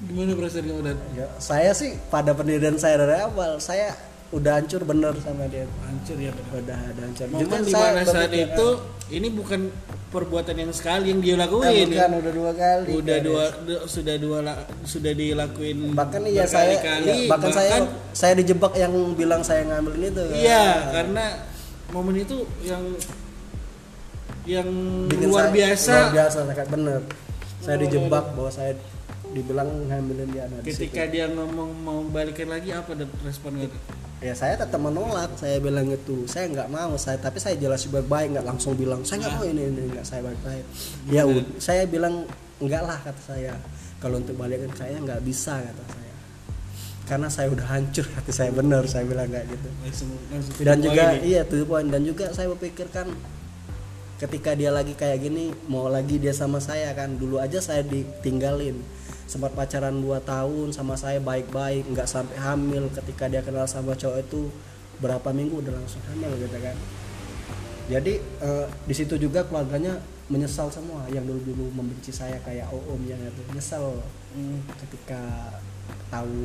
Gimana 0.00 0.32
perasaan 0.32 0.64
kamu 0.64 0.80
dan? 0.80 0.98
Ya, 1.12 1.28
saya 1.36 1.70
sih 1.76 1.92
pada 2.08 2.32
pendirian 2.32 2.80
saya 2.80 3.04
dari 3.04 3.20
awal 3.20 3.60
saya 3.60 3.92
udah 4.30 4.52
hancur 4.56 4.82
bener 4.84 5.10
sama 5.18 5.44
dia 5.46 5.66
hancur 5.82 6.14
ya 6.16 6.30
benar. 6.30 6.62
udah 6.62 6.78
ada 6.86 7.00
hancur 7.02 7.26
Momen 7.28 7.60
di 7.60 7.72
mana 7.72 8.00
saat 8.04 8.30
berpikir, 8.30 8.46
itu 8.48 8.68
ini 9.10 9.28
bukan 9.28 9.60
perbuatan 10.08 10.54
yang 10.56 10.70
sekali 10.70 11.10
yang 11.10 11.18
dia 11.18 11.34
lakuin. 11.34 11.86
bukan 11.88 12.10
udah 12.16 12.32
dua 12.32 12.52
kali 12.52 12.90
udah 12.94 13.16
kan. 13.16 13.26
dua 13.26 13.44
du- 13.60 13.84
sudah 13.86 14.14
dua 14.16 14.38
la- 14.40 14.62
sudah 14.82 15.12
dilakuin 15.12 15.78
bahkan 15.92 16.22
iya 16.24 16.46
saya 16.46 16.78
berkali-kali, 16.78 17.10
ya, 17.10 17.16
bahkan, 17.26 17.50
saya 17.50 17.74
saya 18.12 18.32
dijebak 18.34 18.72
yang 18.74 18.90
bilang 19.12 19.42
saya 19.42 19.66
ngambilin 19.66 20.08
itu 20.08 20.22
kan. 20.24 20.34
iya 20.36 20.62
karena 20.90 21.24
momen 21.90 22.14
itu 22.16 22.36
yang 22.62 22.82
yang 24.46 24.68
Bikin 25.06 25.26
luar 25.26 25.44
saya- 25.44 25.54
biasa 25.54 25.92
luar 25.92 26.12
biasa 26.12 26.38
sangat 26.44 26.68
bener 26.68 27.00
saya 27.60 27.76
dijebak 27.76 28.24
bahwa 28.32 28.50
saya 28.50 28.72
dibilang 29.30 29.68
ngambilin 29.86 30.28
dia 30.34 30.44
di 30.60 30.74
ketika 30.74 31.06
dia 31.06 31.30
ngomong 31.30 31.70
mau 31.86 32.02
balikan 32.10 32.50
lagi 32.50 32.74
apa 32.74 32.98
dan 32.98 33.06
respon 33.22 33.62
gitu? 33.62 33.78
Ya 34.20 34.36
saya 34.36 34.58
tetap 34.60 34.76
menolak. 34.76 35.32
Saya 35.40 35.56
bilang 35.64 35.88
itu 35.88 36.28
saya 36.28 36.50
nggak 36.52 36.68
mau 36.68 36.92
saya 37.00 37.16
tapi 37.16 37.40
saya 37.40 37.56
jelas 37.56 37.88
baik-baik 37.88 38.36
nggak 38.36 38.46
langsung 38.46 38.76
bilang 38.76 39.00
saya 39.06 39.24
nggak 39.24 39.34
mau 39.40 39.46
ini 39.48 39.62
ini 39.70 39.82
nggak 39.96 40.06
saya 40.06 40.20
baik-baik. 40.26 40.64
Ya 41.08 41.22
saya 41.56 41.82
bilang 41.88 42.28
enggak 42.60 42.82
lah 42.84 42.98
kata 43.00 43.22
saya. 43.22 43.54
Kalau 44.02 44.20
untuk 44.20 44.36
balikan 44.36 44.68
saya 44.76 45.00
nggak 45.00 45.24
bisa 45.24 45.56
kata 45.62 45.84
saya. 45.94 46.14
Karena 47.08 47.26
saya 47.26 47.48
udah 47.50 47.66
hancur 47.66 48.06
hati 48.12 48.30
saya 48.30 48.50
bener 48.52 48.84
saya 48.84 49.08
bilang 49.08 49.30
kayak 49.32 49.46
gitu. 49.48 49.68
Langsung 49.82 50.10
langsung 50.28 50.52
dan 50.60 50.78
juga 50.84 51.04
point. 51.16 51.22
iya 51.24 51.40
tuh 51.46 51.64
poin 51.64 51.86
dan 51.88 52.02
juga 52.04 52.24
saya 52.36 52.52
berpikirkan 52.52 53.06
ketika 54.20 54.52
dia 54.52 54.68
lagi 54.68 54.92
kayak 54.92 55.16
gini 55.16 55.48
mau 55.64 55.88
lagi 55.88 56.20
dia 56.20 56.36
sama 56.36 56.60
saya 56.60 56.92
kan 56.92 57.16
dulu 57.16 57.40
aja 57.40 57.56
saya 57.56 57.80
ditinggalin 57.80 58.76
sempat 59.30 59.54
pacaran 59.54 60.02
2 60.02 60.26
tahun 60.26 60.74
sama 60.74 60.98
saya 60.98 61.22
baik-baik 61.22 61.86
nggak 61.94 62.08
sampai 62.10 62.34
hamil. 62.34 62.90
Ketika 62.90 63.30
dia 63.30 63.46
kenal 63.46 63.62
sama 63.70 63.94
cowok 63.94 64.18
itu 64.26 64.50
berapa 64.98 65.30
minggu 65.30 65.62
udah 65.62 65.70
langsung 65.78 66.02
hamil 66.10 66.34
gitu 66.34 66.58
kan. 66.58 66.74
Jadi 67.86 68.18
eh, 68.18 68.66
di 68.90 68.94
situ 68.94 69.14
juga 69.14 69.46
keluarganya 69.46 70.02
menyesal 70.26 70.66
semua. 70.74 71.06
Yang 71.14 71.30
dulu 71.30 71.40
dulu 71.54 71.64
membenci 71.78 72.10
saya 72.10 72.42
kayak 72.42 72.74
om 72.74 73.02
yang 73.06 73.22
itu 73.22 73.42
nyesel 73.54 74.02
Hmm. 74.30 74.62
ketika 74.78 75.50
tahu 76.06 76.38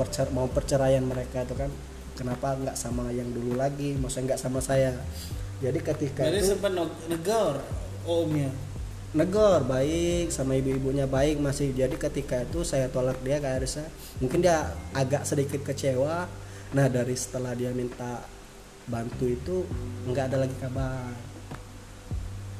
percer 0.00 0.32
mau 0.32 0.48
perceraian 0.48 1.04
mereka 1.04 1.44
itu 1.44 1.52
kan 1.52 1.68
kenapa 2.16 2.56
nggak 2.56 2.72
sama 2.72 3.12
yang 3.12 3.28
dulu 3.36 3.60
lagi? 3.60 4.00
Maksudnya 4.00 4.32
nggak 4.32 4.40
sama 4.40 4.64
saya. 4.64 4.96
Jadi 5.60 5.76
ketika 5.84 6.24
Berarti 6.24 6.40
itu 6.40 6.56
sempat 6.56 6.72
negor 7.12 7.60
omnya 8.08 8.48
negor 9.12 9.60
baik 9.62 10.32
sama 10.32 10.56
ibu-ibunya 10.56 11.04
baik 11.04 11.36
masih. 11.36 11.70
Jadi 11.70 11.96
ketika 11.96 12.40
itu 12.40 12.64
saya 12.64 12.88
tolak 12.88 13.20
dia 13.20 13.36
ke 13.36 13.48
Arisa 13.48 13.84
mungkin 14.18 14.40
dia 14.40 14.66
agak 14.92 15.22
sedikit 15.22 15.60
kecewa. 15.62 16.24
Nah 16.72 16.86
dari 16.88 17.12
setelah 17.12 17.52
dia 17.52 17.68
minta 17.70 18.24
bantu 18.82 19.28
itu 19.28 19.68
nggak 20.08 20.24
ada 20.26 20.38
lagi 20.40 20.56
kabar. 20.56 21.12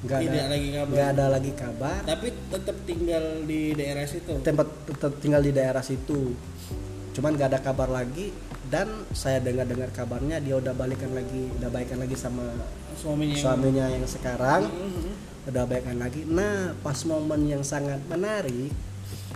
Nggak 0.03 0.19
ada 0.19 0.27
Tidak 0.27 0.47
lagi 0.47 0.69
kabar. 0.71 0.93
nggak 0.93 1.09
ada 1.09 1.25
lagi 1.31 1.53
kabar. 1.55 2.01
Tapi 2.05 2.29
tetap 2.51 2.77
tinggal 2.85 3.25
di 3.43 3.61
daerah 3.73 4.05
situ? 4.05 4.33
Tempat 4.43 4.67
tetap 4.85 5.13
tinggal 5.19 5.41
di 5.41 5.53
daerah 5.53 5.83
situ. 5.83 6.21
Cuman 7.13 7.33
nggak 7.33 7.49
ada 7.49 7.61
kabar 7.61 7.89
lagi 7.89 8.29
dan 8.69 8.89
saya 9.13 9.41
dengar 9.41 9.65
dengar 9.65 9.89
kabarnya 9.89 10.41
dia 10.41 10.57
udah 10.57 10.73
balikan 10.73 11.13
lagi 11.13 11.49
udah 11.55 11.69
baikan 11.69 12.01
lagi 12.01 12.17
sama 12.17 12.45
suaminya 12.95 13.33
yang- 13.33 13.41
suaminya 13.41 13.87
yang 13.89 14.05
sekarang. 14.05 14.63
Mhm. 14.69 15.32
Udah 15.49 15.65
baikan 15.67 15.99
lagi. 15.99 16.23
Nah 16.23 16.75
pas 16.81 17.03
momen 17.03 17.51
yang 17.51 17.63
sangat 17.67 17.99
menarik 18.07 18.71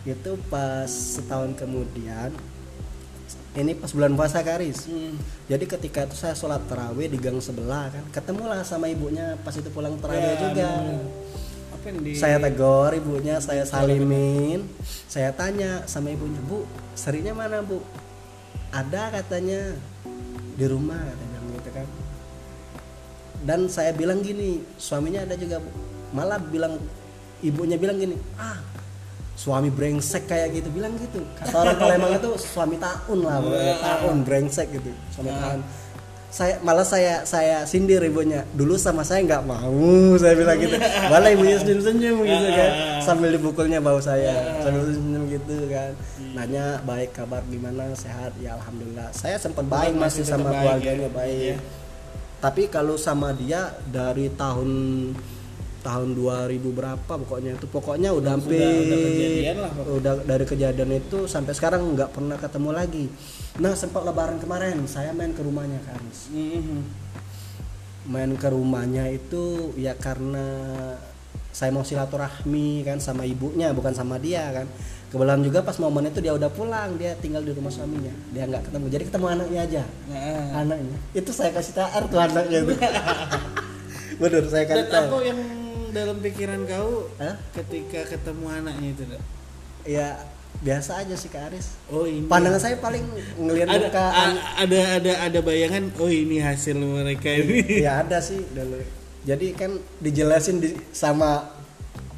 itu 0.07 0.31
pas 0.47 0.87
setahun 0.87 1.59
kemudian 1.59 2.31
ini 3.59 3.75
pas 3.75 3.91
bulan 3.91 4.15
puasa 4.15 4.39
karis. 4.45 4.87
Hmm. 4.87 5.19
jadi 5.51 5.65
ketika 5.67 6.07
itu 6.07 6.15
saya 6.15 6.37
sholat 6.39 6.63
terawih 6.71 7.11
di 7.11 7.19
gang 7.19 7.41
sebelah 7.43 7.91
kan 7.91 8.05
ketemulah 8.15 8.63
sama 8.63 8.87
ibunya 8.87 9.35
pas 9.43 9.57
itu 9.57 9.67
pulang 9.73 9.99
terawih 9.99 10.23
Ya, 10.23 10.39
juga. 10.39 10.71
apa 11.75 11.85
yang 11.91 11.99
di 12.07 12.13
saya 12.15 12.37
tegur 12.39 12.93
ibunya 12.95 13.43
saya 13.43 13.67
salimin. 13.67 14.63
Saya 15.11 15.35
tanya 15.35 15.83
sama 15.91 16.15
ibunya 16.15 16.39
bu 16.47 16.63
serinya 16.95 17.35
mana 17.35 17.65
bu? 17.67 17.83
Ada 18.71 19.11
katanya. 19.11 19.75
Di 20.57 20.65
rumah 20.71 20.97
katanya 21.03 21.39
gitu 21.59 21.71
kan. 21.75 21.87
Dan 23.43 23.61
saya 23.67 23.91
bilang 23.91 24.23
gini 24.23 24.63
suaminya 24.79 25.27
ada 25.27 25.35
juga 25.35 25.59
bu 25.59 25.71
malah 26.17 26.41
bilang 26.41 26.81
ibunya 27.45 27.77
bilang 27.77 28.01
gini 28.01 28.17
ah 28.41 28.57
suami 29.37 29.69
brengsek 29.69 30.25
kayak 30.25 30.49
gitu. 30.57 30.73
Bilang 30.73 30.97
gitu. 30.97 31.21
Kata 31.37 31.53
orang 31.61 31.77
Palembang 31.85 32.13
itu 32.17 32.31
suami 32.41 32.81
tahun 32.81 33.19
lah 33.21 33.37
pokoknya, 33.45 33.75
tahun 33.85 34.17
brengsek 34.25 34.67
gitu 34.73 34.91
suami 35.13 35.29
tahun 35.29 35.61
saya 36.27 36.61
malah 36.61 36.85
saya 36.85 37.25
saya 37.25 37.65
sindir 37.65 38.01
ibunya. 38.01 38.45
Dulu 38.53 38.77
sama 38.77 39.01
saya 39.05 39.25
nggak 39.25 39.45
mau 39.45 39.77
saya 40.21 40.37
bilang 40.37 40.57
gitu. 40.57 40.77
Malah 41.09 41.29
ibunya 41.33 41.57
senyum 41.61 41.81
senyum 41.81 42.17
gitu 42.25 42.49
kan 42.53 42.71
sambil 43.01 43.29
dipukulnya 43.33 43.79
bau 43.81 44.01
saya 44.01 44.61
sambil 44.61 44.89
senyum 44.89 45.29
gitu 45.29 45.57
kan. 45.69 45.93
Nanya 46.37 46.81
baik 46.85 47.17
kabar 47.17 47.41
gimana? 47.49 47.93
Sehat? 47.93 48.37
Ya 48.37 48.57
alhamdulillah. 48.57 49.09
Saya 49.13 49.41
sempat 49.41 49.65
baik 49.65 49.97
Masih 49.97 50.25
sama 50.29 50.53
baik 50.53 50.61
keluarganya 50.61 51.09
ya? 51.09 51.13
baik. 51.13 51.37
Iya. 51.41 51.57
tapi 52.37 52.63
kalau 52.69 53.01
sama 53.01 53.33
dia 53.33 53.73
dari 53.89 54.29
tahun 54.29 54.69
tahun 55.87 56.19
2000 56.19 56.59
berapa 56.75 57.13
pokoknya 57.15 57.55
itu. 57.55 57.67
Pokoknya 57.71 58.11
udah 58.11 58.35
hampir 58.35 58.59
udah 58.59 58.99
kejadian 58.99 59.57
lah 59.63 59.71
pokoknya. 59.71 59.95
udah 60.03 60.13
dari 60.27 60.45
kejadian 60.45 60.91
itu 60.99 61.19
sampai 61.31 61.55
sekarang 61.55 61.95
nggak 61.95 62.11
pernah 62.11 62.35
ketemu 62.35 62.71
lagi. 62.75 63.07
Nah 63.63 63.73
sempat 63.79 64.03
lebaran 64.03 64.43
kemarin 64.43 64.83
saya 64.91 65.15
main 65.15 65.31
ke 65.31 65.47
rumahnya 65.47 65.79
kan 65.87 66.03
Mhm. 66.35 67.07
main 68.07 68.31
ke 68.39 68.49
rumahnya 68.51 69.11
itu 69.11 69.75
ya 69.75 69.95
karena 69.99 70.47
saya 71.51 71.73
mau 71.75 71.83
silaturahmi 71.83 72.85
kan 72.85 73.01
sama 73.01 73.23
ibunya 73.25 73.71
bukan 73.71 73.95
sama 73.95 74.19
dia 74.19 74.51
kan. 74.51 74.67
Kebetulan 75.07 75.39
juga 75.39 75.63
pas 75.63 75.79
momen 75.79 76.11
itu 76.11 76.19
dia 76.19 76.35
udah 76.35 76.51
pulang 76.51 76.99
dia 76.99 77.15
tinggal 77.17 77.41
di 77.41 77.55
rumah 77.55 77.71
suaminya. 77.71 78.11
Dia 78.35 78.45
nggak 78.45 78.69
ketemu 78.69 78.87
jadi 78.91 79.05
ketemu 79.07 79.27
anaknya 79.31 79.61
aja. 79.63 79.83
Nah, 80.11 80.67
anaknya. 80.67 80.99
Itu 81.15 81.31
saya 81.31 81.55
kasih 81.55 81.73
TR 81.79 82.03
tuh 82.11 82.19
anaknya 82.19 82.59
itu 82.67 82.75
bener 84.21 84.45
saya 84.49 84.65
kasih 84.65 84.89
apa 84.89 85.17
yang 85.23 85.41
dalam 85.97 86.21
pikiran 86.21 86.61
kau 86.69 87.09
Hah? 87.17 87.41
ketika 87.57 88.05
ketemu 88.05 88.45
anaknya 88.53 88.89
itu 88.93 89.03
Dok? 89.09 89.23
ya 89.89 90.09
biasa 90.57 91.05
aja 91.05 91.15
sih 91.17 91.29
Kak 91.29 91.53
Aris 91.53 91.77
oh 91.89 92.05
ini 92.05 92.29
pandangan 92.29 92.61
saya 92.61 92.77
paling 92.81 93.05
ngelihat 93.37 93.69
ada, 93.69 93.89
muka 93.89 94.05
a- 94.05 94.41
ada 94.61 94.81
ada 95.01 95.13
ada 95.29 95.39
bayangan 95.41 95.93
oh 96.01 96.09
ini 96.09 96.41
hasil 96.41 96.77
mereka 96.77 97.29
ini 97.29 97.85
ya 97.85 98.01
ada 98.01 98.21
sih 98.21 98.41
dulu 98.53 98.81
jadi 99.27 99.47
kan 99.53 99.77
dijelasin 100.01 100.63
di, 100.63 100.73
sama 100.97 101.51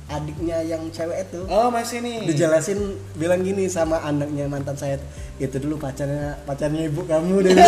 adiknya 0.08 0.56
yang 0.62 0.88
cewek 0.88 1.22
itu 1.22 1.44
Oh 1.46 1.68
masih 1.68 2.00
nih. 2.00 2.24
dijelasin 2.24 2.80
bilang 3.14 3.40
gini 3.40 3.68
sama 3.68 4.00
anaknya 4.00 4.44
mantan 4.44 4.72
saya 4.72 4.96
itu 5.36 5.56
dulu 5.56 5.76
pacarnya 5.76 6.40
pacarnya 6.42 6.84
ibu 6.84 7.04
kamu 7.04 7.44
dulu 7.44 7.60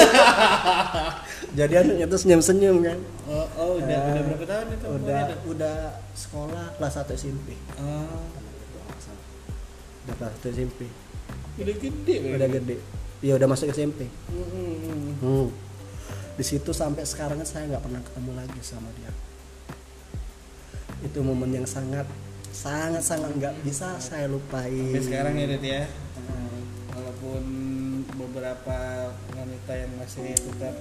jadi 1.55 1.75
anaknya 1.79 2.07
tuh 2.07 2.19
senyum 2.19 2.41
senyum 2.41 2.81
kan 2.81 2.99
Oh, 3.27 3.47
oh 3.55 3.71
udah 3.77 3.87
Eh, 3.87 4.11
udah 4.11 4.23
berapa 4.27 4.45
tahun 4.45 4.67
itu? 4.71 4.87
udah 4.89 5.21
umurnya? 5.21 5.37
udah 5.47 5.77
sekolah 6.13 6.65
kelas 6.75 6.95
1 6.99 7.15
SMP 7.15 7.47
Oh, 7.77 8.25
udah 10.03 10.15
kelas 10.17 10.33
1 10.41 10.51
SMP 10.51 10.81
udah 11.57 11.75
gede. 11.77 12.17
udah 12.33 12.49
gede 12.51 12.77
ya 13.21 13.37
udah 13.37 13.47
masuk 13.47 13.69
SMP 13.69 14.09
Hmm. 14.27 15.21
hmm. 15.21 15.47
di 16.33 16.45
situ 16.47 16.73
sampai 16.73 17.05
sekarang 17.05 17.37
saya 17.45 17.69
nggak 17.69 17.85
pernah 17.85 18.01
ketemu 18.01 18.33
lagi 18.33 18.61
sama 18.61 18.89
dia 18.97 19.13
itu 21.01 21.19
momen 21.19 21.53
yang 21.53 21.65
sangat 21.65 22.09
sangat 22.51 23.01
sangat 23.01 23.31
nggak 23.33 23.55
bisa 23.63 23.95
saya 23.97 24.27
lupain 24.27 24.91
Sampai 24.91 25.03
sekarang 25.03 25.35
ya 25.35 25.47
Dut 25.49 25.65
ya. 25.65 25.83
Walaupun 26.91 27.43
beberapa 28.13 28.79
wanita 29.33 29.73
yang 29.73 29.93
masih 29.97 30.35
tetap 30.35 30.75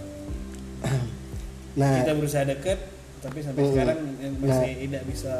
nah 1.79 2.01
kita 2.01 2.11
berusaha 2.13 2.43
deket, 2.43 2.79
tapi 3.19 3.39
sampai 3.39 3.61
Hmm. 3.61 3.71
sekarang 3.71 3.99
yang 4.17 4.33
masih 4.37 4.49
Nah. 4.67 4.79
tidak 4.81 5.03
bisa 5.05 5.33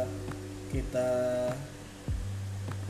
kita 0.70 1.10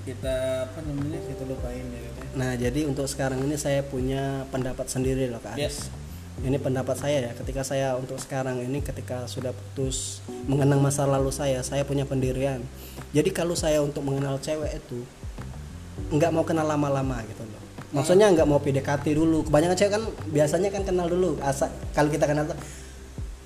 kita 0.02 0.36
apa 0.66 0.80
namanya 0.82 1.20
kita 1.22 1.44
lupain 1.46 1.86
ya 1.86 2.00
Dut 2.02 2.16
ya. 2.16 2.26
Nah, 2.32 2.52
jadi 2.56 2.82
untuk 2.86 3.06
sekarang 3.06 3.42
ini 3.42 3.56
saya 3.56 3.82
punya 3.82 4.46
pendapat 4.50 4.86
sendiri 4.86 5.30
loh 5.30 5.40
Kak 5.40 5.56
Aris. 5.56 5.90
Ini 6.40 6.56
pendapat 6.56 6.96
saya 6.96 7.28
ya, 7.28 7.32
ketika 7.36 7.68
saya 7.68 8.00
untuk 8.00 8.16
sekarang 8.16 8.64
ini 8.64 8.80
ketika 8.80 9.28
sudah 9.28 9.52
putus 9.52 10.24
mengenang 10.48 10.80
masa 10.80 11.04
lalu 11.04 11.36
saya, 11.36 11.60
saya 11.68 11.84
punya 11.84 12.08
pendirian. 12.08 12.64
Jadi 13.12 13.30
kalau 13.36 13.60
saya 13.60 13.84
untuk 13.84 14.08
mengenal 14.08 14.40
cewek 14.40 14.80
itu 14.80 15.04
nggak 16.16 16.32
mau 16.32 16.48
kenal 16.48 16.64
lama-lama 16.64 17.20
gitu 17.28 17.44
loh. 17.44 17.62
Maksudnya 17.92 18.32
nggak 18.32 18.48
mau 18.48 18.62
PDKT 18.64 19.20
dulu. 19.20 19.44
Kebanyakan 19.52 19.76
cewek 19.76 19.92
kan 20.00 20.04
biasanya 20.32 20.70
kan 20.72 20.84
kenal 20.88 21.12
dulu. 21.12 21.36
Asa 21.44 21.68
kalau 21.92 22.08
kita 22.08 22.24
kenal 22.24 22.48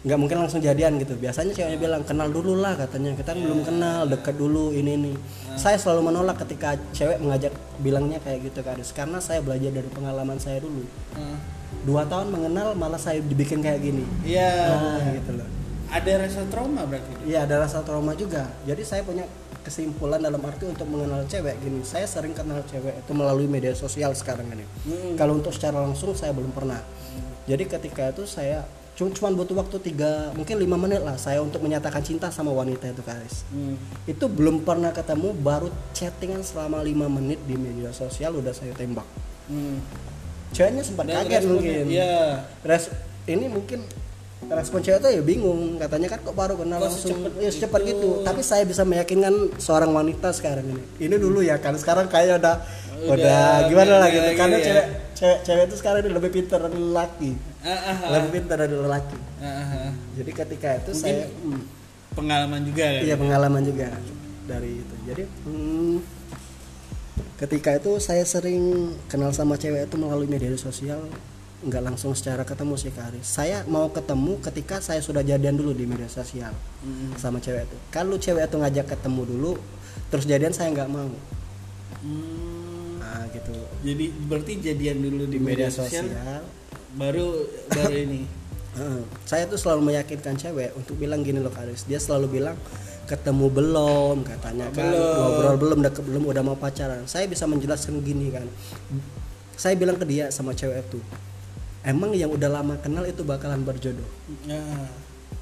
nggak 0.03 0.19
mungkin 0.19 0.37
langsung 0.45 0.61
jadian 0.61 0.99
gitu. 1.01 1.17
Biasanya 1.17 1.49
ceweknya 1.55 1.79
bilang 1.81 2.05
kenal 2.05 2.29
dulu 2.29 2.61
lah 2.61 2.77
katanya. 2.77 3.17
Kita 3.17 3.33
kan 3.33 3.41
belum 3.41 3.65
kenal, 3.65 4.05
deket 4.05 4.37
dulu 4.37 4.69
ini 4.69 5.01
ini. 5.01 5.13
Saya 5.57 5.81
selalu 5.81 6.13
menolak 6.13 6.37
ketika 6.45 6.77
cewek 6.93 7.17
mengajak 7.17 7.57
bilangnya 7.81 8.21
kayak 8.21 8.53
gitu 8.53 8.61
Aris. 8.61 8.93
Karena 8.93 9.17
saya 9.17 9.41
belajar 9.41 9.73
dari 9.73 9.89
pengalaman 9.89 10.37
saya 10.37 10.61
dulu. 10.61 10.85
Heeh. 11.17 11.62
Dua 11.83 12.05
tahun 12.05 12.29
mengenal 12.29 12.77
malah 12.77 13.01
saya 13.01 13.19
dibikin 13.19 13.59
kayak 13.59 13.81
gini. 13.81 14.05
Iya. 14.23 14.51
Nah, 14.69 15.11
gitu 15.17 15.31
loh. 15.35 15.49
Ada 15.93 16.11
rasa 16.25 16.41
trauma 16.49 16.81
berarti. 16.89 17.11
Iya 17.29 17.45
ada 17.45 17.55
rasa 17.61 17.85
trauma 17.85 18.17
juga. 18.17 18.49
Jadi 18.65 18.81
saya 18.81 19.05
punya 19.05 19.25
kesimpulan 19.63 20.19
dalam 20.19 20.43
arti 20.43 20.67
untuk 20.67 20.85
mengenal 20.91 21.23
cewek 21.25 21.55
gini. 21.63 21.81
Saya 21.87 22.03
sering 22.09 22.35
kenal 22.35 22.61
cewek 22.67 22.99
itu 22.99 23.11
melalui 23.15 23.47
media 23.47 23.71
sosial 23.73 24.11
sekarang 24.13 24.51
ini. 24.51 24.65
Hmm. 24.89 25.13
Kalau 25.15 25.39
untuk 25.39 25.55
secara 25.55 25.79
langsung 25.79 26.11
saya 26.13 26.35
belum 26.35 26.51
pernah. 26.51 26.83
Jadi 27.47 27.67
ketika 27.67 28.11
itu 28.11 28.23
saya 28.27 28.63
cuma 28.93 29.33
butuh 29.33 29.57
waktu 29.57 29.81
tiga 29.81 30.29
mungkin 30.37 30.61
lima 30.61 30.77
menit 30.77 31.01
lah 31.01 31.17
saya 31.17 31.41
untuk 31.41 31.65
menyatakan 31.65 32.05
cinta 32.05 32.29
sama 32.29 32.53
wanita 32.53 32.87
itu 32.87 33.01
Karis. 33.01 33.43
Hmm. 33.49 33.75
Itu 34.05 34.29
belum 34.29 34.61
pernah 34.61 34.93
ketemu 34.93 35.33
baru 35.33 35.67
chattingan 35.97 36.45
selama 36.45 36.85
lima 36.85 37.09
menit 37.09 37.41
di 37.49 37.57
media 37.57 37.89
sosial 37.89 38.37
udah 38.37 38.53
saya 38.53 38.71
tembak. 38.77 39.07
Hmm. 39.49 39.81
Ceweknya 40.53 40.83
sempat 40.83 41.03
Dan 41.03 41.15
kaget 41.19 41.31
responnya- 41.35 41.49
mungkin. 41.51 41.85
Iya. 41.89 42.15
Res 42.61 42.83
ini 43.25 43.45
mungkin 43.47 43.79
respon 44.45 44.79
cewek 44.79 44.99
tuh 44.99 45.09
ya 45.09 45.21
bingung 45.21 45.79
katanya 45.79 46.07
kan 46.09 46.19
kok 46.19 46.35
baru 46.35 46.53
kenal 46.53 46.77
Kok 46.77 46.85
langsung 46.85 47.01
secepat 47.09 47.31
ya 47.37 47.49
secepat 47.49 47.81
itu? 47.81 47.89
gitu 47.89 48.09
tapi 48.21 48.41
saya 48.41 48.63
bisa 48.63 48.83
meyakinkan 48.83 49.33
seorang 49.57 49.89
wanita 49.89 50.29
sekarang 50.29 50.67
ini 50.67 50.83
ini 51.01 51.15
dulu 51.15 51.39
ya 51.39 51.57
kan 51.57 51.73
sekarang 51.73 52.05
kayak 52.05 52.37
udah 52.37 52.59
Udah, 53.03 53.15
udah, 53.15 53.67
gimana 53.67 53.93
lah 53.97 54.07
gitu 54.07 54.23
lagi 54.25 54.37
karena 54.37 54.57
ya. 54.57 54.63
cewek 54.63 54.85
cewek 55.13 55.37
cewek 55.41 55.63
itu 55.65 55.75
sekarang 55.75 55.99
ini 56.01 56.11
lebih 56.11 56.29
pintar 56.29 56.59
dari 56.61 56.75
lelaki 56.77 57.31
ah. 57.61 58.11
lebih 58.11 58.29
pintar 58.33 58.57
dari 58.59 58.75
lelaki 58.75 59.17
ah. 59.39 59.91
jadi 60.13 60.31
ketika 60.33 60.69
itu 60.77 60.91
Mungkin 60.93 61.01
saya 61.01 61.25
hmm, 61.25 61.59
pengalaman 62.13 62.61
juga 62.63 62.83
kan? 62.85 63.01
iya 63.01 63.15
pengalaman 63.15 63.61
juga 63.63 63.87
dari 64.43 64.71
itu 64.77 64.95
jadi 65.03 65.23
hmm, 65.23 65.95
ketika 67.37 67.75
itu 67.75 67.97
saya 67.97 68.23
sering 68.23 68.93
kenal 69.09 69.33
sama 69.33 69.57
cewek 69.57 69.89
itu 69.89 69.95
melalui 69.97 70.29
media 70.29 70.53
sosial 70.55 71.01
nggak 71.63 71.79
langsung 71.79 72.11
secara 72.11 72.43
ketemu 72.43 72.75
sih 72.75 72.91
Kak 72.91 73.15
Aris. 73.15 73.23
Saya 73.23 73.63
mau 73.71 73.87
ketemu 73.87 74.35
ketika 74.43 74.83
saya 74.83 74.99
sudah 74.99 75.23
jadian 75.23 75.55
dulu 75.55 75.71
di 75.71 75.87
media 75.87 76.11
sosial 76.11 76.51
Mm. 76.83 77.15
sama 77.15 77.39
cewek 77.39 77.63
itu. 77.63 77.77
Kalau 77.87 78.19
cewek 78.19 78.43
itu 78.43 78.57
ngajak 78.59 78.85
ketemu 78.91 79.21
dulu, 79.23 79.51
terus 80.11 80.27
jadian 80.27 80.51
saya 80.51 80.75
nggak 80.75 80.91
mau. 80.91 81.07
Hmm. 82.03 82.99
Nah 82.99 83.23
gitu. 83.31 83.55
Jadi 83.79 84.05
berarti 84.27 84.51
jadian 84.59 84.97
dulu 84.99 85.23
di 85.23 85.39
media, 85.39 85.71
sosial, 85.71 86.03
baru 86.99 87.47
baru 87.71 87.95
ini. 88.11 88.27
Saya 89.23 89.47
tuh 89.47 89.55
selalu 89.55 89.93
meyakinkan 89.93 90.35
cewek 90.35 90.75
untuk 90.75 90.99
bilang 90.99 91.23
gini 91.23 91.39
loh 91.39 91.53
Kak 91.53 91.63
Aris. 91.63 91.87
Dia 91.87 92.03
selalu 92.03 92.43
bilang 92.43 92.59
ketemu 93.05 93.45
belum 93.51 94.15
katanya 94.23 94.67
kan. 94.71 94.89
Belum. 94.89 95.15
ngobrol 95.19 95.55
belum 95.59 95.79
deket 95.83 96.03
belum 96.07 96.23
udah 96.29 96.43
mau 96.43 96.57
pacaran. 96.57 97.03
Saya 97.05 97.27
bisa 97.27 97.43
menjelaskan 97.45 97.99
gini 98.01 98.31
kan. 98.31 98.47
Saya 99.53 99.77
bilang 99.77 99.99
ke 99.99 100.05
dia 100.07 100.31
sama 100.33 100.55
cewek 100.55 100.87
itu 100.87 100.99
emang 101.83 102.15
yang 102.15 102.31
udah 102.31 102.49
lama 102.49 102.79
kenal 102.79 103.03
itu 103.03 103.21
bakalan 103.21 103.61
berjodoh? 103.61 104.07
Ah, 104.47 104.87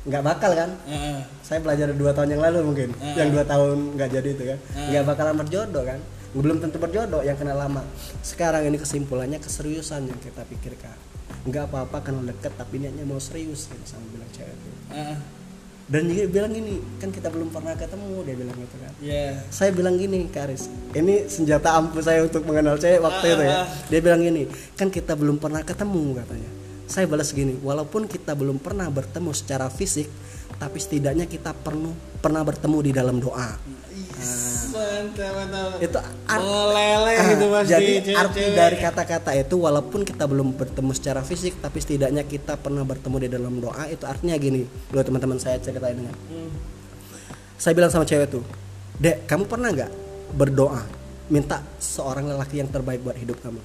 nggak 0.10 0.24
bakal 0.26 0.52
kan? 0.58 0.70
Ah. 0.90 1.22
saya 1.46 1.62
belajar 1.62 1.94
dua 1.94 2.12
tahun 2.12 2.36
yang 2.38 2.42
lalu 2.42 2.60
mungkin. 2.66 2.90
Ah. 2.98 3.16
yang 3.16 3.30
dua 3.30 3.46
tahun 3.46 3.96
nggak 3.96 4.10
jadi 4.10 4.30
itu 4.34 4.44
kan. 4.50 4.60
Ah. 4.74 4.88
nggak 4.90 5.04
bakalan 5.06 5.36
berjodoh 5.38 5.84
kan? 5.86 6.00
Belum 6.32 6.58
tentu 6.58 6.78
berjodoh 6.82 7.22
yang 7.22 7.38
kenal 7.38 7.60
lama. 7.60 7.84
Sekarang 8.26 8.66
ini 8.66 8.82
kesimpulannya 8.82 9.38
keseriusan 9.38 10.10
yang 10.10 10.20
kita 10.20 10.42
pikirkan. 10.50 10.98
Nggak 11.46 11.70
apa-apa 11.70 11.98
kenal 12.02 12.26
deket 12.26 12.54
tapi 12.58 12.82
niatnya 12.82 13.06
mau 13.06 13.22
serius 13.22 13.70
gitu 13.70 13.86
sama 13.86 14.06
bilang 14.10 14.30
cewek 14.34 14.52
itu. 14.52 14.70
Ah, 14.92 15.18
dan 15.92 16.08
dia 16.08 16.24
bilang 16.24 16.56
gini 16.56 16.80
kan 17.04 17.12
kita 17.12 17.28
belum 17.28 17.52
pernah 17.52 17.76
ketemu 17.76 18.24
dia 18.24 18.36
bilang 18.40 18.56
gitu 18.56 18.76
kan 18.80 18.92
ya. 19.04 19.26
saya 19.52 19.76
bilang 19.76 20.00
gini 20.00 20.32
Karis 20.32 20.72
ini 20.96 21.28
senjata 21.28 21.76
ampuh 21.76 22.00
saya 22.00 22.24
untuk 22.24 22.48
mengenal 22.48 22.80
cewek 22.80 23.04
waktu 23.04 23.26
Ah, 23.28 23.34
itu 23.36 23.44
ya 23.44 23.52
ah. 23.52 23.66
dia 23.92 24.00
bilang 24.00 24.24
gini 24.24 24.48
kan 24.80 24.88
kita 24.88 25.20
belum 25.20 25.36
pernah 25.36 25.60
ketemu 25.68 26.16
katanya 26.24 26.50
saya 26.88 27.06
balas 27.12 27.36
gini 27.36 27.60
walaupun 27.60 28.08
kita 28.08 28.32
belum 28.32 28.64
pernah 28.64 28.88
bertemu 28.88 29.36
secara 29.36 29.68
fisik 29.68 30.08
tapi 30.56 30.80
setidaknya 30.80 31.28
kita 31.28 31.52
perlu 31.52 31.92
pernah 32.24 32.40
bertemu 32.48 32.78
di 32.88 32.92
dalam 32.96 33.20
doa 33.20 33.60
Mantap, 34.22 35.32
mantap. 35.34 35.70
itu 35.80 35.98
art- 36.26 36.42
Meleleh 36.42 37.18
gitu 37.30 37.46
mas 37.48 37.66
jadi 37.66 37.94
di 38.00 38.14
arti 38.14 38.42
dari 38.52 38.78
kata-kata 38.78 39.32
itu 39.34 39.56
walaupun 39.58 40.02
kita 40.02 40.24
belum 40.24 40.56
bertemu 40.56 40.92
secara 40.92 41.22
fisik 41.22 41.58
tapi 41.58 41.78
setidaknya 41.78 42.24
kita 42.24 42.56
pernah 42.56 42.82
bertemu 42.82 43.16
di 43.18 43.30
dalam 43.30 43.54
doa 43.58 43.84
itu 43.86 44.06
artinya 44.06 44.36
gini. 44.36 44.64
Buat 44.90 45.06
teman-teman 45.06 45.38
saya 45.38 45.58
ceritain 45.58 45.96
dengan 45.96 46.14
Hmm. 46.28 46.50
saya 47.56 47.74
bilang 47.74 47.90
sama 47.90 48.04
cewek 48.04 48.30
tuh 48.30 48.44
dek 48.96 49.26
kamu 49.26 49.44
pernah 49.46 49.70
nggak 49.70 49.92
berdoa 50.32 50.82
minta 51.28 51.60
seorang 51.78 52.28
lelaki 52.28 52.58
yang 52.58 52.68
terbaik 52.68 53.02
buat 53.02 53.16
hidup 53.16 53.40
kamu? 53.40 53.60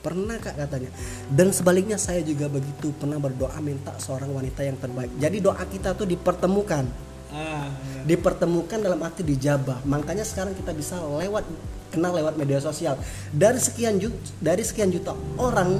Pernah 0.00 0.40
kak 0.40 0.56
katanya. 0.56 0.88
Dan 1.28 1.52
sebaliknya 1.52 2.00
saya 2.00 2.24
juga 2.24 2.48
begitu 2.48 2.88
pernah 2.96 3.20
berdoa 3.20 3.52
minta 3.60 3.92
seorang 3.96 4.32
wanita 4.32 4.64
yang 4.64 4.80
terbaik. 4.80 5.12
Jadi 5.16 5.36
doa 5.38 5.60
kita 5.60 5.92
tuh 5.92 6.08
dipertemukan 6.08 6.88
Ah, 7.30 7.70
dipertemukan 8.04 8.82
dalam 8.82 8.98
arti 9.00 9.22
dijabah 9.22 9.86
makanya 9.86 10.26
sekarang 10.26 10.50
kita 10.52 10.74
bisa 10.74 10.98
lewat 10.98 11.46
kenal 11.90 12.10
lewat 12.10 12.34
media 12.34 12.58
sosial 12.58 12.98
dari 13.30 13.62
sekian 13.62 13.98
juta 13.98 14.18
dari 14.42 14.62
sekian 14.62 14.90
juta 14.90 15.14
orang 15.38 15.78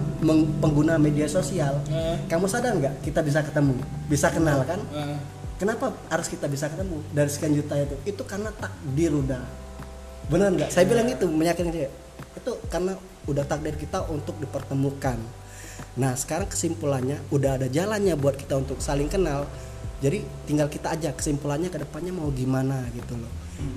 pengguna 0.63 0.95
media 0.95 1.27
sosial 1.27 1.83
Ah. 1.91 2.15
kamu 2.31 2.47
sadar 2.47 2.79
nggak 2.79 3.03
kita 3.03 3.21
bisa 3.21 3.43
ketemu 3.43 3.75
bisa 4.07 4.31
kenal 4.31 4.63
kan 4.63 4.79
ah. 4.95 5.19
Kenapa 5.61 5.93
harus 6.09 6.25
kita 6.25 6.49
bisa 6.49 6.73
ketemu 6.73 7.05
dari 7.13 7.29
sekian 7.29 7.53
juta 7.53 7.77
itu? 7.77 7.93
Itu 8.09 8.25
karena 8.25 8.49
takdir 8.49 9.13
udah. 9.13 9.45
Benar 10.33 10.57
nggak? 10.57 10.73
Saya 10.73 10.89
bilang 10.89 11.05
itu 11.05 11.29
meyakinkan 11.29 11.69
dia. 11.69 11.93
Itu 12.33 12.57
karena 12.73 12.97
udah 13.29 13.45
takdir 13.45 13.77
kita 13.77 14.09
untuk 14.09 14.41
dipertemukan. 14.41 15.21
Nah 16.01 16.17
sekarang 16.17 16.49
kesimpulannya 16.49 17.21
udah 17.29 17.61
ada 17.61 17.69
jalannya 17.69 18.17
buat 18.17 18.41
kita 18.41 18.57
untuk 18.57 18.81
saling 18.81 19.13
kenal. 19.13 19.45
Jadi 20.01 20.19
tinggal 20.45 20.67
kita 20.67 20.97
aja 20.97 21.13
kesimpulannya 21.13 21.69
ke 21.69 21.77
depannya 21.77 22.09
mau 22.11 22.33
gimana 22.33 22.89
gitu 22.91 23.21
loh. 23.21 23.29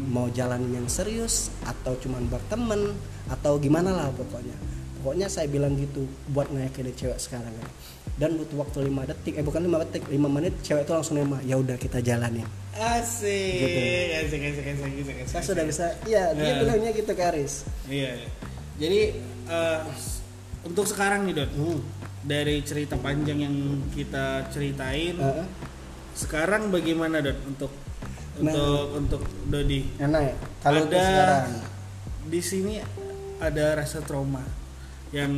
Mau 0.07 0.32
jalan 0.32 0.63
yang 0.71 0.88
serius 0.88 1.51
atau 1.61 1.99
cuman 1.99 2.24
berteman 2.26 2.95
atau 3.28 3.59
gimana 3.59 3.91
lah 3.91 4.07
pokoknya. 4.09 4.55
Pokoknya 4.97 5.28
saya 5.28 5.51
bilang 5.51 5.76
gitu 5.76 6.07
buat 6.32 6.47
ngeyakinin 6.47 6.95
cewek 6.95 7.19
sekarang 7.19 7.51
ya. 7.51 7.67
Dan 8.15 8.39
butuh 8.39 8.63
waktu 8.63 8.88
5 8.88 9.03
detik, 9.03 9.36
eh 9.36 9.43
bukan 9.43 9.67
5 9.67 9.84
detik, 9.84 10.03
5 10.07 10.15
menit 10.32 10.53
cewek 10.63 10.88
itu 10.88 10.93
langsung 10.95 11.19
nerima. 11.19 11.43
Ya 11.43 11.59
udah 11.59 11.76
kita 11.76 11.99
jalanin. 11.99 12.47
Asik. 12.71 13.59
Gitu. 13.59 13.80
Asik, 14.24 14.39
asik, 14.39 14.63
asik, 14.63 14.86
asik, 14.95 15.15
asik, 15.19 15.28
Saya 15.28 15.43
sudah 15.43 15.63
bisa, 15.67 15.91
iya 16.05 16.32
dia 16.32 16.45
Ya. 16.45 16.55
bilangnya 16.63 16.91
gitu 16.95 17.11
Karis. 17.11 17.67
Iya. 17.86 18.15
iya. 18.15 18.30
Jadi 18.80 19.01
eh, 19.43 19.80
untuk 20.63 20.88
sekarang 20.88 21.28
nih 21.28 21.36
Dot, 21.36 21.51
Hmm. 21.51 21.84
dari 22.24 22.63
cerita 22.63 22.95
panjang 22.95 23.43
yang 23.43 23.55
kita 23.91 24.47
ceritain, 24.47 25.19
Heeh. 25.19 25.45
Sekarang 26.14 26.70
bagaimana 26.70 27.22
Dot? 27.22 27.38
Untuk 27.45 27.72
Nah. 28.34 28.49
untuk 28.49 28.86
untuk 28.97 29.22
Dodi. 29.45 29.86
Enak 30.01 30.22
ya 30.26 30.36
kalau 30.66 30.89
untuk 30.89 30.97
ada 30.97 31.45
di 32.26 32.41
sini 32.41 32.82
ada 33.38 33.78
rasa 33.78 34.01
trauma 34.01 34.41
yang 35.14 35.30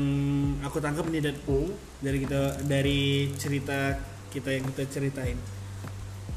aku 0.64 0.80
tangkap 0.80 1.04
nih 1.12 1.28
Dot. 1.28 1.38
Hmm, 1.44 1.76
dari 2.00 2.18
kita 2.24 2.42
dari 2.64 3.02
cerita 3.36 4.00
kita 4.32 4.56
yang 4.56 4.64
kita 4.72 4.84
ceritain. 4.88 5.36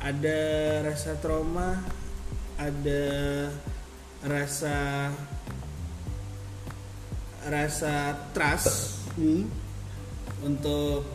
Ada 0.03 0.41
rasa 0.82 1.14
trauma 1.22 1.78
ada 2.59 3.07
rasa 4.26 4.76
rasa 7.47 8.18
trust 8.34 8.99
hmm, 9.14 9.47
untuk 10.43 11.07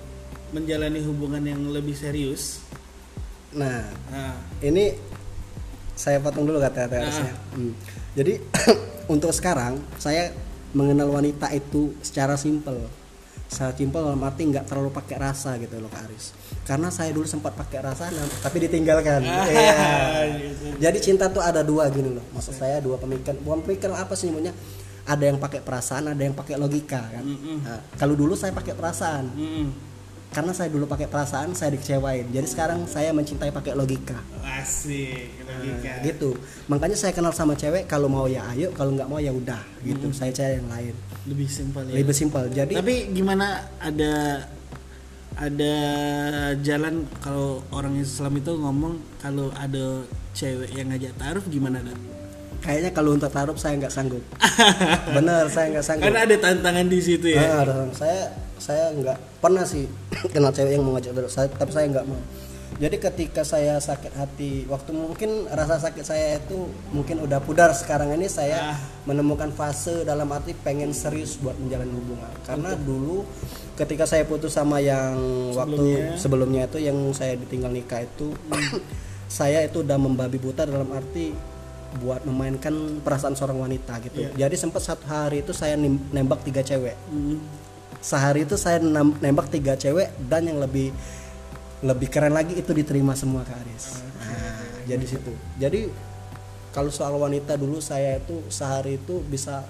menjalani 0.56 1.04
hubungan 1.04 1.44
yang 1.44 1.68
lebih 1.68 2.00
serius 2.00 2.64
nah 3.54 3.86
nah, 4.10 4.36
ini 4.62 5.14
saya 5.94 6.18
potong 6.20 6.50
dulu 6.50 6.58
kata 6.58 6.90
harusnya. 6.90 7.34
Hmm. 7.54 7.74
Jadi 8.18 8.42
untuk 9.14 9.30
sekarang 9.30 9.78
saya 10.02 10.34
mengenal 10.74 11.14
wanita 11.14 11.54
itu 11.54 11.94
secara 12.02 12.34
simpel. 12.34 12.90
Secara 13.46 13.78
simpel 13.78 14.02
dalam 14.02 14.22
arti 14.26 14.50
nggak 14.50 14.66
terlalu 14.66 14.90
pakai 14.90 15.22
rasa 15.22 15.54
gitu 15.62 15.78
loh 15.78 15.90
Kak 15.94 16.10
Aris. 16.10 16.34
Karena 16.66 16.90
saya 16.90 17.14
dulu 17.14 17.30
sempat 17.30 17.54
pakai 17.54 17.86
rasa 17.86 18.10
nah, 18.10 18.26
tapi 18.42 18.66
ditinggalkan. 18.66 19.22
Iya. 19.54 20.90
Jadi 20.90 20.98
cinta 21.00 21.30
tuh 21.30 21.46
ada 21.46 21.62
dua 21.62 21.88
gini 21.94 22.10
loh. 22.10 22.26
Maksud 22.34 22.58
saya 22.58 22.82
dua 22.82 22.98
pemikiran. 22.98 23.38
Bukan 23.46 23.60
pemikiran 23.70 23.96
apa 24.02 24.18
sih 24.18 24.34
nyebutnya? 24.34 24.58
Ada 25.04 25.30
yang 25.30 25.38
pakai 25.38 25.60
perasaan, 25.60 26.16
ada 26.16 26.22
yang 26.24 26.34
pakai 26.34 26.56
logika 26.56 27.04
kan. 27.12 27.28
Mm-mm. 27.28 27.60
Nah, 27.60 27.80
kalau 28.00 28.16
dulu 28.16 28.34
saya 28.40 28.56
pakai 28.56 28.74
perasaan. 28.74 29.30
Mm-mm. 29.36 29.93
Karena 30.34 30.50
saya 30.50 30.68
dulu 30.68 30.84
pakai 30.84 31.06
perasaan, 31.06 31.54
saya 31.54 31.70
dikecewain. 31.72 32.26
Jadi 32.28 32.48
sekarang 32.50 32.84
saya 32.86 33.14
mencintai 33.14 33.54
pakai 33.54 33.74
logika. 33.74 34.18
asik 34.44 35.46
logika. 35.46 35.92
Nah, 35.94 36.04
gitu. 36.04 36.34
Makanya 36.66 36.98
saya 36.98 37.14
kenal 37.14 37.32
sama 37.32 37.54
cewek 37.54 37.86
kalau 37.86 38.08
mau 38.08 38.26
ya 38.26 38.42
ayo 38.52 38.74
kalau 38.74 38.92
nggak 38.92 39.06
mau 39.06 39.18
ya 39.18 39.30
udah 39.30 39.62
gitu. 39.82 40.10
Saya 40.10 40.34
cari 40.34 40.58
yang 40.58 40.68
lain. 40.68 40.94
Lebih 41.24 41.48
simpel 41.48 41.84
ya. 41.86 41.94
Lebih 41.96 42.16
simpel. 42.16 42.44
Jadi 42.50 42.74
tapi 42.74 42.96
gimana 43.12 43.46
ada 43.78 44.44
ada 45.34 45.76
jalan 46.62 47.10
kalau 47.20 47.66
orang 47.70 47.98
Islam 47.98 48.34
itu 48.38 48.54
ngomong 48.54 48.94
kalau 49.18 49.50
ada 49.54 50.06
cewek 50.32 50.74
yang 50.74 50.90
ngajak 50.90 51.14
taruh 51.18 51.42
gimana 51.46 51.82
dan 51.82 51.98
kayaknya 52.62 52.94
kalau 52.94 53.18
untuk 53.18 53.30
taruh 53.30 53.54
saya 53.54 53.78
nggak 53.78 53.90
sanggup. 53.92 54.22
Bener 55.16 55.50
saya 55.50 55.74
nggak 55.74 55.86
sanggup. 55.86 56.06
Karena 56.06 56.20
ada 56.26 56.36
tantangan 56.38 56.86
di 56.86 57.00
situ 57.02 57.28
ya. 57.34 57.42
Ah, 57.44 57.66
ada- 57.66 57.90
saya 57.92 58.30
saya 58.58 58.92
nggak 58.94 59.18
pernah 59.40 59.64
sih 59.64 59.86
kenal 60.34 60.52
cewek 60.52 60.76
yang 60.76 60.84
mau 60.86 60.94
ngajak 60.98 61.14
taruh 61.14 61.32
saya, 61.32 61.48
tapi 61.50 61.72
saya 61.72 61.86
nggak 61.90 62.08
mau. 62.08 62.22
Jadi 62.74 62.98
ketika 62.98 63.46
saya 63.46 63.78
sakit 63.78 64.18
hati 64.18 64.66
waktu 64.66 64.98
mungkin 64.98 65.46
rasa 65.46 65.78
sakit 65.78 66.02
saya 66.02 66.42
itu 66.42 66.58
mungkin 66.90 67.22
udah 67.22 67.38
pudar 67.38 67.70
sekarang 67.70 68.18
ini 68.18 68.26
saya 68.26 68.74
Ah. 68.74 68.78
menemukan 69.06 69.54
fase 69.54 70.02
dalam 70.02 70.26
arti 70.34 70.58
pengen 70.58 70.90
serius 70.90 71.38
buat 71.38 71.54
menjalin 71.54 71.94
hubungan. 71.94 72.34
Karena 72.42 72.74
dulu 72.74 73.30
ketika 73.78 74.10
saya 74.10 74.26
putus 74.26 74.58
sama 74.58 74.82
yang 74.82 75.14
waktu 75.54 76.18
sebelumnya. 76.18 76.66
itu 76.66 76.82
yang 76.82 76.98
saya 77.14 77.38
ditinggal 77.38 77.70
nikah 77.70 78.10
itu 78.10 78.34
saya 79.30 79.62
itu 79.62 79.86
udah 79.86 79.98
membabi 80.02 80.42
buta 80.42 80.66
dalam 80.66 80.90
arti 80.98 81.30
buat 82.02 82.26
memainkan 82.26 83.06
perasaan 83.06 83.38
seorang 83.38 83.70
wanita 83.70 84.02
gitu. 84.02 84.34
Jadi 84.34 84.56
sempat 84.58 84.82
satu 84.82 85.06
hari 85.06 85.46
itu 85.46 85.54
saya 85.54 85.78
nembak 85.78 86.42
tiga 86.42 86.66
cewek. 86.66 86.98
Hmm. 87.06 87.38
Sehari 88.04 88.44
itu 88.44 88.60
saya 88.60 88.84
nem- 88.84 89.16
nembak 89.24 89.48
tiga 89.48 89.80
cewek 89.80 90.12
dan 90.28 90.44
yang 90.44 90.60
lebih 90.60 90.92
lebih 91.84 92.12
keren 92.12 92.36
lagi 92.36 92.60
itu 92.60 92.72
diterima 92.76 93.16
semua 93.16 93.48
Kak 93.48 93.60
Aris. 93.64 94.04
Nah, 94.20 94.84
jadi 94.88 95.06
situ. 95.08 95.32
Jadi 95.60 95.88
kalau 96.76 96.92
soal 96.92 97.16
wanita 97.16 97.56
dulu 97.56 97.80
saya 97.80 98.20
itu 98.20 98.44
sehari 98.52 99.00
itu 99.00 99.24
bisa 99.24 99.64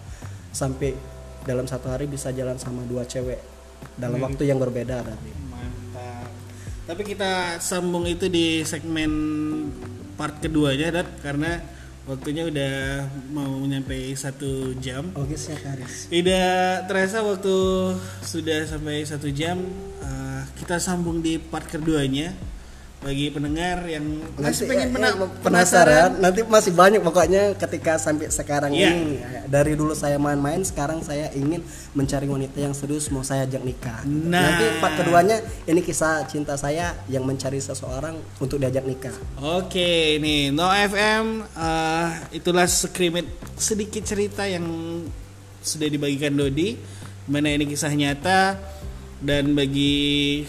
sampai 0.50 0.98
dalam 1.44 1.68
satu 1.68 1.92
hari 1.92 2.08
bisa 2.08 2.32
jalan 2.32 2.56
sama 2.56 2.82
dua 2.88 3.04
cewek 3.04 3.38
dalam 4.00 4.22
waktu 4.24 4.48
yang 4.48 4.58
berbeda 4.64 5.04
tapi. 5.04 5.32
mantap 5.52 6.32
tapi 6.88 7.02
kita 7.04 7.60
sambung 7.60 8.08
itu 8.08 8.32
di 8.32 8.64
segmen 8.64 9.12
part 10.16 10.40
keduanya 10.40 11.04
dat 11.04 11.08
karena 11.20 11.60
waktunya 12.04 12.44
udah 12.48 12.74
mau 13.32 13.64
nyampe 13.64 14.12
satu 14.16 14.76
jam 14.84 15.08
Oke 15.16 15.40
siap 15.40 15.64
Kak 15.64 15.80
Aris. 15.80 16.12
Tidak 16.12 16.88
terasa 16.92 17.24
waktu 17.24 17.56
sudah 18.24 18.68
sampai 18.68 19.08
satu 19.08 19.32
jam. 19.32 19.64
Eh, 20.04 20.42
kita 20.60 20.80
sambung 20.84 21.24
di 21.24 21.40
part 21.40 21.68
keduanya 21.68 22.36
bagi 23.04 23.28
pendengar 23.28 23.84
yang 23.84 24.02
masih 24.34 24.64
pengen 24.64 24.88
eh, 24.88 24.92
pena- 24.92 25.12
eh, 25.14 25.30
penasaran, 25.40 26.10
nanti 26.18 26.40
masih 26.42 26.72
banyak 26.72 27.00
pokoknya 27.00 27.54
ketika 27.54 27.96
sampai 27.98 28.28
sekarang 28.30 28.72
Iya. 28.72 28.90
ini 28.90 29.20
dari 29.46 29.76
dulu 29.76 29.92
saya 29.92 30.16
main-main 30.16 30.64
sekarang 30.64 31.00
saya 31.00 31.28
ingin 31.32 31.60
mencari 31.92 32.26
wanita 32.26 32.58
yang 32.58 32.72
serius 32.72 33.12
mau 33.12 33.22
saya 33.22 33.44
ajak 33.44 33.60
nikah 33.62 34.02
Nah. 34.04 34.40
nanti 34.50 34.80
part 34.80 34.96
keduanya 34.96 35.38
ini 35.64 35.80
kisah 35.80 36.24
cinta 36.26 36.56
saya 36.56 36.96
yang 37.06 37.22
mencari 37.22 37.60
seseorang 37.60 38.16
untuk 38.40 38.58
diajak 38.58 38.82
nikah 38.82 39.14
Oke, 39.38 40.16
nih 40.18 40.50
No 40.50 40.72
FM 40.72 41.44
eh, 41.46 42.08
itulah 42.34 42.66
sekrimit 42.66 43.28
sedikit 43.54 44.02
cerita 44.02 44.44
yang 44.44 44.64
sudah 45.60 45.88
dibagikan 45.88 46.32
Dodi. 46.32 46.76
Mana 47.24 47.48
ini 47.48 47.64
kisah 47.64 47.88
nyata 47.90 48.60
dan 49.20 49.52
bagi 49.52 50.44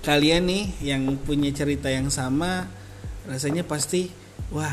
kalian 0.00 0.42
nih 0.44 0.64
yang 0.82 1.02
punya 1.18 1.50
cerita 1.50 1.86
yang 1.86 2.08
sama, 2.08 2.64
rasanya 3.24 3.62
pasti 3.62 4.08
wah 4.48 4.72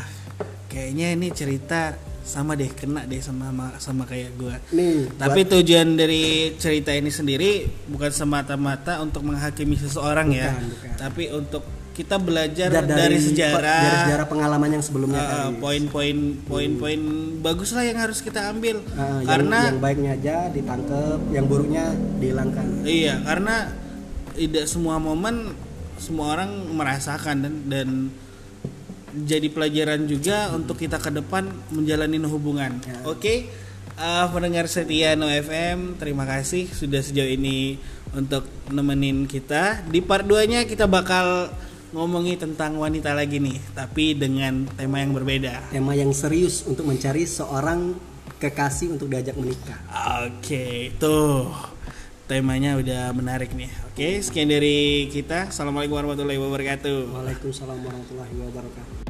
kayaknya 0.66 1.12
ini 1.12 1.28
cerita 1.30 1.96
sama 2.22 2.52
deh 2.52 2.68
kena 2.68 3.04
deh 3.04 3.18
sama 3.18 3.48
sama, 3.48 3.66
sama 3.78 4.02
kayak 4.04 4.36
gua. 4.36 4.56
nih 4.70 5.08
Tapi 5.14 5.40
tujuan 5.46 5.96
dari 5.96 6.24
cerita 6.54 6.92
ini 6.92 7.08
sendiri 7.08 7.64
bukan 7.86 8.10
semata-mata 8.10 9.00
untuk 9.00 9.24
menghakimi 9.24 9.76
seseorang 9.76 10.28
ya, 10.30 10.48
Bukan, 10.50 10.64
bukan. 10.66 10.90
tapi 10.98 11.24
untuk 11.30 11.64
kita 11.92 12.14
belajar 12.14 12.68
buat- 12.70 12.86
dari, 12.86 13.18
sejarah, 13.18 13.80
dari 13.82 13.96
sejarah 14.06 14.26
pengalaman 14.28 14.70
yang 14.70 14.84
sebelumnya 14.84 15.18
uh, 15.18 15.28
tadi. 15.50 15.58
poin-poin 15.58 16.16
poin-poin 16.42 17.00
bagus 17.40 17.74
lah 17.74 17.82
yang 17.82 17.98
harus 17.98 18.20
kita 18.20 18.48
ambil 18.48 18.78
Ah, 18.92 19.18
yang- 19.18 19.26
karena 19.26 19.58
yang, 19.66 19.80
baiknya 19.82 20.10
aja 20.14 20.36
ditangkep 20.48 21.20
yang 21.32 21.44
buruknya 21.44 21.90
dihilangkan 22.16 22.66
iya 22.84 23.18
karena 23.20 23.74
tidak 24.38 24.70
semua 24.70 25.02
momen 25.02 25.52
semua 25.98 26.38
orang 26.38 26.50
merasakan 26.72 27.42
dan 27.42 27.54
dan 27.66 27.88
jadi 29.26 29.50
pelajaran 29.50 30.06
juga 30.06 30.54
untuk 30.54 30.78
kita 30.78 31.02
ke 31.02 31.10
depan 31.10 31.50
menjalani 31.74 32.22
hubungan. 32.22 32.78
Ya. 32.86 33.02
Oke, 33.08 33.50
eh, 33.98 34.26
pendengar 34.30 34.70
setia 34.70 35.18
No 35.18 35.26
FM, 35.26 35.98
terima 35.98 36.22
kasih 36.22 36.70
sudah 36.70 37.02
sejauh 37.02 37.26
ini 37.26 37.80
untuk 38.14 38.46
nemenin 38.70 39.26
kita. 39.26 39.82
Di 39.90 39.98
part 40.04 40.28
2-nya 40.28 40.68
kita 40.68 40.86
bakal 40.86 41.50
ngomongi 41.90 42.36
tentang 42.36 42.76
wanita 42.76 43.16
lagi 43.16 43.40
nih, 43.40 43.58
tapi 43.72 44.12
dengan 44.12 44.68
tema 44.76 45.00
yang 45.00 45.16
berbeda. 45.16 45.72
tema 45.72 45.96
yang 45.96 46.12
serius 46.12 46.62
untuk 46.68 46.84
mencari 46.84 47.24
seorang 47.24 47.96
kekasih 48.38 48.94
untuk 48.94 49.10
diajak 49.10 49.34
menikah 49.34 49.82
Oke, 50.22 50.94
tuh 51.00 51.50
temanya 52.28 52.76
udah 52.76 53.10
menarik 53.16 53.56
nih. 53.56 53.72
Oke, 53.88 54.20
sekian 54.20 54.52
dari 54.52 55.08
kita. 55.08 55.48
Assalamualaikum 55.48 55.96
warahmatullahi 55.96 56.36
wabarakatuh. 56.36 57.16
Waalaikumsalam 57.16 57.80
warahmatullahi 57.80 58.34
wabarakatuh 58.36 59.07